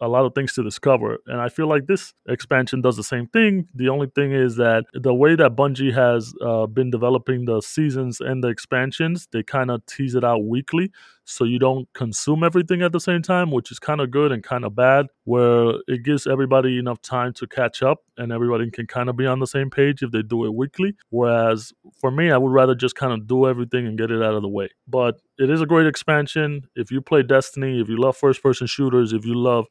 a 0.00 0.08
lot 0.08 0.24
of 0.24 0.34
things 0.34 0.52
to 0.54 0.62
discover. 0.62 1.18
And 1.26 1.40
I 1.40 1.48
feel 1.48 1.66
like 1.66 1.86
this 1.86 2.12
expansion 2.28 2.80
does 2.80 2.96
the 2.96 3.04
same 3.04 3.26
thing. 3.28 3.68
The 3.74 3.88
only 3.88 4.08
thing 4.14 4.32
is 4.32 4.56
that 4.56 4.84
the 4.92 5.14
way 5.14 5.34
that 5.36 5.56
Bungie 5.56 5.94
has 5.94 6.34
uh, 6.42 6.66
been 6.66 6.90
developing 6.90 7.44
the 7.44 7.60
seasons 7.60 8.20
and 8.20 8.42
the 8.42 8.48
expansions, 8.48 9.28
they 9.32 9.42
kind 9.42 9.70
of 9.70 9.84
tease 9.86 10.14
it 10.14 10.24
out 10.24 10.44
weekly. 10.44 10.90
So 11.24 11.44
you 11.44 11.58
don't 11.58 11.88
consume 11.94 12.44
everything 12.44 12.82
at 12.82 12.92
the 12.92 13.00
same 13.00 13.22
time, 13.22 13.50
which 13.50 13.72
is 13.72 13.78
kind 13.78 14.00
of 14.00 14.10
good 14.10 14.30
and 14.30 14.42
kind 14.42 14.64
of 14.64 14.74
bad, 14.74 15.06
where 15.24 15.74
it 15.88 16.02
gives 16.04 16.26
everybody 16.26 16.78
enough 16.78 17.00
time 17.00 17.32
to 17.34 17.46
catch 17.46 17.82
up 17.82 18.00
and 18.18 18.30
everybody 18.30 18.70
can 18.70 18.86
kind 18.86 19.08
of 19.08 19.16
be 19.16 19.26
on 19.26 19.38
the 19.40 19.46
same 19.46 19.70
page 19.70 20.02
if 20.02 20.10
they 20.10 20.22
do 20.22 20.44
it 20.44 20.54
weekly. 20.54 20.94
Whereas 21.10 21.72
for 21.98 22.10
me, 22.10 22.30
I 22.30 22.36
would 22.36 22.52
rather 22.52 22.74
just 22.74 22.94
kind 22.94 23.12
of 23.12 23.26
do 23.26 23.46
everything 23.46 23.86
and 23.86 23.96
get 23.98 24.10
it 24.10 24.22
out 24.22 24.34
of 24.34 24.42
the 24.42 24.48
way. 24.48 24.68
But 24.86 25.20
it 25.38 25.50
is 25.50 25.60
a 25.60 25.66
great 25.66 25.86
expansion. 25.86 26.68
If 26.76 26.90
you 26.90 27.00
play 27.00 27.22
Destiny, 27.22 27.80
if 27.80 27.88
you 27.88 27.96
love 27.96 28.16
first 28.16 28.42
person 28.42 28.66
shooters, 28.66 29.12
if 29.12 29.24
you 29.24 29.34
love 29.34 29.66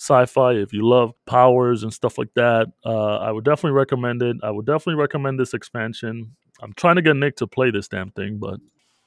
sci-fi 0.00 0.52
if 0.52 0.72
you 0.72 0.86
love 0.86 1.12
powers 1.26 1.82
and 1.82 1.92
stuff 1.92 2.18
like 2.18 2.32
that 2.34 2.68
uh, 2.86 3.16
i 3.16 3.32
would 3.32 3.44
definitely 3.44 3.72
recommend 3.72 4.22
it 4.22 4.36
i 4.44 4.50
would 4.50 4.64
definitely 4.64 4.94
recommend 4.94 5.40
this 5.40 5.52
expansion 5.54 6.36
i'm 6.62 6.72
trying 6.74 6.94
to 6.94 7.02
get 7.02 7.16
nick 7.16 7.34
to 7.34 7.48
play 7.48 7.72
this 7.72 7.88
damn 7.88 8.10
thing 8.12 8.38
but 8.38 8.60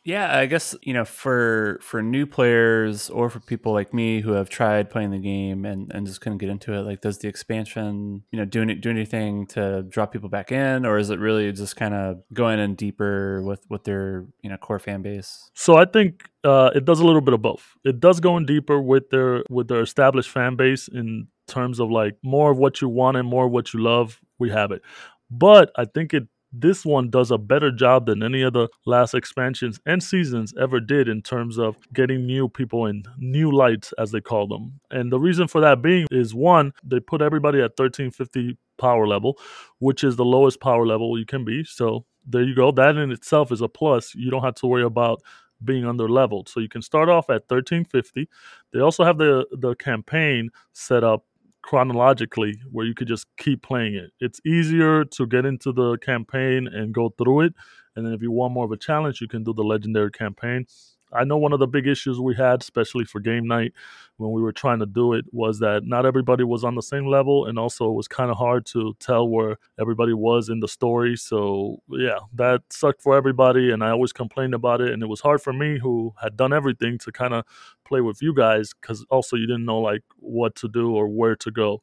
yeah, 0.03 0.35
I 0.35 0.47
guess 0.47 0.75
you 0.81 0.93
know 0.93 1.05
for 1.05 1.79
for 1.81 2.01
new 2.01 2.25
players 2.25 3.09
or 3.11 3.29
for 3.29 3.39
people 3.39 3.71
like 3.71 3.93
me 3.93 4.21
who 4.21 4.31
have 4.31 4.49
tried 4.49 4.89
playing 4.89 5.11
the 5.11 5.19
game 5.19 5.63
and, 5.63 5.91
and 5.93 6.07
just 6.07 6.21
couldn't 6.21 6.39
get 6.39 6.49
into 6.49 6.73
it. 6.73 6.81
Like, 6.81 7.01
does 7.01 7.19
the 7.19 7.27
expansion 7.27 8.23
you 8.31 8.39
know 8.39 8.45
do 8.45 8.63
any, 8.63 8.73
do 8.75 8.89
anything 8.89 9.45
to 9.47 9.83
draw 9.83 10.07
people 10.07 10.27
back 10.27 10.51
in, 10.51 10.87
or 10.87 10.97
is 10.97 11.11
it 11.11 11.19
really 11.19 11.51
just 11.51 11.75
kind 11.75 11.93
of 11.93 12.23
going 12.33 12.57
in 12.57 12.73
deeper 12.73 13.43
with 13.43 13.63
with 13.69 13.83
their 13.83 14.25
you 14.41 14.49
know 14.49 14.57
core 14.57 14.79
fan 14.79 15.03
base? 15.03 15.51
So 15.53 15.77
I 15.77 15.85
think 15.85 16.23
uh, 16.43 16.71
it 16.73 16.85
does 16.85 16.99
a 16.99 17.05
little 17.05 17.21
bit 17.21 17.35
of 17.35 17.43
both. 17.43 17.75
It 17.83 17.99
does 17.99 18.19
go 18.19 18.37
in 18.37 18.47
deeper 18.47 18.81
with 18.81 19.11
their 19.11 19.43
with 19.51 19.67
their 19.67 19.81
established 19.81 20.31
fan 20.31 20.55
base 20.55 20.87
in 20.87 21.27
terms 21.47 21.79
of 21.79 21.91
like 21.91 22.17
more 22.23 22.51
of 22.51 22.57
what 22.57 22.81
you 22.81 22.89
want 22.89 23.17
and 23.17 23.27
more 23.27 23.45
of 23.45 23.51
what 23.51 23.71
you 23.71 23.79
love. 23.79 24.19
We 24.39 24.49
have 24.49 24.71
it, 24.71 24.81
but 25.29 25.71
I 25.75 25.85
think 25.85 26.15
it 26.15 26.27
this 26.51 26.85
one 26.85 27.09
does 27.09 27.31
a 27.31 27.37
better 27.37 27.71
job 27.71 28.05
than 28.05 28.23
any 28.23 28.41
of 28.41 28.53
the 28.53 28.67
last 28.85 29.13
expansions 29.13 29.79
and 29.85 30.03
seasons 30.03 30.53
ever 30.59 30.79
did 30.79 31.07
in 31.07 31.21
terms 31.21 31.57
of 31.57 31.77
getting 31.93 32.25
new 32.25 32.49
people 32.49 32.85
in, 32.85 33.03
new 33.17 33.51
lights, 33.51 33.93
as 33.97 34.11
they 34.11 34.21
call 34.21 34.47
them. 34.47 34.79
And 34.89 35.11
the 35.11 35.19
reason 35.19 35.47
for 35.47 35.61
that 35.61 35.81
being 35.81 36.07
is 36.11 36.33
one, 36.33 36.73
they 36.83 36.99
put 36.99 37.21
everybody 37.21 37.59
at 37.59 37.77
1350 37.77 38.57
power 38.77 39.07
level, 39.07 39.37
which 39.79 40.03
is 40.03 40.15
the 40.15 40.25
lowest 40.25 40.59
power 40.59 40.85
level 40.85 41.17
you 41.17 41.25
can 41.25 41.45
be. 41.45 41.63
So 41.63 42.05
there 42.25 42.43
you 42.43 42.55
go. 42.55 42.71
That 42.71 42.97
in 42.97 43.11
itself 43.11 43.51
is 43.51 43.61
a 43.61 43.67
plus. 43.67 44.13
You 44.15 44.29
don't 44.29 44.43
have 44.43 44.55
to 44.55 44.67
worry 44.67 44.83
about 44.83 45.21
being 45.63 45.85
under 45.85 46.09
leveled. 46.09 46.49
So 46.49 46.59
you 46.59 46.69
can 46.69 46.81
start 46.81 47.07
off 47.07 47.29
at 47.29 47.43
1350. 47.47 48.27
They 48.73 48.79
also 48.79 49.03
have 49.03 49.17
the 49.17 49.45
the 49.51 49.75
campaign 49.75 50.49
set 50.73 51.03
up 51.03 51.25
chronologically 51.63 52.55
where 52.71 52.85
you 52.85 52.93
could 52.93 53.07
just 53.07 53.25
keep 53.37 53.61
playing 53.61 53.95
it. 53.95 54.11
It's 54.19 54.39
easier 54.45 55.05
to 55.05 55.27
get 55.27 55.45
into 55.45 55.71
the 55.71 55.97
campaign 55.99 56.67
and 56.67 56.93
go 56.93 57.13
through 57.17 57.41
it. 57.41 57.53
And 57.95 58.05
then 58.05 58.13
if 58.13 58.21
you 58.21 58.31
want 58.31 58.53
more 58.53 58.65
of 58.65 58.71
a 58.71 58.77
challenge, 58.77 59.21
you 59.21 59.27
can 59.27 59.43
do 59.43 59.53
the 59.53 59.63
legendary 59.63 60.11
campaign. 60.11 60.65
I 61.13 61.23
know 61.23 61.37
one 61.37 61.53
of 61.53 61.59
the 61.59 61.67
big 61.67 61.87
issues 61.87 62.19
we 62.19 62.35
had, 62.35 62.61
especially 62.61 63.05
for 63.05 63.19
game 63.19 63.47
night 63.47 63.73
when 64.17 64.31
we 64.31 64.41
were 64.41 64.51
trying 64.51 64.79
to 64.79 64.85
do 64.85 65.13
it, 65.13 65.25
was 65.31 65.59
that 65.59 65.83
not 65.85 66.05
everybody 66.05 66.43
was 66.43 66.63
on 66.63 66.75
the 66.75 66.81
same 66.81 67.07
level. 67.07 67.45
And 67.45 67.57
also, 67.57 67.89
it 67.89 67.93
was 67.93 68.07
kind 68.07 68.31
of 68.31 68.37
hard 68.37 68.65
to 68.67 68.95
tell 68.99 69.27
where 69.27 69.57
everybody 69.79 70.13
was 70.13 70.49
in 70.49 70.59
the 70.59 70.67
story. 70.67 71.15
So, 71.15 71.81
yeah, 71.89 72.19
that 72.33 72.61
sucked 72.69 73.01
for 73.01 73.15
everybody. 73.15 73.71
And 73.71 73.83
I 73.83 73.89
always 73.89 74.13
complained 74.13 74.53
about 74.53 74.81
it. 74.81 74.91
And 74.91 75.01
it 75.03 75.07
was 75.07 75.21
hard 75.21 75.41
for 75.41 75.53
me, 75.53 75.79
who 75.79 76.13
had 76.21 76.37
done 76.37 76.53
everything, 76.53 76.97
to 76.99 77.11
kind 77.11 77.33
of 77.33 77.45
play 77.85 78.01
with 78.01 78.21
you 78.21 78.33
guys 78.33 78.73
because 78.73 79.05
also 79.09 79.35
you 79.35 79.45
didn't 79.45 79.65
know 79.65 79.79
like 79.79 80.03
what 80.17 80.55
to 80.55 80.69
do 80.69 80.95
or 80.95 81.07
where 81.09 81.35
to 81.35 81.51
go 81.51 81.81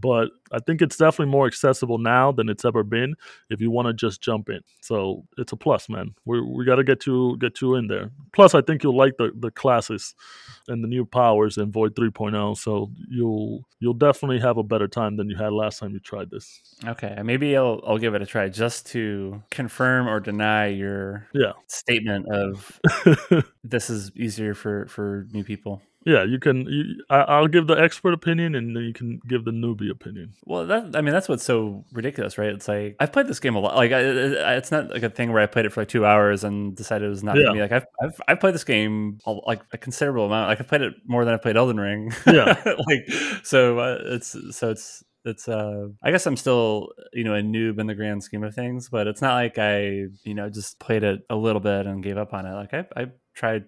but 0.00 0.30
I 0.52 0.58
think 0.60 0.80
it's 0.80 0.96
definitely 0.96 1.32
more 1.32 1.46
accessible 1.46 1.98
now 1.98 2.32
than 2.32 2.48
it's 2.48 2.64
ever 2.64 2.82
been 2.82 3.14
if 3.50 3.60
you 3.60 3.70
want 3.70 3.88
to 3.88 3.94
just 3.94 4.20
jump 4.20 4.48
in. 4.48 4.60
So 4.80 5.24
it's 5.36 5.52
a 5.52 5.56
plus, 5.56 5.88
man. 5.88 6.14
We 6.24 6.40
we 6.40 6.64
got 6.64 6.76
to 6.76 6.84
get 6.84 7.06
you 7.06 7.36
get 7.38 7.60
you 7.60 7.74
in 7.74 7.88
there. 7.88 8.10
Plus, 8.32 8.54
I 8.54 8.62
think 8.62 8.82
you'll 8.82 8.96
like 8.96 9.16
the 9.18 9.32
the 9.38 9.50
classes 9.50 10.14
and 10.68 10.82
the 10.82 10.88
new 10.88 11.04
powers 11.04 11.58
in 11.58 11.72
Void 11.72 11.94
3.0. 11.94 12.56
So 12.56 12.90
you'll 13.08 13.64
you'll 13.80 13.94
definitely 13.94 14.40
have 14.40 14.58
a 14.58 14.62
better 14.62 14.88
time 14.88 15.16
than 15.16 15.28
you 15.28 15.36
had 15.36 15.52
last 15.52 15.80
time 15.80 15.92
you 15.92 16.00
tried 16.00 16.30
this. 16.30 16.60
Okay, 16.84 17.18
maybe 17.22 17.56
I'll 17.56 17.82
I'll 17.86 17.98
give 17.98 18.14
it 18.14 18.22
a 18.22 18.26
try 18.26 18.48
just 18.48 18.86
to 18.88 19.42
confirm 19.50 20.08
or 20.08 20.20
deny 20.20 20.66
your 20.66 21.26
yeah 21.34 21.52
statement 21.66 22.26
of 22.30 22.80
this 23.64 23.90
is 23.90 24.12
easier 24.16 24.54
for 24.54 24.86
for 24.86 25.26
new 25.32 25.44
people. 25.44 25.82
Yeah, 26.08 26.24
you 26.24 26.38
can. 26.38 26.64
You, 26.66 27.04
I, 27.10 27.38
will 27.38 27.48
give 27.48 27.66
the 27.66 27.74
expert 27.74 28.14
opinion, 28.14 28.54
and 28.54 28.74
then 28.74 28.82
you 28.82 28.94
can 28.94 29.20
give 29.28 29.44
the 29.44 29.50
newbie 29.50 29.90
opinion. 29.90 30.32
Well, 30.46 30.66
that 30.66 30.96
I 30.96 31.02
mean, 31.02 31.12
that's 31.12 31.28
what's 31.28 31.44
so 31.44 31.84
ridiculous, 31.92 32.38
right? 32.38 32.48
It's 32.48 32.66
like 32.66 32.96
I've 32.98 33.12
played 33.12 33.26
this 33.26 33.40
game 33.40 33.54
a 33.56 33.60
lot. 33.60 33.76
Like, 33.76 33.92
I, 33.92 34.00
it's 34.54 34.70
not 34.70 34.88
like 34.88 35.02
a 35.02 35.10
thing 35.10 35.32
where 35.32 35.42
I 35.42 35.46
played 35.46 35.66
it 35.66 35.72
for 35.72 35.82
like 35.82 35.88
two 35.88 36.06
hours 36.06 36.44
and 36.44 36.74
decided 36.74 37.04
it 37.04 37.10
was 37.10 37.22
not 37.22 37.36
yeah. 37.36 37.48
for 37.48 37.52
me. 37.52 37.60
Like, 37.60 37.72
I've, 37.72 37.86
I've 38.00 38.20
I've 38.26 38.40
played 38.40 38.54
this 38.54 38.64
game 38.64 39.18
like 39.46 39.60
a 39.74 39.76
considerable 39.76 40.24
amount. 40.24 40.48
Like, 40.48 40.60
I've 40.60 40.68
played 40.68 40.80
it 40.80 40.94
more 41.04 41.26
than 41.26 41.34
I 41.34 41.36
played 41.36 41.58
Elden 41.58 41.78
Ring. 41.78 42.10
Yeah. 42.26 42.56
like, 42.64 43.10
so 43.42 43.78
uh, 43.78 43.98
it's 44.04 44.34
so 44.52 44.70
it's 44.70 45.04
it's 45.24 45.48
uh 45.48 45.88
i 46.02 46.10
guess 46.12 46.26
i'm 46.26 46.36
still 46.36 46.90
you 47.12 47.24
know 47.24 47.34
a 47.34 47.42
noob 47.42 47.78
in 47.80 47.88
the 47.88 47.94
grand 47.94 48.22
scheme 48.22 48.44
of 48.44 48.54
things 48.54 48.88
but 48.88 49.06
it's 49.08 49.20
not 49.20 49.34
like 49.34 49.58
i 49.58 50.04
you 50.22 50.32
know 50.32 50.48
just 50.48 50.78
played 50.78 51.02
it 51.02 51.20
a 51.28 51.34
little 51.34 51.60
bit 51.60 51.86
and 51.86 52.04
gave 52.04 52.16
up 52.16 52.32
on 52.32 52.46
it 52.46 52.54
like 52.54 52.72
i 52.72 52.86
i 52.96 53.06
tried 53.34 53.64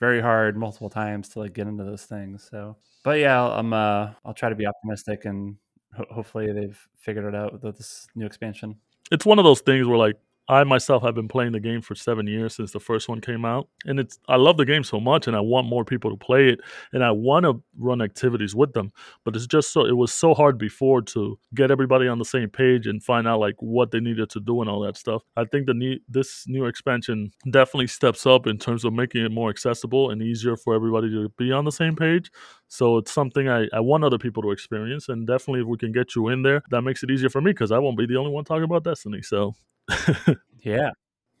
very 0.00 0.20
hard 0.20 0.56
multiple 0.56 0.90
times 0.90 1.28
to 1.30 1.40
like 1.40 1.52
get 1.52 1.66
into 1.66 1.84
those 1.84 2.04
things. 2.04 2.46
So, 2.50 2.76
but 3.04 3.18
yeah, 3.18 3.40
I'm 3.42 3.72
uh, 3.72 4.10
I'll 4.24 4.34
try 4.34 4.48
to 4.48 4.54
be 4.54 4.66
optimistic 4.66 5.24
and 5.24 5.56
ho- 5.96 6.06
hopefully 6.10 6.52
they've 6.52 6.78
figured 6.96 7.24
it 7.24 7.34
out 7.34 7.52
with 7.52 7.76
this 7.76 8.06
new 8.14 8.26
expansion. 8.26 8.76
It's 9.10 9.26
one 9.26 9.38
of 9.38 9.44
those 9.44 9.60
things 9.60 9.86
where 9.86 9.98
like 9.98 10.16
I 10.48 10.62
myself 10.64 11.02
have 11.02 11.14
been 11.14 11.28
playing 11.28 11.52
the 11.52 11.60
game 11.60 11.80
for 11.80 11.94
seven 11.94 12.26
years 12.26 12.54
since 12.54 12.72
the 12.72 12.80
first 12.80 13.08
one 13.08 13.20
came 13.22 13.46
out, 13.46 13.68
and 13.86 13.98
it's 13.98 14.18
I 14.28 14.36
love 14.36 14.58
the 14.58 14.66
game 14.66 14.84
so 14.84 15.00
much, 15.00 15.26
and 15.26 15.34
I 15.34 15.40
want 15.40 15.66
more 15.66 15.84
people 15.86 16.10
to 16.10 16.16
play 16.18 16.50
it, 16.50 16.60
and 16.92 17.02
I 17.02 17.12
want 17.12 17.44
to 17.44 17.62
run 17.78 18.02
activities 18.02 18.54
with 18.54 18.74
them. 18.74 18.92
But 19.24 19.36
it's 19.36 19.46
just 19.46 19.72
so 19.72 19.86
it 19.86 19.96
was 19.96 20.12
so 20.12 20.34
hard 20.34 20.58
before 20.58 21.00
to 21.02 21.38
get 21.54 21.70
everybody 21.70 22.08
on 22.08 22.18
the 22.18 22.26
same 22.26 22.50
page 22.50 22.86
and 22.86 23.02
find 23.02 23.26
out 23.26 23.40
like 23.40 23.54
what 23.60 23.90
they 23.90 24.00
needed 24.00 24.28
to 24.30 24.40
do 24.40 24.60
and 24.60 24.68
all 24.68 24.80
that 24.80 24.98
stuff. 24.98 25.22
I 25.36 25.44
think 25.44 25.66
the 25.66 25.74
new 25.74 25.98
this 26.08 26.44
new 26.46 26.66
expansion 26.66 27.30
definitely 27.50 27.86
steps 27.86 28.26
up 28.26 28.46
in 28.46 28.58
terms 28.58 28.84
of 28.84 28.92
making 28.92 29.24
it 29.24 29.32
more 29.32 29.48
accessible 29.48 30.10
and 30.10 30.20
easier 30.20 30.56
for 30.58 30.74
everybody 30.74 31.08
to 31.10 31.30
be 31.38 31.52
on 31.52 31.64
the 31.64 31.72
same 31.72 31.96
page. 31.96 32.30
So 32.68 32.98
it's 32.98 33.12
something 33.12 33.48
I, 33.48 33.68
I 33.72 33.80
want 33.80 34.04
other 34.04 34.18
people 34.18 34.42
to 34.42 34.50
experience, 34.50 35.08
and 35.08 35.26
definitely 35.26 35.60
if 35.62 35.66
we 35.68 35.78
can 35.78 35.92
get 35.92 36.14
you 36.14 36.28
in 36.28 36.42
there, 36.42 36.62
that 36.70 36.82
makes 36.82 37.02
it 37.02 37.10
easier 37.10 37.30
for 37.30 37.40
me 37.40 37.52
because 37.52 37.72
I 37.72 37.78
won't 37.78 37.96
be 37.96 38.06
the 38.06 38.16
only 38.16 38.30
one 38.30 38.44
talking 38.44 38.64
about 38.64 38.84
Destiny. 38.84 39.22
So 39.22 39.54
yeah. 40.62 40.90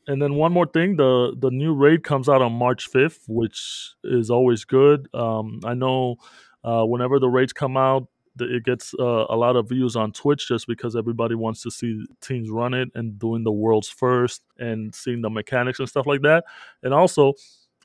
And 0.06 0.20
then 0.20 0.34
one 0.34 0.52
more 0.52 0.66
thing, 0.66 0.96
the 0.96 1.34
the 1.38 1.50
new 1.50 1.72
raid 1.74 2.04
comes 2.04 2.28
out 2.28 2.42
on 2.42 2.52
March 2.52 2.90
5th, 2.92 3.20
which 3.26 3.94
is 4.04 4.30
always 4.30 4.64
good. 4.64 5.08
Um, 5.14 5.60
I 5.64 5.74
know 5.74 6.16
uh, 6.62 6.84
whenever 6.84 7.18
the 7.18 7.28
raids 7.28 7.52
come 7.52 7.76
out, 7.76 8.06
it 8.38 8.64
gets 8.64 8.94
uh, 8.98 9.26
a 9.28 9.36
lot 9.36 9.56
of 9.56 9.68
views 9.68 9.96
on 9.96 10.12
Twitch 10.12 10.48
just 10.48 10.66
because 10.66 10.96
everybody 10.96 11.34
wants 11.34 11.62
to 11.62 11.70
see 11.70 12.04
teams 12.20 12.50
run 12.50 12.74
it 12.74 12.88
and 12.94 13.18
doing 13.18 13.44
the 13.44 13.52
world's 13.52 13.88
first 13.88 14.42
and 14.58 14.94
seeing 14.94 15.22
the 15.22 15.30
mechanics 15.30 15.78
and 15.78 15.88
stuff 15.88 16.06
like 16.06 16.22
that. 16.22 16.44
And 16.82 16.92
also, 16.92 17.34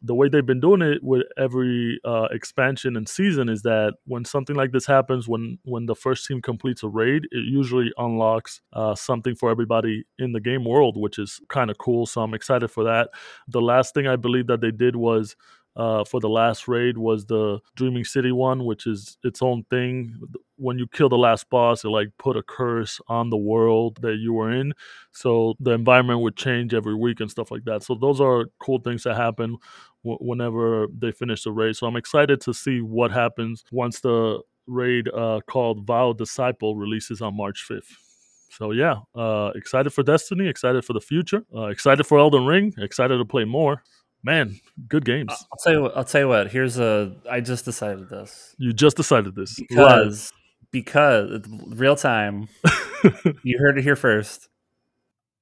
the 0.02 0.16
way 0.16 0.30
they've 0.30 0.46
been 0.46 0.60
doing 0.62 0.82
it 0.82 1.04
with 1.04 1.24
every 1.38 2.00
uh, 2.06 2.28
expansion 2.32 2.96
and 2.96 3.08
season 3.08 3.50
is 3.50 3.64
that 3.64 3.96
when 4.06 4.24
something 4.24 4.56
like 4.56 4.72
this 4.72 4.86
happens, 4.86 5.28
when 5.28 5.60
when 5.64 5.86
the 5.86 5.96
first 5.96 6.26
team 6.26 6.42
completes 6.42 6.84
a 6.84 6.88
raid, 6.88 7.24
it 7.32 7.46
usually 7.46 7.92
unlocks 7.98 8.62
uh, 8.74 8.96
something 8.96 9.36
for 9.36 9.50
everybody 9.50 10.04
in 10.18 10.32
the 10.32 10.40
game 10.40 10.64
world, 10.64 10.96
which 10.98 11.20
is 11.20 11.42
kind 11.50 11.70
of 11.70 11.78
cool. 11.78 12.06
So 12.06 12.22
I'm 12.22 12.34
excited 12.34 12.70
for 12.70 12.84
that. 12.86 13.10
The 13.48 13.62
last 13.62 13.94
thing 13.94 14.08
I 14.08 14.16
believe 14.16 14.48
that 14.48 14.62
they 14.62 14.72
did 14.72 14.96
was 14.96 15.36
uh, 15.76 16.04
for 16.04 16.20
the 16.20 16.30
last 16.30 16.68
raid 16.68 16.98
was 16.98 17.26
the 17.26 17.60
Dreaming 17.76 18.04
City 18.04 18.32
one, 18.32 18.66
which 18.66 18.86
is 18.88 19.18
its 19.24 19.42
own 19.42 19.64
thing. 19.70 20.20
When 20.58 20.78
you 20.78 20.88
kill 20.88 21.10
the 21.10 21.18
last 21.18 21.50
boss, 21.50 21.86
it 21.86 21.90
like 21.90 22.10
put 22.18 22.36
a 22.36 22.44
curse 22.44 23.00
on 23.08 23.30
the 23.30 23.38
world 23.38 24.00
that 24.02 24.18
you 24.18 24.34
were 24.34 24.52
in, 24.52 24.74
so 25.14 25.56
the 25.60 25.72
environment 25.72 26.22
would 26.22 26.36
change 26.36 26.74
every 26.74 26.96
week 26.96 27.20
and 27.22 27.32
stuff 27.32 27.52
like 27.52 27.64
that. 27.66 27.84
So 27.84 27.96
those 27.96 28.20
are 28.20 28.46
cool 28.60 28.80
things 28.80 29.04
that 29.04 29.16
happen 29.16 29.58
w- 30.04 30.20
whenever 30.20 30.88
they 30.98 31.12
finish 31.12 31.44
the 31.44 31.52
raid. 31.52 31.76
So 31.76 31.88
I'm 31.88 31.96
excited 31.96 32.42
to 32.42 32.54
see 32.54 32.82
what 32.82 33.12
happens 33.12 33.64
once 33.72 34.02
the 34.02 34.42
raid 34.68 35.08
uh, 35.10 35.40
called 35.50 35.86
Vow 35.86 36.14
Disciple 36.14 36.76
releases 36.76 37.22
on 37.22 37.36
March 37.38 37.66
5th. 37.70 37.96
So 38.52 38.72
yeah, 38.72 38.96
uh, 39.16 39.52
excited 39.56 39.92
for 39.92 40.04
Destiny, 40.04 40.48
excited 40.48 40.84
for 40.84 40.94
the 40.94 41.02
future, 41.02 41.44
uh, 41.56 41.68
excited 41.68 42.06
for 42.06 42.18
Elden 42.20 42.46
Ring, 42.46 42.74
excited 42.80 43.18
to 43.18 43.26
play 43.26 43.46
more. 43.46 43.84
Man, 44.24 44.60
good 44.88 45.06
games. 45.06 45.30
I'll 45.32 45.58
tell 45.64 45.74
you 45.74 45.82
what. 45.84 45.98
I'll 45.98 46.04
tell 46.04 46.22
you 46.22 46.28
what. 46.28 46.52
Here's 46.52 46.78
a. 46.78 47.16
I 47.30 47.40
just 47.42 47.66
decided 47.66 48.10
this 48.10 48.54
you 48.58 48.74
just 48.74 48.98
decided 48.98 49.36
this. 49.36 49.56
Because 49.70 50.32
because 50.72 51.42
real 51.68 51.96
time. 51.96 52.48
you 53.44 53.58
heard 53.60 53.78
it 53.78 53.84
here 53.84 53.96
first. 53.96 54.50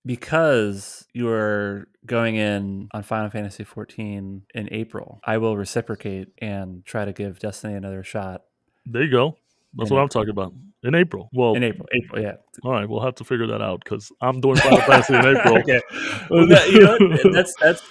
Because 0.05 1.05
you 1.13 1.27
are 1.29 1.87
going 2.05 2.35
in 2.35 2.87
on 2.93 3.03
Final 3.03 3.29
Fantasy 3.29 3.65
14 3.65 4.43
in 4.55 4.69
April, 4.71 5.19
I 5.25 5.37
will 5.37 5.57
reciprocate 5.57 6.29
and 6.37 6.85
try 6.85 7.03
to 7.03 7.11
give 7.11 7.39
Destiny 7.39 7.73
another 7.73 8.03
shot 8.03 8.43
There 8.85 9.03
you 9.03 9.11
go. 9.11 9.37
That's 9.75 9.89
In 9.89 9.95
what 9.97 10.03
I'm 10.03 10.07
talking 10.07 10.29
about. 10.29 10.53
In 10.83 10.95
April. 10.95 11.27
Well, 11.33 11.55
in 11.55 11.63
April. 11.63 11.87
April, 11.93 12.21
yeah. 12.21 12.35
all 12.63 12.71
right, 12.71 12.87
we'll 12.87 13.01
have 13.01 13.15
to 13.15 13.25
figure 13.25 13.47
that 13.47 13.61
out 13.61 13.83
because 13.83 14.09
I'm 14.21 14.39
doing 14.39 14.55
Final 14.55 14.77
Fantasy 14.79 15.13
in 15.15 15.25
April. 15.37 15.57
okay. 15.57 15.81
Well, 16.29 16.47
that- 16.47 16.69
you 16.71 16.79
know, 16.81 17.31
that's 17.33 17.53
that's 17.55 17.83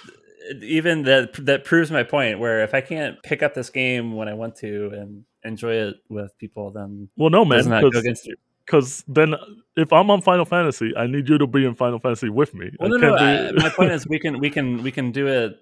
even 0.61 1.03
that 1.03 1.33
that 1.45 1.63
proves 1.65 1.91
my 1.91 2.03
point. 2.03 2.39
Where 2.39 2.63
if 2.63 2.73
I 2.73 2.81
can't 2.81 3.21
pick 3.23 3.43
up 3.43 3.53
this 3.53 3.69
game 3.69 4.15
when 4.15 4.27
I 4.27 4.33
want 4.33 4.55
to 4.57 4.89
and 4.93 5.23
enjoy 5.43 5.73
it 5.73 5.95
with 6.09 6.37
people, 6.37 6.71
then 6.71 7.09
Well, 7.17 7.29
no, 7.29 7.45
man, 7.45 7.63
go 7.69 7.89
because 7.89 8.03
against 8.03 8.25
you? 8.25 8.35
because 8.65 9.03
then 9.07 9.35
if 9.75 9.93
I'm 9.93 10.11
on 10.11 10.21
Final 10.21 10.45
Fantasy, 10.45 10.93
I 10.97 11.07
need 11.07 11.29
you 11.29 11.37
to 11.37 11.47
be 11.47 11.65
in 11.65 11.75
Final 11.75 11.99
Fantasy 11.99 12.29
with 12.29 12.53
me. 12.53 12.69
Well, 12.79 12.93
I 12.93 12.97
no, 12.97 13.09
no. 13.09 13.17
can't 13.17 13.59
I, 13.59 13.63
my 13.63 13.69
point 13.69 13.91
is, 13.91 14.07
we 14.07 14.19
can 14.19 14.39
we 14.39 14.49
can 14.49 14.83
we 14.83 14.91
can 14.91 15.11
do 15.11 15.27
it. 15.27 15.57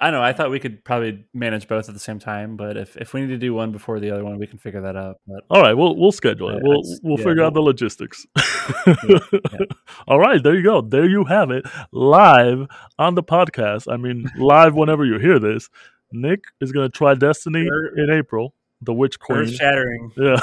I 0.00 0.12
know. 0.12 0.22
I 0.22 0.32
thought 0.32 0.50
we 0.50 0.60
could 0.60 0.84
probably 0.84 1.24
manage 1.34 1.66
both 1.66 1.88
at 1.88 1.94
the 1.94 2.00
same 2.00 2.20
time, 2.20 2.56
but 2.56 2.76
if, 2.76 2.96
if 2.96 3.12
we 3.12 3.20
need 3.22 3.28
to 3.28 3.38
do 3.38 3.52
one 3.52 3.72
before 3.72 3.98
the 3.98 4.12
other 4.12 4.24
one, 4.24 4.38
we 4.38 4.46
can 4.46 4.58
figure 4.58 4.80
that 4.82 4.94
out. 4.96 5.20
But 5.26 5.44
All 5.50 5.60
right, 5.60 5.74
we'll 5.74 5.96
we'll 5.96 6.12
schedule 6.12 6.50
it. 6.50 6.62
We'll 6.62 6.82
we'll 7.02 7.18
yeah, 7.18 7.24
figure 7.24 7.42
out 7.42 7.54
the 7.54 7.62
logistics. 7.62 8.24
All 10.08 10.20
right, 10.20 10.40
there 10.40 10.54
you 10.54 10.62
go. 10.62 10.82
There 10.82 11.08
you 11.08 11.24
have 11.24 11.50
it, 11.50 11.66
live 11.90 12.68
on 12.96 13.16
the 13.16 13.24
podcast. 13.24 13.92
I 13.92 13.96
mean, 13.96 14.30
live 14.38 14.74
whenever 14.74 15.04
you 15.04 15.18
hear 15.18 15.40
this. 15.40 15.68
Nick 16.12 16.44
is 16.60 16.70
going 16.70 16.88
to 16.90 16.96
try 16.96 17.14
Destiny 17.14 17.68
in 17.96 18.08
April, 18.10 18.54
the 18.80 18.94
Witch 18.94 19.18
Queen. 19.18 19.40
earth 19.40 19.54
shattering. 19.54 20.12
Yeah, 20.16 20.38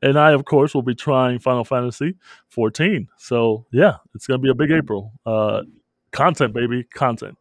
and 0.00 0.18
I 0.18 0.32
of 0.32 0.46
course 0.46 0.74
will 0.74 0.82
be 0.82 0.94
trying 0.94 1.40
Final 1.40 1.64
Fantasy 1.64 2.14
14. 2.48 3.08
So 3.18 3.66
yeah, 3.70 3.96
it's 4.14 4.26
going 4.26 4.40
to 4.40 4.42
be 4.42 4.50
a 4.50 4.54
big 4.54 4.70
April. 4.70 5.12
Uh, 5.26 5.62
content, 6.10 6.54
baby, 6.54 6.84
content. 6.84 7.36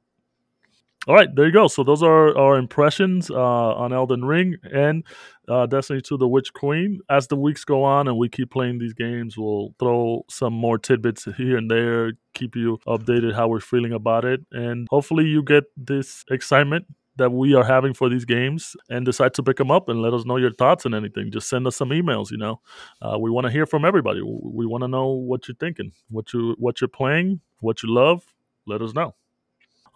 All 1.08 1.16
right, 1.16 1.34
there 1.34 1.46
you 1.46 1.54
go. 1.54 1.68
So 1.70 1.86
those 1.86 2.04
are 2.04 2.38
our 2.38 2.58
impressions 2.58 3.32
uh, 3.32 3.36
on 3.36 3.94
Elden 3.94 4.26
Ring 4.26 4.58
and 4.64 5.06
uh, 5.48 5.66
Destiny 5.66 6.02
2: 6.02 6.18
The 6.18 6.28
Witch 6.28 6.52
Queen. 6.52 7.00
As 7.10 7.28
the 7.28 7.38
weeks 7.38 7.64
go 7.64 7.86
on 7.86 8.10
and 8.10 8.18
we 8.18 8.28
keep 8.28 8.52
playing 8.52 8.80
these 8.80 8.92
games, 8.92 9.38
we'll 9.38 9.74
throw 9.80 10.26
some 10.30 10.52
more 10.52 10.78
tidbits 10.78 11.26
here 11.38 11.56
and 11.56 11.72
there, 11.72 12.12
keep 12.34 12.58
you 12.58 12.80
updated 12.86 13.36
how 13.36 13.48
we're 13.48 13.62
feeling 13.62 13.94
about 13.94 14.26
it, 14.26 14.42
and 14.52 14.86
hopefully 14.92 15.24
you 15.24 15.44
get 15.44 15.64
this 15.78 16.26
excitement 16.30 16.86
that 17.16 17.32
we 17.32 17.56
are 17.56 17.64
having 17.64 17.94
for 17.94 18.10
these 18.10 18.26
games 18.26 18.76
and 18.90 19.06
decide 19.06 19.34
to 19.36 19.44
pick 19.44 19.56
them 19.56 19.72
up 19.72 19.88
and 19.88 20.02
let 20.02 20.14
us 20.14 20.26
know 20.26 20.36
your 20.36 20.52
thoughts 20.52 20.86
and 20.86 20.94
anything. 20.94 21.32
Just 21.32 21.48
send 21.48 21.66
us 21.68 21.78
some 21.78 21.92
emails. 21.92 22.32
You 22.32 22.38
know, 22.38 22.60
uh, 23.02 23.18
we 23.18 23.32
want 23.32 23.46
to 23.46 23.52
hear 23.52 23.66
from 23.66 23.86
everybody. 23.86 24.22
We 24.22 24.66
want 24.66 24.82
to 24.82 24.90
know 24.90 25.08
what 25.08 25.48
you're 25.48 25.56
thinking, 25.56 25.94
what 26.10 26.34
you 26.34 26.54
what 26.60 26.82
you're 26.82 26.90
playing, 26.90 27.40
what 27.62 27.82
you 27.82 27.94
love. 27.94 28.26
Let 28.66 28.82
us 28.82 28.94
know. 28.94 29.16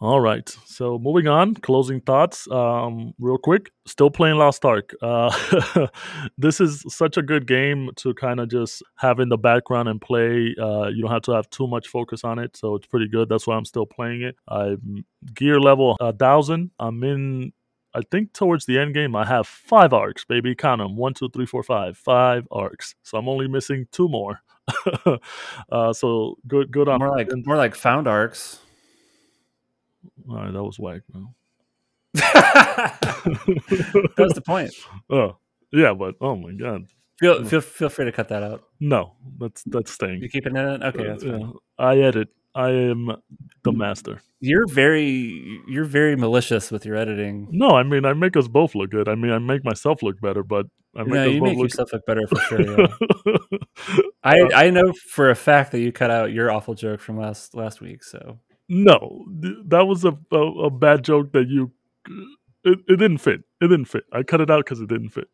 All 0.01 0.19
right. 0.19 0.49
So 0.65 0.97
moving 0.97 1.27
on, 1.27 1.53
closing 1.53 2.01
thoughts. 2.01 2.49
Um, 2.49 3.13
real 3.19 3.37
quick, 3.37 3.71
still 3.85 4.09
playing 4.09 4.37
Lost 4.37 4.65
Ark. 4.65 4.95
Uh, 4.99 5.87
this 6.39 6.59
is 6.59 6.83
such 6.87 7.17
a 7.17 7.21
good 7.21 7.45
game 7.45 7.91
to 7.97 8.15
kind 8.15 8.39
of 8.39 8.49
just 8.49 8.81
have 8.97 9.19
in 9.19 9.29
the 9.29 9.37
background 9.37 9.89
and 9.89 10.01
play. 10.01 10.55
Uh, 10.59 10.87
you 10.87 11.03
don't 11.03 11.11
have 11.11 11.21
to 11.23 11.33
have 11.33 11.47
too 11.51 11.67
much 11.67 11.87
focus 11.87 12.23
on 12.23 12.39
it, 12.39 12.57
so 12.57 12.73
it's 12.73 12.87
pretty 12.87 13.07
good. 13.07 13.29
That's 13.29 13.45
why 13.45 13.55
I'm 13.55 13.65
still 13.65 13.85
playing 13.85 14.23
it. 14.23 14.35
I'm 14.47 15.05
gear 15.35 15.59
level 15.59 15.97
a 15.99 16.11
thousand. 16.11 16.71
I'm 16.79 17.03
in. 17.03 17.53
I 17.93 18.01
think 18.09 18.33
towards 18.33 18.65
the 18.65 18.79
end 18.79 18.95
game, 18.95 19.15
I 19.15 19.27
have 19.27 19.45
five 19.45 19.93
arcs, 19.93 20.25
baby. 20.25 20.55
Count 20.55 20.79
them: 20.79 20.97
one, 20.97 21.13
two, 21.13 21.29
three, 21.29 21.45
four, 21.45 21.61
five. 21.61 21.95
Five 21.95 22.47
arcs. 22.49 22.95
So 23.03 23.19
I'm 23.19 23.29
only 23.29 23.47
missing 23.47 23.85
two 23.91 24.09
more. 24.09 24.41
uh, 25.71 25.93
so 25.93 26.37
good, 26.47 26.71
good 26.71 26.89
on. 26.89 26.97
More 26.97 27.09
like 27.09 27.29
more 27.45 27.57
like 27.57 27.75
found 27.75 28.07
arcs. 28.07 28.57
All 30.29 30.35
right, 30.35 30.53
that 30.53 30.63
was 30.63 30.79
whack. 30.79 31.01
Man. 31.13 31.27
that 32.13 34.13
was 34.17 34.33
the 34.33 34.41
point. 34.41 34.71
Oh, 35.09 35.37
yeah, 35.71 35.93
but 35.93 36.15
oh 36.21 36.35
my 36.35 36.51
god, 36.53 36.85
Feel 37.19 37.43
feel 37.45 37.61
feel 37.61 37.89
free 37.89 38.05
to 38.05 38.11
cut 38.11 38.29
that 38.29 38.43
out. 38.43 38.63
no, 38.79 39.13
that's 39.39 39.63
that's 39.65 39.91
staying. 39.91 40.21
You 40.21 40.29
keeping 40.29 40.55
it 40.55 40.59
in? 40.59 40.83
Okay, 40.83 41.05
Uh, 41.05 41.07
that's 41.11 41.23
fine. 41.23 41.39
yeah, 41.41 41.47
I 41.77 41.97
edit. 41.99 42.29
I 42.53 42.69
am 42.71 43.09
the 43.63 43.71
master. 43.71 44.21
You're 44.41 44.67
very 44.67 45.61
you're 45.69 45.85
very 45.85 46.15
malicious 46.17 46.69
with 46.71 46.85
your 46.85 46.97
editing. 46.97 47.47
No, 47.51 47.69
I 47.69 47.83
mean 47.83 48.03
I 48.05 48.11
make 48.13 48.35
us 48.35 48.47
both 48.49 48.75
look 48.75 48.89
good. 48.89 49.07
I 49.07 49.15
mean 49.15 49.31
I 49.31 49.39
make 49.39 49.63
myself 49.63 50.03
look 50.03 50.19
better, 50.19 50.43
but 50.43 50.65
I 50.95 51.03
make 51.03 51.13
No, 51.13 51.23
you 51.25 51.39
both 51.39 51.49
make 51.49 51.57
look. 51.57 51.63
yourself 51.69 51.93
look 51.93 52.05
better 52.05 52.27
for 52.27 52.39
sure. 52.41 52.81
Yeah. 52.81 53.37
I 54.23 54.65
I 54.65 54.69
know 54.69 54.91
for 54.91 55.29
a 55.29 55.35
fact 55.35 55.71
that 55.71 55.79
you 55.79 55.93
cut 55.93 56.11
out 56.11 56.33
your 56.33 56.51
awful 56.51 56.73
joke 56.73 56.99
from 56.99 57.17
last 57.17 57.55
last 57.55 57.79
week. 57.79 58.03
So 58.03 58.39
no, 58.71 59.25
th- 59.41 59.57
that 59.67 59.85
was 59.85 60.05
a, 60.05 60.17
a 60.31 60.37
a 60.37 60.69
bad 60.69 61.03
joke 61.03 61.33
that 61.33 61.49
you. 61.49 61.73
It, 62.63 62.79
it 62.87 62.97
didn't 62.97 63.17
fit. 63.17 63.41
It 63.59 63.67
didn't 63.67 63.85
fit. 63.85 64.05
I 64.13 64.23
cut 64.23 64.39
it 64.39 64.49
out 64.49 64.63
because 64.63 64.79
it 64.79 64.87
didn't 64.87 65.09
fit. 65.09 65.27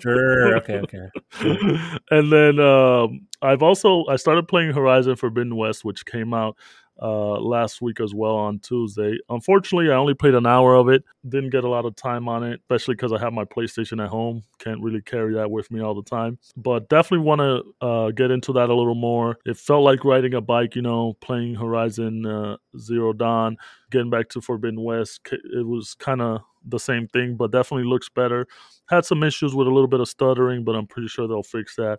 sure, 0.00 0.56
okay, 0.58 0.78
okay. 0.78 1.08
and 2.12 2.32
then 2.32 2.60
um, 2.60 3.26
I've 3.42 3.64
also 3.64 4.04
I 4.06 4.14
started 4.14 4.46
playing 4.46 4.74
Horizon 4.74 5.16
Forbidden 5.16 5.56
West, 5.56 5.84
which 5.84 6.06
came 6.06 6.32
out 6.32 6.56
uh, 7.00 7.40
last 7.40 7.82
week 7.82 8.00
as 8.00 8.14
well 8.14 8.36
on 8.36 8.58
Tuesday. 8.60 9.18
Unfortunately, 9.28 9.90
I 9.90 9.96
only 9.96 10.14
played 10.14 10.34
an 10.34 10.46
hour 10.46 10.74
of 10.74 10.88
it. 10.88 11.04
Didn't 11.28 11.50
get 11.50 11.64
a 11.64 11.68
lot 11.68 11.84
of 11.84 11.96
time 11.96 12.28
on 12.28 12.44
it, 12.44 12.60
especially 12.60 12.94
because 12.94 13.12
I 13.12 13.18
have 13.18 13.32
my 13.32 13.44
PlayStation 13.44 14.02
at 14.02 14.10
home. 14.10 14.42
Can't 14.58 14.80
really 14.80 15.02
carry 15.02 15.34
that 15.34 15.50
with 15.50 15.70
me 15.70 15.80
all 15.80 15.94
the 15.94 16.08
time. 16.08 16.38
But 16.56 16.88
definitely 16.88 17.24
want 17.24 17.40
to 17.40 17.86
uh, 17.86 18.10
get 18.10 18.30
into 18.30 18.52
that 18.52 18.70
a 18.70 18.74
little 18.74 18.94
more. 18.94 19.38
It 19.44 19.56
felt 19.56 19.82
like 19.82 20.04
riding 20.04 20.34
a 20.34 20.40
bike, 20.40 20.76
you 20.76 20.82
know, 20.82 21.14
playing 21.20 21.56
Horizon 21.56 22.26
uh, 22.26 22.56
Zero 22.78 23.12
Dawn, 23.12 23.56
getting 23.90 24.10
back 24.10 24.28
to 24.30 24.40
Forbidden 24.40 24.82
West. 24.82 25.20
It 25.32 25.66
was 25.66 25.94
kind 25.94 26.22
of 26.22 26.42
the 26.66 26.78
same 26.78 27.08
thing, 27.08 27.36
but 27.36 27.50
definitely 27.50 27.88
looks 27.88 28.08
better. 28.08 28.46
Had 28.88 29.04
some 29.04 29.22
issues 29.22 29.54
with 29.54 29.66
a 29.66 29.70
little 29.70 29.88
bit 29.88 30.00
of 30.00 30.08
stuttering, 30.08 30.64
but 30.64 30.74
I'm 30.74 30.86
pretty 30.86 31.08
sure 31.08 31.26
they'll 31.26 31.42
fix 31.42 31.76
that. 31.76 31.98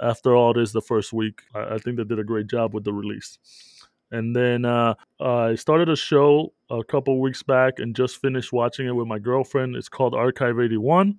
After 0.00 0.34
all, 0.34 0.50
it 0.50 0.60
is 0.60 0.72
the 0.72 0.82
first 0.82 1.12
week. 1.12 1.42
I, 1.54 1.74
I 1.74 1.78
think 1.78 1.96
they 1.96 2.04
did 2.04 2.18
a 2.18 2.24
great 2.24 2.48
job 2.48 2.74
with 2.74 2.84
the 2.84 2.92
release. 2.92 3.38
And 4.12 4.36
then 4.36 4.66
uh, 4.66 4.94
I 5.20 5.54
started 5.54 5.88
a 5.88 5.96
show 5.96 6.52
a 6.70 6.84
couple 6.84 7.18
weeks 7.20 7.42
back 7.42 7.78
and 7.78 7.96
just 7.96 8.18
finished 8.18 8.52
watching 8.52 8.86
it 8.86 8.94
with 8.94 9.08
my 9.08 9.18
girlfriend. 9.18 9.74
It's 9.74 9.88
called 9.88 10.14
Archive 10.14 10.60
81. 10.60 11.16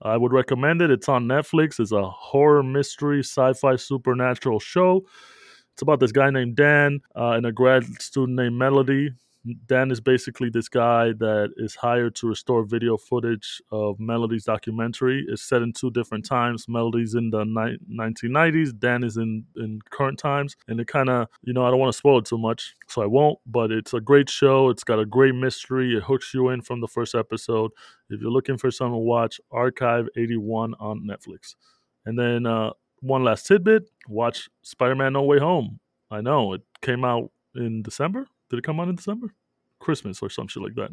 I 0.00 0.16
would 0.16 0.32
recommend 0.32 0.80
it. 0.80 0.90
It's 0.90 1.08
on 1.08 1.26
Netflix. 1.26 1.78
It's 1.78 1.92
a 1.92 2.08
horror, 2.08 2.62
mystery, 2.62 3.20
sci 3.20 3.52
fi, 3.52 3.76
supernatural 3.76 4.58
show. 4.58 5.04
It's 5.74 5.82
about 5.82 6.00
this 6.00 6.12
guy 6.12 6.30
named 6.30 6.56
Dan 6.56 7.00
uh, 7.14 7.32
and 7.32 7.44
a 7.44 7.52
grad 7.52 7.84
student 8.00 8.36
named 8.36 8.56
Melody. 8.56 9.10
Dan 9.66 9.90
is 9.90 10.00
basically 10.00 10.48
this 10.48 10.68
guy 10.68 11.12
that 11.18 11.52
is 11.58 11.74
hired 11.74 12.14
to 12.16 12.28
restore 12.28 12.64
video 12.64 12.96
footage 12.96 13.60
of 13.70 14.00
Melody's 14.00 14.44
documentary. 14.44 15.24
It's 15.28 15.42
set 15.42 15.60
in 15.60 15.72
two 15.72 15.90
different 15.90 16.24
times. 16.24 16.66
Melody's 16.66 17.14
in 17.14 17.30
the 17.30 17.44
ni- 17.44 17.78
1990s, 17.90 18.78
Dan 18.78 19.04
is 19.04 19.18
in, 19.18 19.44
in 19.56 19.80
current 19.90 20.18
times. 20.18 20.56
And 20.68 20.80
it 20.80 20.88
kind 20.88 21.10
of, 21.10 21.28
you 21.42 21.52
know, 21.52 21.64
I 21.64 21.70
don't 21.70 21.78
want 21.78 21.92
to 21.92 21.98
spoil 21.98 22.18
it 22.18 22.24
too 22.24 22.38
much, 22.38 22.74
so 22.88 23.02
I 23.02 23.06
won't, 23.06 23.38
but 23.46 23.70
it's 23.70 23.92
a 23.92 24.00
great 24.00 24.30
show. 24.30 24.70
It's 24.70 24.84
got 24.84 24.98
a 24.98 25.04
great 25.04 25.34
mystery. 25.34 25.94
It 25.94 26.04
hooks 26.04 26.32
you 26.32 26.48
in 26.48 26.62
from 26.62 26.80
the 26.80 26.88
first 26.88 27.14
episode. 27.14 27.70
If 28.08 28.22
you're 28.22 28.30
looking 28.30 28.56
for 28.56 28.70
something 28.70 28.94
to 28.94 28.98
watch, 28.98 29.40
Archive 29.50 30.08
81 30.16 30.74
on 30.80 31.06
Netflix. 31.06 31.54
And 32.06 32.18
then 32.18 32.46
uh, 32.46 32.70
one 33.00 33.24
last 33.24 33.46
tidbit 33.46 33.90
watch 34.08 34.48
Spider 34.62 34.94
Man 34.94 35.12
No 35.12 35.22
Way 35.22 35.38
Home. 35.38 35.80
I 36.10 36.22
know 36.22 36.54
it 36.54 36.62
came 36.80 37.04
out 37.04 37.30
in 37.54 37.82
December. 37.82 38.26
Did 38.50 38.58
it 38.58 38.62
come 38.64 38.80
out 38.80 38.88
in 38.88 38.96
December? 38.96 39.34
Christmas 39.80 40.22
or 40.22 40.30
some 40.30 40.48
shit 40.48 40.62
like 40.62 40.74
that. 40.76 40.90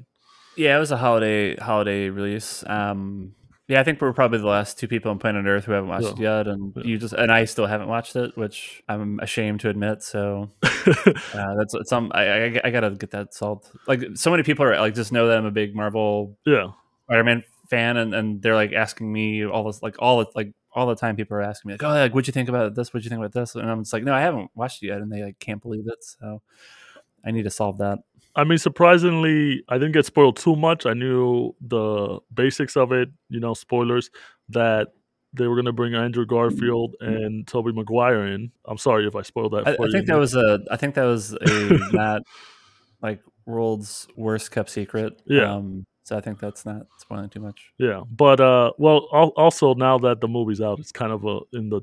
Yeah, 0.57 0.75
it 0.75 0.79
was 0.79 0.91
a 0.91 0.97
holiday 0.97 1.55
holiday 1.55 2.09
release. 2.09 2.63
Um, 2.67 3.35
yeah, 3.67 3.79
I 3.79 3.83
think 3.85 4.01
we're 4.01 4.11
probably 4.11 4.39
the 4.39 4.47
last 4.47 4.77
two 4.77 4.87
people 4.89 5.11
on 5.11 5.19
planet 5.19 5.45
Earth 5.45 5.63
who 5.63 5.71
haven't 5.71 5.89
watched 5.89 6.07
it 6.07 6.19
yet, 6.19 6.45
and 6.47 6.73
Yeah. 6.75 6.83
you 6.83 6.97
just 6.97 7.13
and 7.13 7.31
I 7.31 7.45
still 7.45 7.67
haven't 7.67 7.87
watched 7.87 8.17
it, 8.17 8.35
which 8.35 8.83
I'm 8.89 9.19
ashamed 9.21 9.61
to 9.61 9.69
admit. 9.69 10.03
So 10.03 10.49
uh, 10.63 11.55
that's 11.57 11.73
some 11.85 12.11
I, 12.13 12.25
I 12.25 12.61
I 12.65 12.69
gotta 12.71 12.91
get 12.91 13.11
that 13.11 13.33
solved. 13.33 13.67
Like 13.87 14.01
so 14.15 14.29
many 14.29 14.43
people 14.43 14.65
are 14.65 14.77
like 14.77 14.93
just 14.93 15.13
know 15.13 15.27
that 15.27 15.37
I'm 15.37 15.45
a 15.45 15.51
big 15.51 15.73
Marvel 15.73 16.37
yeah. 16.45 16.71
Spider-Man 17.05 17.43
fan, 17.69 17.95
and, 17.95 18.13
and 18.13 18.41
they're 18.41 18.55
like 18.55 18.73
asking 18.73 19.11
me 19.11 19.45
all 19.45 19.63
this 19.63 19.81
like 19.81 19.95
all 19.99 20.19
the 20.19 20.25
like 20.35 20.51
all 20.73 20.87
the 20.87 20.95
time. 20.95 21.15
People 21.15 21.37
are 21.37 21.41
asking 21.41 21.69
me 21.69 21.75
like, 21.75 21.83
oh, 21.83 21.89
like 21.89 22.13
what'd 22.13 22.27
you 22.27 22.33
think 22.33 22.49
about 22.49 22.75
this? 22.75 22.93
What'd 22.93 23.05
you 23.05 23.09
think 23.09 23.19
about 23.19 23.31
this? 23.31 23.55
And 23.55 23.69
I'm 23.71 23.83
just 23.83 23.93
like, 23.93 24.03
no, 24.03 24.13
I 24.13 24.19
haven't 24.19 24.51
watched 24.53 24.83
it 24.83 24.87
yet, 24.87 24.97
and 24.97 25.09
they 25.09 25.23
like 25.23 25.39
can't 25.39 25.61
believe 25.61 25.87
it. 25.87 26.03
So 26.03 26.41
I 27.25 27.31
need 27.31 27.43
to 27.43 27.49
solve 27.49 27.77
that. 27.79 27.99
I 28.35 28.43
mean, 28.45 28.57
surprisingly, 28.57 29.63
I 29.67 29.77
didn't 29.77 29.91
get 29.91 30.05
spoiled 30.05 30.37
too 30.37 30.55
much. 30.55 30.85
I 30.85 30.93
knew 30.93 31.53
the 31.59 32.19
basics 32.33 32.77
of 32.77 32.91
it, 32.91 33.09
you 33.29 33.39
know, 33.39 33.53
spoilers, 33.53 34.09
that 34.49 34.89
they 35.33 35.47
were 35.47 35.55
going 35.55 35.65
to 35.65 35.73
bring 35.73 35.95
Andrew 35.95 36.25
Garfield 36.25 36.95
and 36.99 37.47
Tobey 37.47 37.71
Maguire 37.73 38.27
in. 38.27 38.51
I'm 38.65 38.77
sorry 38.77 39.07
if 39.07 39.15
I 39.15 39.21
spoiled 39.21 39.53
that 39.53 39.67
I, 39.67 39.71
I 39.71 39.85
you. 39.85 39.91
think 39.91 40.07
that 40.07 40.17
was 40.17 40.35
a 40.35 40.59
I 40.69 40.77
think 40.77 40.95
that 40.95 41.03
was 41.03 41.33
a 41.33 41.79
not 41.93 42.21
like 43.01 43.21
world's 43.45 44.07
worst 44.15 44.51
kept 44.51 44.69
secret. 44.69 45.21
Yeah. 45.25 45.53
Um, 45.53 45.85
so 46.03 46.17
I 46.17 46.21
think 46.21 46.39
that's 46.39 46.65
not 46.65 46.87
spoiling 46.97 47.29
too 47.29 47.39
much. 47.39 47.71
Yeah, 47.77 48.01
but 48.09 48.41
uh, 48.41 48.71
well, 48.77 49.07
al- 49.13 49.33
also 49.37 49.73
now 49.75 49.97
that 49.99 50.19
the 50.19 50.27
movie's 50.27 50.59
out, 50.59 50.79
it's 50.79 50.91
kind 50.91 51.11
of 51.11 51.23
a 51.25 51.39
in 51.53 51.69
the 51.69 51.81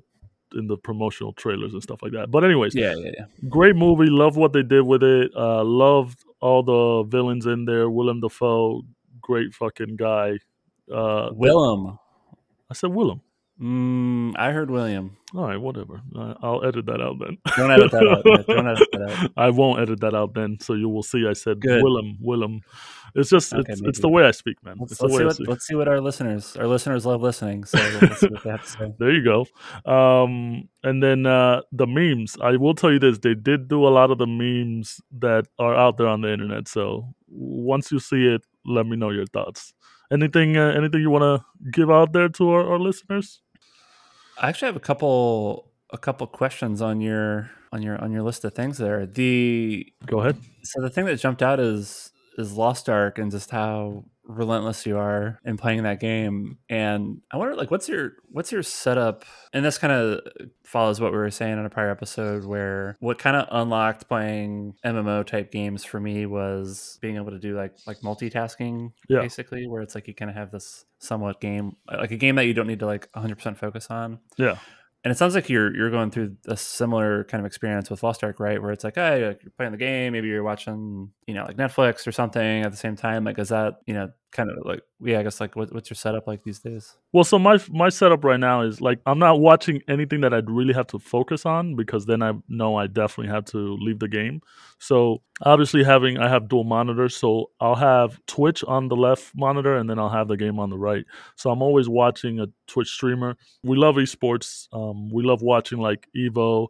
in 0.54 0.66
the 0.66 0.76
promotional 0.76 1.32
trailers 1.32 1.72
and 1.74 1.82
stuff 1.82 2.02
like 2.02 2.12
that. 2.12 2.30
But 2.30 2.44
anyways, 2.44 2.74
Yeah, 2.74 2.94
yeah, 2.96 3.10
yeah. 3.18 3.24
great 3.48 3.76
movie. 3.76 4.06
Love 4.10 4.36
what 4.36 4.52
they 4.52 4.62
did 4.62 4.82
with 4.82 5.02
it. 5.02 5.30
Uh, 5.36 5.62
loved 5.64 6.24
all 6.40 6.62
the 6.62 7.08
villains 7.08 7.46
in 7.46 7.64
there. 7.64 7.90
Willem 7.90 8.20
Dafoe, 8.20 8.82
great 9.20 9.54
fucking 9.54 9.96
guy. 9.96 10.38
Uh, 10.92 11.30
Willem. 11.32 11.98
I 12.70 12.74
said 12.74 12.90
Willem. 12.90 13.20
Mm, 13.60 14.34
I 14.38 14.52
heard 14.52 14.70
William. 14.70 15.16
All 15.34 15.42
right, 15.42 15.60
whatever. 15.60 16.00
Uh, 16.16 16.34
I'll 16.42 16.64
edit 16.64 16.86
that 16.86 17.00
out 17.00 17.18
then. 17.18 17.38
Don't 17.56 17.72
edit 17.72 17.90
that 17.90 18.06
out. 18.06 18.46
Don't 18.46 18.68
edit 18.68 18.88
that 18.92 19.10
out. 19.10 19.30
I 19.36 19.50
won't 19.50 19.80
edit 19.80 20.00
that 20.00 20.14
out 20.14 20.34
then, 20.34 20.58
so 20.60 20.74
you 20.74 20.88
will 20.88 21.02
see. 21.02 21.26
I 21.28 21.32
said 21.32 21.60
Good. 21.60 21.82
Willem, 21.82 22.16
Willem. 22.20 22.60
It's 23.16 23.30
just 23.30 23.52
Okay, 23.52 23.72
it's, 23.72 23.82
it's 23.82 23.98
the 24.00 24.08
way 24.08 24.24
I 24.24 24.30
speak, 24.30 24.62
man. 24.64 24.76
Let's, 24.78 25.00
let's 25.00 25.16
see 25.16 25.24
what 25.24 25.40
let's 25.48 25.66
see 25.66 25.74
what 25.74 25.88
our 25.88 26.00
listeners 26.00 26.56
our 26.56 26.68
listeners 26.68 27.04
love 27.04 27.20
listening. 27.20 27.64
So 27.64 27.78
let's 28.00 28.20
see 28.20 28.28
what 28.28 28.44
they 28.44 28.50
have 28.50 28.62
to 28.62 28.68
say. 28.68 28.94
There 28.98 29.10
you 29.10 29.24
go. 29.24 29.90
Um, 29.90 30.68
and 30.84 31.02
then 31.02 31.26
uh, 31.26 31.62
the 31.72 31.86
memes. 31.86 32.36
I 32.40 32.56
will 32.56 32.74
tell 32.74 32.92
you 32.92 33.00
this: 33.00 33.18
they 33.18 33.34
did 33.34 33.66
do 33.66 33.86
a 33.86 33.90
lot 33.90 34.12
of 34.12 34.18
the 34.18 34.26
memes 34.26 35.00
that 35.18 35.46
are 35.58 35.74
out 35.74 35.96
there 35.96 36.06
on 36.06 36.20
the 36.20 36.32
internet. 36.32 36.68
So 36.68 37.12
once 37.26 37.90
you 37.90 37.98
see 37.98 38.26
it, 38.26 38.42
let 38.64 38.86
me 38.86 38.96
know 38.96 39.10
your 39.10 39.26
thoughts. 39.26 39.74
Anything? 40.12 40.56
Uh, 40.56 40.72
anything 40.76 41.00
you 41.00 41.10
want 41.10 41.42
to 41.42 41.70
give 41.72 41.90
out 41.90 42.12
there 42.12 42.28
to 42.28 42.50
our, 42.50 42.72
our 42.72 42.78
listeners? 42.78 43.42
I 44.40 44.48
actually 44.48 44.66
have 44.66 44.76
a 44.76 44.80
couple 44.80 45.70
a 45.90 45.98
couple 45.98 46.26
questions 46.26 46.80
on 46.82 47.00
your 47.00 47.50
on 47.72 47.82
your 47.82 48.00
on 48.00 48.12
your 48.12 48.22
list 48.22 48.44
of 48.44 48.54
things 48.54 48.78
there. 48.78 49.06
The 49.06 49.86
Go 50.06 50.20
ahead. 50.20 50.36
so 50.62 50.80
the 50.80 50.90
thing 50.90 51.06
that 51.06 51.16
jumped 51.16 51.42
out 51.42 51.60
is 51.60 52.12
is 52.36 52.52
Lost 52.52 52.88
Ark 52.88 53.18
and 53.18 53.30
just 53.30 53.50
how 53.50 54.04
relentless 54.28 54.84
you 54.86 54.98
are 54.98 55.40
in 55.44 55.56
playing 55.56 55.82
that 55.84 55.98
game. 56.00 56.58
And 56.68 57.22
I 57.32 57.38
wonder 57.38 57.56
like 57.56 57.70
what's 57.70 57.88
your 57.88 58.12
what's 58.30 58.52
your 58.52 58.62
setup 58.62 59.24
and 59.54 59.64
this 59.64 59.78
kind 59.78 59.92
of 59.92 60.20
follows 60.64 61.00
what 61.00 61.12
we 61.12 61.18
were 61.18 61.30
saying 61.30 61.54
in 61.58 61.64
a 61.64 61.70
prior 61.70 61.90
episode 61.90 62.44
where 62.44 62.94
what 63.00 63.18
kind 63.18 63.34
of 63.36 63.48
unlocked 63.50 64.06
playing 64.06 64.74
MMO 64.84 65.26
type 65.26 65.50
games 65.50 65.82
for 65.82 65.98
me 65.98 66.26
was 66.26 66.98
being 67.00 67.16
able 67.16 67.30
to 67.30 67.38
do 67.38 67.56
like 67.56 67.74
like 67.86 68.00
multitasking 68.00 68.92
Yeah. 69.08 69.20
basically 69.20 69.66
where 69.66 69.80
it's 69.80 69.94
like 69.94 70.06
you 70.06 70.14
kind 70.14 70.30
of 70.30 70.36
have 70.36 70.50
this 70.50 70.84
somewhat 70.98 71.40
game 71.40 71.76
like 71.90 72.10
a 72.10 72.16
game 72.18 72.34
that 72.36 72.44
you 72.44 72.52
don't 72.52 72.66
need 72.66 72.80
to 72.80 72.86
like 72.86 73.10
100% 73.12 73.56
focus 73.56 73.86
on 73.88 74.18
Yeah. 74.36 74.58
And 75.08 75.14
it 75.14 75.16
sounds 75.16 75.34
like 75.34 75.48
you're 75.48 75.74
you're 75.74 75.90
going 75.90 76.10
through 76.10 76.36
a 76.48 76.56
similar 76.56 77.24
kind 77.24 77.40
of 77.40 77.46
experience 77.46 77.88
with 77.88 78.02
Lost 78.02 78.22
Ark, 78.22 78.38
right? 78.38 78.60
Where 78.60 78.72
it's 78.72 78.84
like, 78.84 78.96
hey, 78.96 79.26
like, 79.28 79.42
you're 79.42 79.52
playing 79.56 79.72
the 79.72 79.78
game, 79.78 80.12
maybe 80.12 80.28
you're 80.28 80.42
watching, 80.42 81.10
you 81.26 81.32
know, 81.32 81.44
like 81.44 81.56
Netflix 81.56 82.06
or 82.06 82.12
something 82.12 82.62
at 82.62 82.70
the 82.70 82.76
same 82.76 82.94
time. 82.94 83.24
Like, 83.24 83.38
is 83.38 83.48
that 83.48 83.76
you 83.86 83.94
know, 83.94 84.10
kind 84.30 84.50
of 84.50 84.58
like, 84.64 84.80
yeah, 85.00 85.20
I 85.20 85.22
guess 85.22 85.40
like, 85.40 85.56
what, 85.56 85.72
what's 85.72 85.88
your 85.90 85.96
setup 85.96 86.26
like 86.26 86.42
these 86.42 86.58
days? 86.58 86.96
Well, 87.12 87.24
so 87.24 87.38
my 87.38 87.58
my 87.70 87.88
setup 87.88 88.24
right 88.24 88.38
now 88.38 88.62
is 88.62 88.80
like 88.80 89.00
I'm 89.06 89.18
not 89.18 89.40
watching 89.40 89.82
anything 89.88 90.20
that 90.22 90.34
I'd 90.34 90.50
really 90.50 90.74
have 90.74 90.86
to 90.88 90.98
focus 90.98 91.46
on 91.46 91.76
because 91.76 92.06
then 92.06 92.22
I 92.22 92.32
know 92.48 92.76
I 92.76 92.86
definitely 92.86 93.32
have 93.32 93.44
to 93.46 93.76
leave 93.80 93.98
the 93.98 94.08
game. 94.08 94.40
So 94.78 95.22
obviously 95.42 95.84
having 95.84 96.18
I 96.18 96.28
have 96.28 96.48
dual 96.48 96.64
monitors, 96.64 97.16
so 97.16 97.50
I'll 97.60 97.74
have 97.74 98.20
Twitch 98.26 98.62
on 98.64 98.88
the 98.88 98.96
left 98.96 99.32
monitor 99.34 99.76
and 99.76 99.88
then 99.88 99.98
I'll 99.98 100.08
have 100.08 100.28
the 100.28 100.36
game 100.36 100.58
on 100.58 100.70
the 100.70 100.78
right. 100.78 101.04
So 101.36 101.50
I'm 101.50 101.62
always 101.62 101.88
watching 101.88 102.40
a 102.40 102.46
Twitch 102.66 102.88
streamer. 102.88 103.36
We 103.62 103.76
love 103.76 103.96
esports. 103.96 104.68
Um, 104.72 105.10
we 105.10 105.22
love 105.22 105.42
watching 105.42 105.78
like 105.78 106.06
Evo 106.16 106.68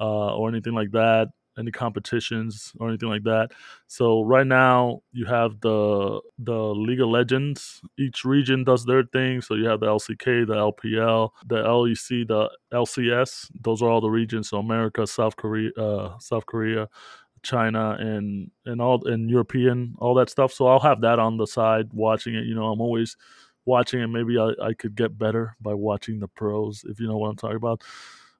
uh, 0.00 0.36
or 0.36 0.48
anything 0.48 0.74
like 0.74 0.92
that, 0.92 1.28
any 1.58 1.70
competitions 1.70 2.72
or 2.78 2.88
anything 2.88 3.08
like 3.08 3.24
that. 3.24 3.48
So 3.86 4.22
right 4.22 4.46
now 4.46 5.02
you 5.12 5.26
have 5.26 5.60
the 5.60 6.20
the 6.38 6.52
League 6.56 7.00
of 7.00 7.08
Legends. 7.08 7.80
Each 7.98 8.24
region 8.24 8.64
does 8.64 8.84
their 8.84 9.02
thing. 9.04 9.40
So 9.42 9.54
you 9.54 9.66
have 9.66 9.80
the 9.80 9.86
LCK, 9.86 10.46
the 10.46 10.54
LPL, 10.54 11.30
the 11.46 11.56
LEC, 11.56 12.26
the 12.28 12.50
LCS. 12.72 13.50
Those 13.60 13.82
are 13.82 13.88
all 13.90 14.00
the 14.00 14.10
regions. 14.10 14.50
So 14.50 14.58
America, 14.58 15.06
South 15.06 15.36
Korea, 15.36 15.70
uh, 15.76 16.18
South 16.18 16.46
Korea, 16.46 16.88
China, 17.42 17.96
and 17.98 18.50
and 18.66 18.80
all 18.80 19.06
and 19.06 19.30
European, 19.30 19.94
all 19.98 20.14
that 20.14 20.30
stuff. 20.30 20.52
So 20.52 20.66
I'll 20.66 20.80
have 20.80 21.00
that 21.02 21.18
on 21.18 21.36
the 21.36 21.46
side, 21.46 21.92
watching 21.92 22.34
it. 22.34 22.44
You 22.46 22.54
know, 22.54 22.66
I'm 22.66 22.80
always 22.80 23.16
watching 23.64 24.00
it. 24.00 24.08
Maybe 24.08 24.38
I, 24.38 24.52
I 24.62 24.72
could 24.74 24.94
get 24.96 25.18
better 25.18 25.56
by 25.60 25.74
watching 25.74 26.20
the 26.20 26.28
pros, 26.28 26.84
if 26.88 27.00
you 27.00 27.06
know 27.06 27.16
what 27.18 27.28
I'm 27.28 27.36
talking 27.36 27.56
about 27.56 27.82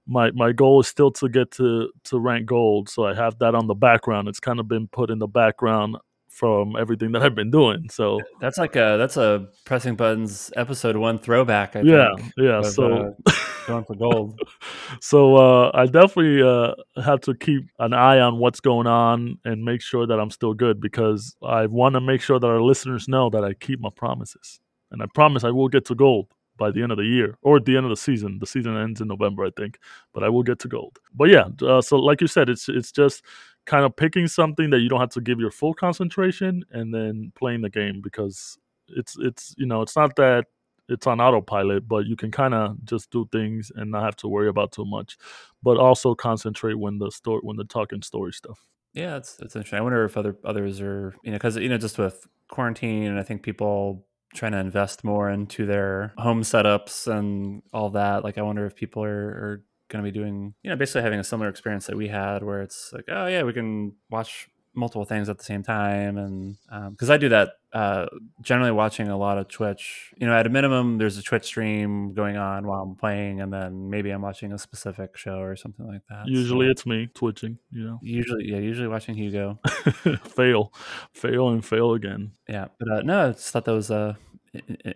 my 0.09 0.31
my 0.33 0.53
goal 0.53 0.81
is 0.81 0.89
still 0.89 1.11
to 1.13 1.29
get 1.29 1.51
to 1.53 1.91
to 2.05 2.19
rank 2.19 2.47
gold 2.47 2.89
so 2.89 3.05
i 3.05 3.15
have 3.15 3.39
that 3.39 3.55
on 3.55 3.67
the 3.67 3.75
background 3.75 4.27
it's 4.27 4.41
kind 4.41 4.59
of 4.59 4.67
been 4.67 4.89
put 4.89 5.11
in 5.11 5.19
the 5.19 5.27
background 5.29 5.97
from 6.29 6.77
everything 6.77 7.13
that 7.13 7.23
i've 7.23 7.35
been 7.35 7.51
doing 7.51 7.89
so 7.91 8.21
That's 8.41 8.59
like 8.59 8.75
a 8.77 8.97
that's 8.97 9.17
a 9.17 9.49
pressing 9.65 9.97
buttons 9.97 10.53
episode 10.57 10.97
one 10.97 11.19
throwback. 11.19 11.77
I 11.77 11.81
yeah 11.81 12.09
think, 12.17 12.33
yeah 12.37 12.59
of, 12.59 12.67
so 12.67 13.15
uh, 13.27 13.33
going 13.67 13.85
for 13.85 13.97
gold. 13.97 14.41
so 15.01 15.37
uh 15.37 15.71
i 15.75 15.85
definitely 15.87 16.43
uh 16.43 16.75
have 17.03 17.21
to 17.23 17.35
keep 17.35 17.69
an 17.79 17.93
eye 17.93 18.21
on 18.21 18.39
what's 18.39 18.61
going 18.61 18.87
on 18.87 19.39
and 19.45 19.65
make 19.65 19.83
sure 19.83 20.07
that 20.07 20.19
i'm 20.21 20.31
still 20.31 20.55
good 20.55 20.81
because 20.81 21.37
i 21.43 21.67
want 21.67 21.95
to 21.95 22.01
make 22.01 22.21
sure 22.23 22.39
that 22.39 22.47
our 22.47 22.63
listeners 22.63 23.09
know 23.09 23.29
that 23.31 23.45
i 23.45 23.53
keep 23.53 23.81
my 23.81 23.91
promises 23.97 24.61
and 24.91 25.03
i 25.03 25.07
promise 25.15 25.45
i 25.45 25.51
will 25.51 25.69
get 25.69 25.85
to 25.87 25.95
gold 25.95 26.29
by 26.59 26.71
the 26.71 26.83
end 26.83 26.93
of 26.93 26.99
the 26.99 27.05
year 27.05 27.39
or 27.43 27.57
at 27.57 27.65
the 27.65 27.77
end 27.77 27.87
of 27.87 27.91
the 27.91 27.97
season. 27.97 28.39
The 28.39 28.47
season 28.47 28.77
ends 28.77 29.01
in 29.01 29.09
November, 29.09 29.47
I 29.47 29.51
think, 29.57 29.79
but 30.13 30.23
I 30.23 30.29
will 30.29 30.43
get 30.43 30.59
to 30.61 30.69
gold. 30.69 30.99
But 31.15 31.31
yeah, 31.31 31.45
uh, 31.63 31.81
so 31.81 31.97
like 31.97 32.21
you 32.21 32.27
said, 32.27 32.49
it's 32.51 32.69
it's 32.69 32.93
just 32.93 33.23
kind 33.65 33.85
of 33.85 33.97
picking 33.97 34.29
something 34.29 34.71
that 34.71 34.81
you 34.81 34.89
don't 34.89 35.01
have 35.01 35.11
to 35.11 35.21
give 35.21 35.41
your 35.41 35.51
full 35.51 35.75
concentration 35.75 36.65
and 36.73 36.93
then 36.93 37.33
playing 37.35 37.63
the 37.63 37.71
game 37.71 38.01
because 38.03 38.59
it's 38.89 39.17
it's 39.19 39.55
you 39.57 39.67
know 39.67 39.83
it's 39.83 39.97
not 39.97 40.17
that 40.17 40.47
it's 40.89 41.07
on 41.07 41.21
autopilot, 41.21 41.87
but 41.87 42.07
you 42.07 42.17
can 42.17 42.31
kind 42.31 42.55
of 42.55 42.83
just 42.85 43.11
do 43.11 43.29
things 43.31 43.71
and 43.75 43.91
not 43.91 44.05
have 44.05 44.17
to 44.17 44.29
worry 44.29 44.49
about 44.49 44.73
too 44.73 44.87
much, 44.87 45.19
but 45.63 45.77
also 45.77 46.15
concentrate 46.15 46.79
when 46.79 46.99
the 46.99 47.11
story 47.11 47.41
when 47.43 47.57
they're 47.57 47.67
talking 47.67 48.03
story 48.03 48.33
stuff. 48.33 48.67
Yeah, 48.95 49.17
it's 49.17 49.39
it's 49.41 49.55
interesting. 49.55 49.79
I 49.79 49.83
wonder 49.83 50.05
if 50.05 50.17
other 50.17 50.37
others 50.45 50.81
are 50.81 51.15
you 51.23 51.31
know 51.31 51.37
because 51.37 51.57
you 51.57 51.69
know 51.69 51.79
just 51.79 51.99
with 51.99 52.27
quarantine 52.49 53.05
and 53.05 53.19
I 53.19 53.23
think 53.23 53.43
people 53.43 54.07
trying 54.35 54.53
to 54.53 54.59
invest 54.59 55.05
more 55.05 55.31
into 55.31 55.67
their 55.67 56.13
home 56.19 56.43
setups 56.43 57.07
and 57.07 57.63
all 57.73 57.91
that. 57.91 58.25
Like 58.25 58.39
I 58.39 58.43
wonder 58.43 58.67
if 58.67 58.75
people 58.75 59.03
are, 59.03 59.09
are 59.09 59.65
going 59.89 60.05
to 60.05 60.11
be 60.11 60.17
doing 60.17 60.55
you 60.63 60.71
know 60.71 60.77
basically 60.77 61.03
having 61.03 61.19
a 61.19 61.25
similar 61.25 61.49
experience 61.49 61.87
that 61.87 61.97
we 61.97 62.09
had 62.09 62.43
where 62.43 62.63
it's 62.63 62.93
like 62.93 63.07
oh 63.09 63.27
yeah 63.27 63.43
we 63.43 63.53
can 63.53 63.95
watch 64.11 64.49
multiple 64.75 65.05
things 65.05 65.29
at 65.29 65.39
the 65.39 65.45
same 65.45 65.63
time 65.63 66.17
and 66.17 66.57
because 66.93 67.11
um, 67.11 67.15
i 67.15 67.17
do 67.17 67.29
that 67.29 67.53
uh, 67.73 68.07
generally 68.41 68.71
watching 68.73 69.09
a 69.09 69.17
lot 69.17 69.37
of 69.39 69.47
twitch 69.49 70.13
you 70.17 70.27
know 70.27 70.33
at 70.35 70.47
a 70.47 70.49
minimum 70.49 70.97
there's 70.99 71.19
a 71.19 71.23
twitch 71.23 71.45
stream 71.45 72.15
going 72.15 72.37
on 72.37 72.67
while 72.67 72.81
i'm 72.83 72.95
playing 72.97 73.41
and 73.43 73.53
then 73.53 73.91
maybe 73.91 74.11
i'm 74.11 74.23
watching 74.23 74.53
a 74.53 74.59
specific 74.59 75.17
show 75.17 75.39
or 75.39 75.55
something 75.57 75.87
like 75.87 76.01
that 76.09 76.27
Usually 76.27 76.67
so, 76.67 76.71
it's 76.71 76.87
me 76.87 77.09
twitching, 77.15 77.59
you 77.71 77.85
know. 77.85 77.99
usually 78.03 78.47
yeah 78.51 78.59
usually 78.59 78.89
watching 78.89 79.15
hugo 79.15 79.59
fail, 80.25 80.73
fail, 81.13 81.51
and 81.51 81.65
fail 81.65 81.93
again. 81.93 82.33
yeah 82.49 82.69
but 82.79 82.89
uh, 82.91 83.01
no 83.03 83.29
i 83.29 83.33
just 83.33 83.51
thought 83.51 83.65
that 83.67 83.75
was 83.75 83.91
uh 83.91 84.15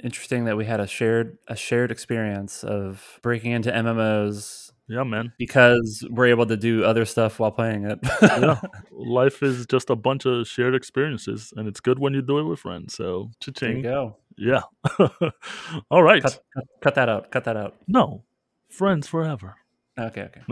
interesting 0.03 0.47
that 0.47 0.57
we 0.57 0.65
had 0.65 0.81
a 0.81 0.87
shared 0.87 1.37
a 1.49 1.55
shared 1.55 1.91
experience 1.93 2.65
of 2.65 3.19
breaking 3.23 3.53
into 3.53 3.71
mmos 3.71 4.72
Yeah, 4.93 5.05
man. 5.05 5.33
because 5.39 6.05
we're 6.11 6.27
able 6.27 6.45
to 6.47 6.57
do 6.57 6.85
other 6.85 7.05
stuff 7.07 7.39
while 7.39 7.51
playing 7.51 7.85
it. 7.87 7.99
yeah, 8.21 8.61
life 8.91 9.43
is 9.43 9.65
just 9.67 9.89
a 9.89 9.97
bunch 9.97 10.27
of 10.27 10.47
shared 10.47 10.75
experiences, 10.75 11.53
and 11.57 11.67
it's 11.67 11.81
good 11.81 11.99
when 11.99 12.13
you 12.13 12.21
do 12.21 12.39
it 12.39 12.43
with 12.45 12.59
friends. 12.61 12.95
So, 12.95 13.31
There 13.45 13.49
you 13.49 13.53
cha-ching. 13.53 13.83
go. 13.83 14.17
Yeah. 14.37 14.63
All 15.91 16.03
right. 16.03 16.23
Cut, 16.23 16.41
cut, 16.55 16.65
cut 16.83 16.95
that 16.97 17.09
out. 17.09 17.31
Cut 17.31 17.45
that 17.45 17.57
out. 17.57 17.77
No, 17.89 18.23
friends 18.69 19.07
forever. 19.09 19.57
Okay, 19.99 20.23
okay. 20.23 20.43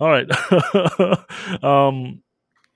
All 0.00 0.08
right. 0.08 0.28
um, 1.64 2.22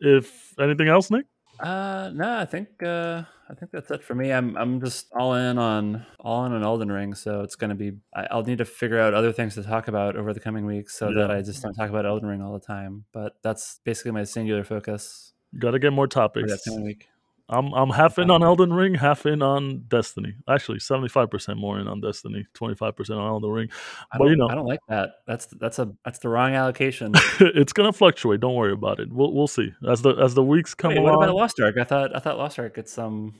if 0.01 0.55
anything 0.59 0.89
else, 0.89 1.11
Nick. 1.11 1.27
Uh, 1.59 2.11
no, 2.15 2.39
I 2.41 2.47
think 2.47 2.83
uh, 2.83 3.23
I 3.51 3.55
think 3.55 3.73
that's 3.73 3.91
it 3.91 4.05
for 4.05 4.15
me. 4.15 4.33
I'm 4.33 4.57
I'm 4.57 4.81
just 4.81 5.09
all 5.13 5.35
in 5.35 5.59
on 5.59 6.07
all 6.21 6.45
in 6.45 6.53
on 6.53 6.63
Elden 6.63 6.93
Ring, 6.93 7.15
so 7.15 7.41
it's 7.41 7.57
gonna 7.57 7.75
be. 7.75 7.93
I, 8.15 8.29
I'll 8.31 8.45
need 8.45 8.59
to 8.59 8.65
figure 8.65 9.01
out 9.01 9.13
other 9.13 9.33
things 9.33 9.55
to 9.57 9.63
talk 9.65 9.89
about 9.89 10.17
over 10.17 10.33
the 10.33 10.41
coming 10.41 10.67
weeks, 10.67 10.97
so 10.97 11.13
that 11.15 11.31
I 11.31 11.43
just 11.43 11.63
don't 11.63 11.75
talk 11.75 11.91
about 11.91 12.07
Elden 12.07 12.29
Ring 12.29 12.43
all 12.43 12.53
the 12.53 12.65
time. 12.65 13.07
But 13.13 13.37
that's 13.43 13.81
basically 13.85 14.13
my 14.13 14.25
singular 14.25 14.63
focus 14.63 15.33
Got 15.59 15.73
to 15.73 15.79
get 15.79 15.93
more 15.93 16.07
for 16.07 16.11
topics. 16.11 16.53
that 16.53 16.61
coming 16.65 16.85
week. 16.85 17.09
I'm 17.51 17.73
I'm 17.75 17.91
half 17.91 18.19
in 18.19 18.31
on 18.31 18.45
Elden 18.45 18.73
Ring, 18.73 18.95
half 18.95 19.27
in 19.27 19.43
on 19.43 19.85
Destiny. 19.89 20.35
Actually, 20.49 20.79
seventy 20.79 21.09
five 21.09 21.31
percent 21.31 21.59
more 21.59 21.81
in 21.81 21.89
on 21.89 22.01
Destiny, 22.01 22.47
twenty 22.55 22.77
five 22.77 22.95
percent 22.97 23.19
on 23.19 23.27
Elden 23.27 23.51
Ring. 23.51 23.69
I 24.13 24.19
But 24.19 24.25
don't, 24.25 24.31
you 24.31 24.37
know, 24.37 24.49
I 24.49 24.55
don't 24.55 24.67
like 24.67 24.81
that. 24.89 25.17
That's 25.27 25.47
that's 25.47 25.81
a 25.81 25.93
that's 26.05 26.21
the 26.21 26.29
wrong 26.29 26.55
allocation. 26.55 27.13
it's 27.41 27.73
gonna 27.73 27.93
fluctuate. 27.93 28.41
Don't 28.41 28.55
worry 28.55 28.73
about 28.73 29.01
it. 29.01 29.13
We'll 29.13 29.35
we'll 29.35 29.49
see 29.49 29.73
as 29.89 30.01
the 30.01 30.15
as 30.15 30.35
the 30.35 30.45
weeks 30.45 30.75
come 30.75 30.91
Wait, 30.91 31.01
what 31.01 31.15
about 31.15 31.35
Lost 31.35 31.59
Ark? 31.61 31.75
I 31.79 31.85
thought 31.85 32.15
I 32.15 32.21
thought 32.21 32.39
Lost 32.39 32.59
Ark 32.59 32.77
gets 32.77 32.93
some. 32.93 33.35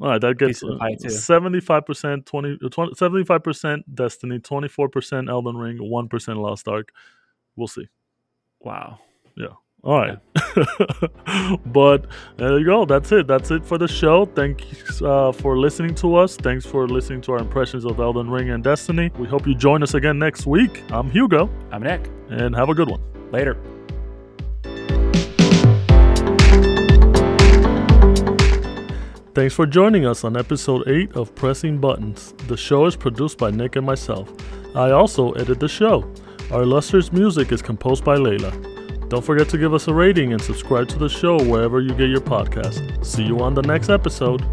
All 0.00 0.10
right, 0.10 0.20
that 0.20 0.38
gets 0.38 0.60
Piece 0.60 0.62
of 0.62 0.68
the 0.70 0.76
pie, 0.76 0.94
too. 1.02 1.10
seventy 1.10 1.60
five 1.60 1.86
percent, 1.86 2.30
uh, 2.32 2.94
75 2.94 3.42
percent 3.42 3.94
Destiny, 3.94 4.38
twenty 4.38 4.68
four 4.68 4.88
percent 4.88 5.28
Elden 5.28 5.56
Ring, 5.56 5.78
one 5.78 6.08
percent 6.08 6.38
Lost 6.38 6.68
Ark. 6.68 6.92
We'll 7.56 7.66
see. 7.66 7.88
Wow. 8.60 9.00
All 9.86 9.98
right. 10.00 10.18
Yeah. 10.34 11.56
but 11.66 12.06
there 12.38 12.58
you 12.58 12.64
go. 12.64 12.84
That's 12.84 13.12
it. 13.12 13.28
That's 13.28 13.52
it 13.52 13.64
for 13.64 13.78
the 13.78 13.86
show. 13.86 14.24
Thanks 14.26 15.00
uh, 15.00 15.30
for 15.30 15.56
listening 15.56 15.94
to 15.96 16.16
us. 16.16 16.36
Thanks 16.36 16.66
for 16.66 16.88
listening 16.88 17.20
to 17.22 17.32
our 17.32 17.38
impressions 17.38 17.84
of 17.84 18.00
Elden 18.00 18.28
Ring 18.28 18.50
and 18.50 18.64
Destiny. 18.64 19.12
We 19.16 19.28
hope 19.28 19.46
you 19.46 19.54
join 19.54 19.84
us 19.84 19.94
again 19.94 20.18
next 20.18 20.44
week. 20.44 20.82
I'm 20.90 21.08
Hugo. 21.08 21.48
I'm 21.70 21.84
Nick. 21.84 22.10
And 22.30 22.52
have 22.56 22.68
a 22.68 22.74
good 22.74 22.90
one. 22.90 23.00
Later. 23.30 23.56
Thanks 29.36 29.54
for 29.54 29.66
joining 29.66 30.04
us 30.04 30.24
on 30.24 30.36
episode 30.36 30.88
8 30.88 31.14
of 31.14 31.32
Pressing 31.36 31.78
Buttons. 31.78 32.34
The 32.48 32.56
show 32.56 32.86
is 32.86 32.96
produced 32.96 33.38
by 33.38 33.52
Nick 33.52 33.76
and 33.76 33.86
myself. 33.86 34.32
I 34.74 34.90
also 34.90 35.30
edit 35.32 35.60
the 35.60 35.68
show. 35.68 36.12
Our 36.50 36.62
illustrious 36.62 37.12
music 37.12 37.52
is 37.52 37.62
composed 37.62 38.04
by 38.04 38.16
Layla. 38.16 38.75
Don't 39.08 39.24
forget 39.24 39.48
to 39.50 39.58
give 39.58 39.72
us 39.72 39.86
a 39.88 39.94
rating 39.94 40.32
and 40.32 40.42
subscribe 40.42 40.88
to 40.88 40.98
the 40.98 41.08
show 41.08 41.42
wherever 41.44 41.80
you 41.80 41.90
get 41.90 42.08
your 42.08 42.20
podcast. 42.20 43.04
See 43.04 43.22
you 43.22 43.40
on 43.40 43.54
the 43.54 43.62
next 43.62 43.88
episode. 43.88 44.44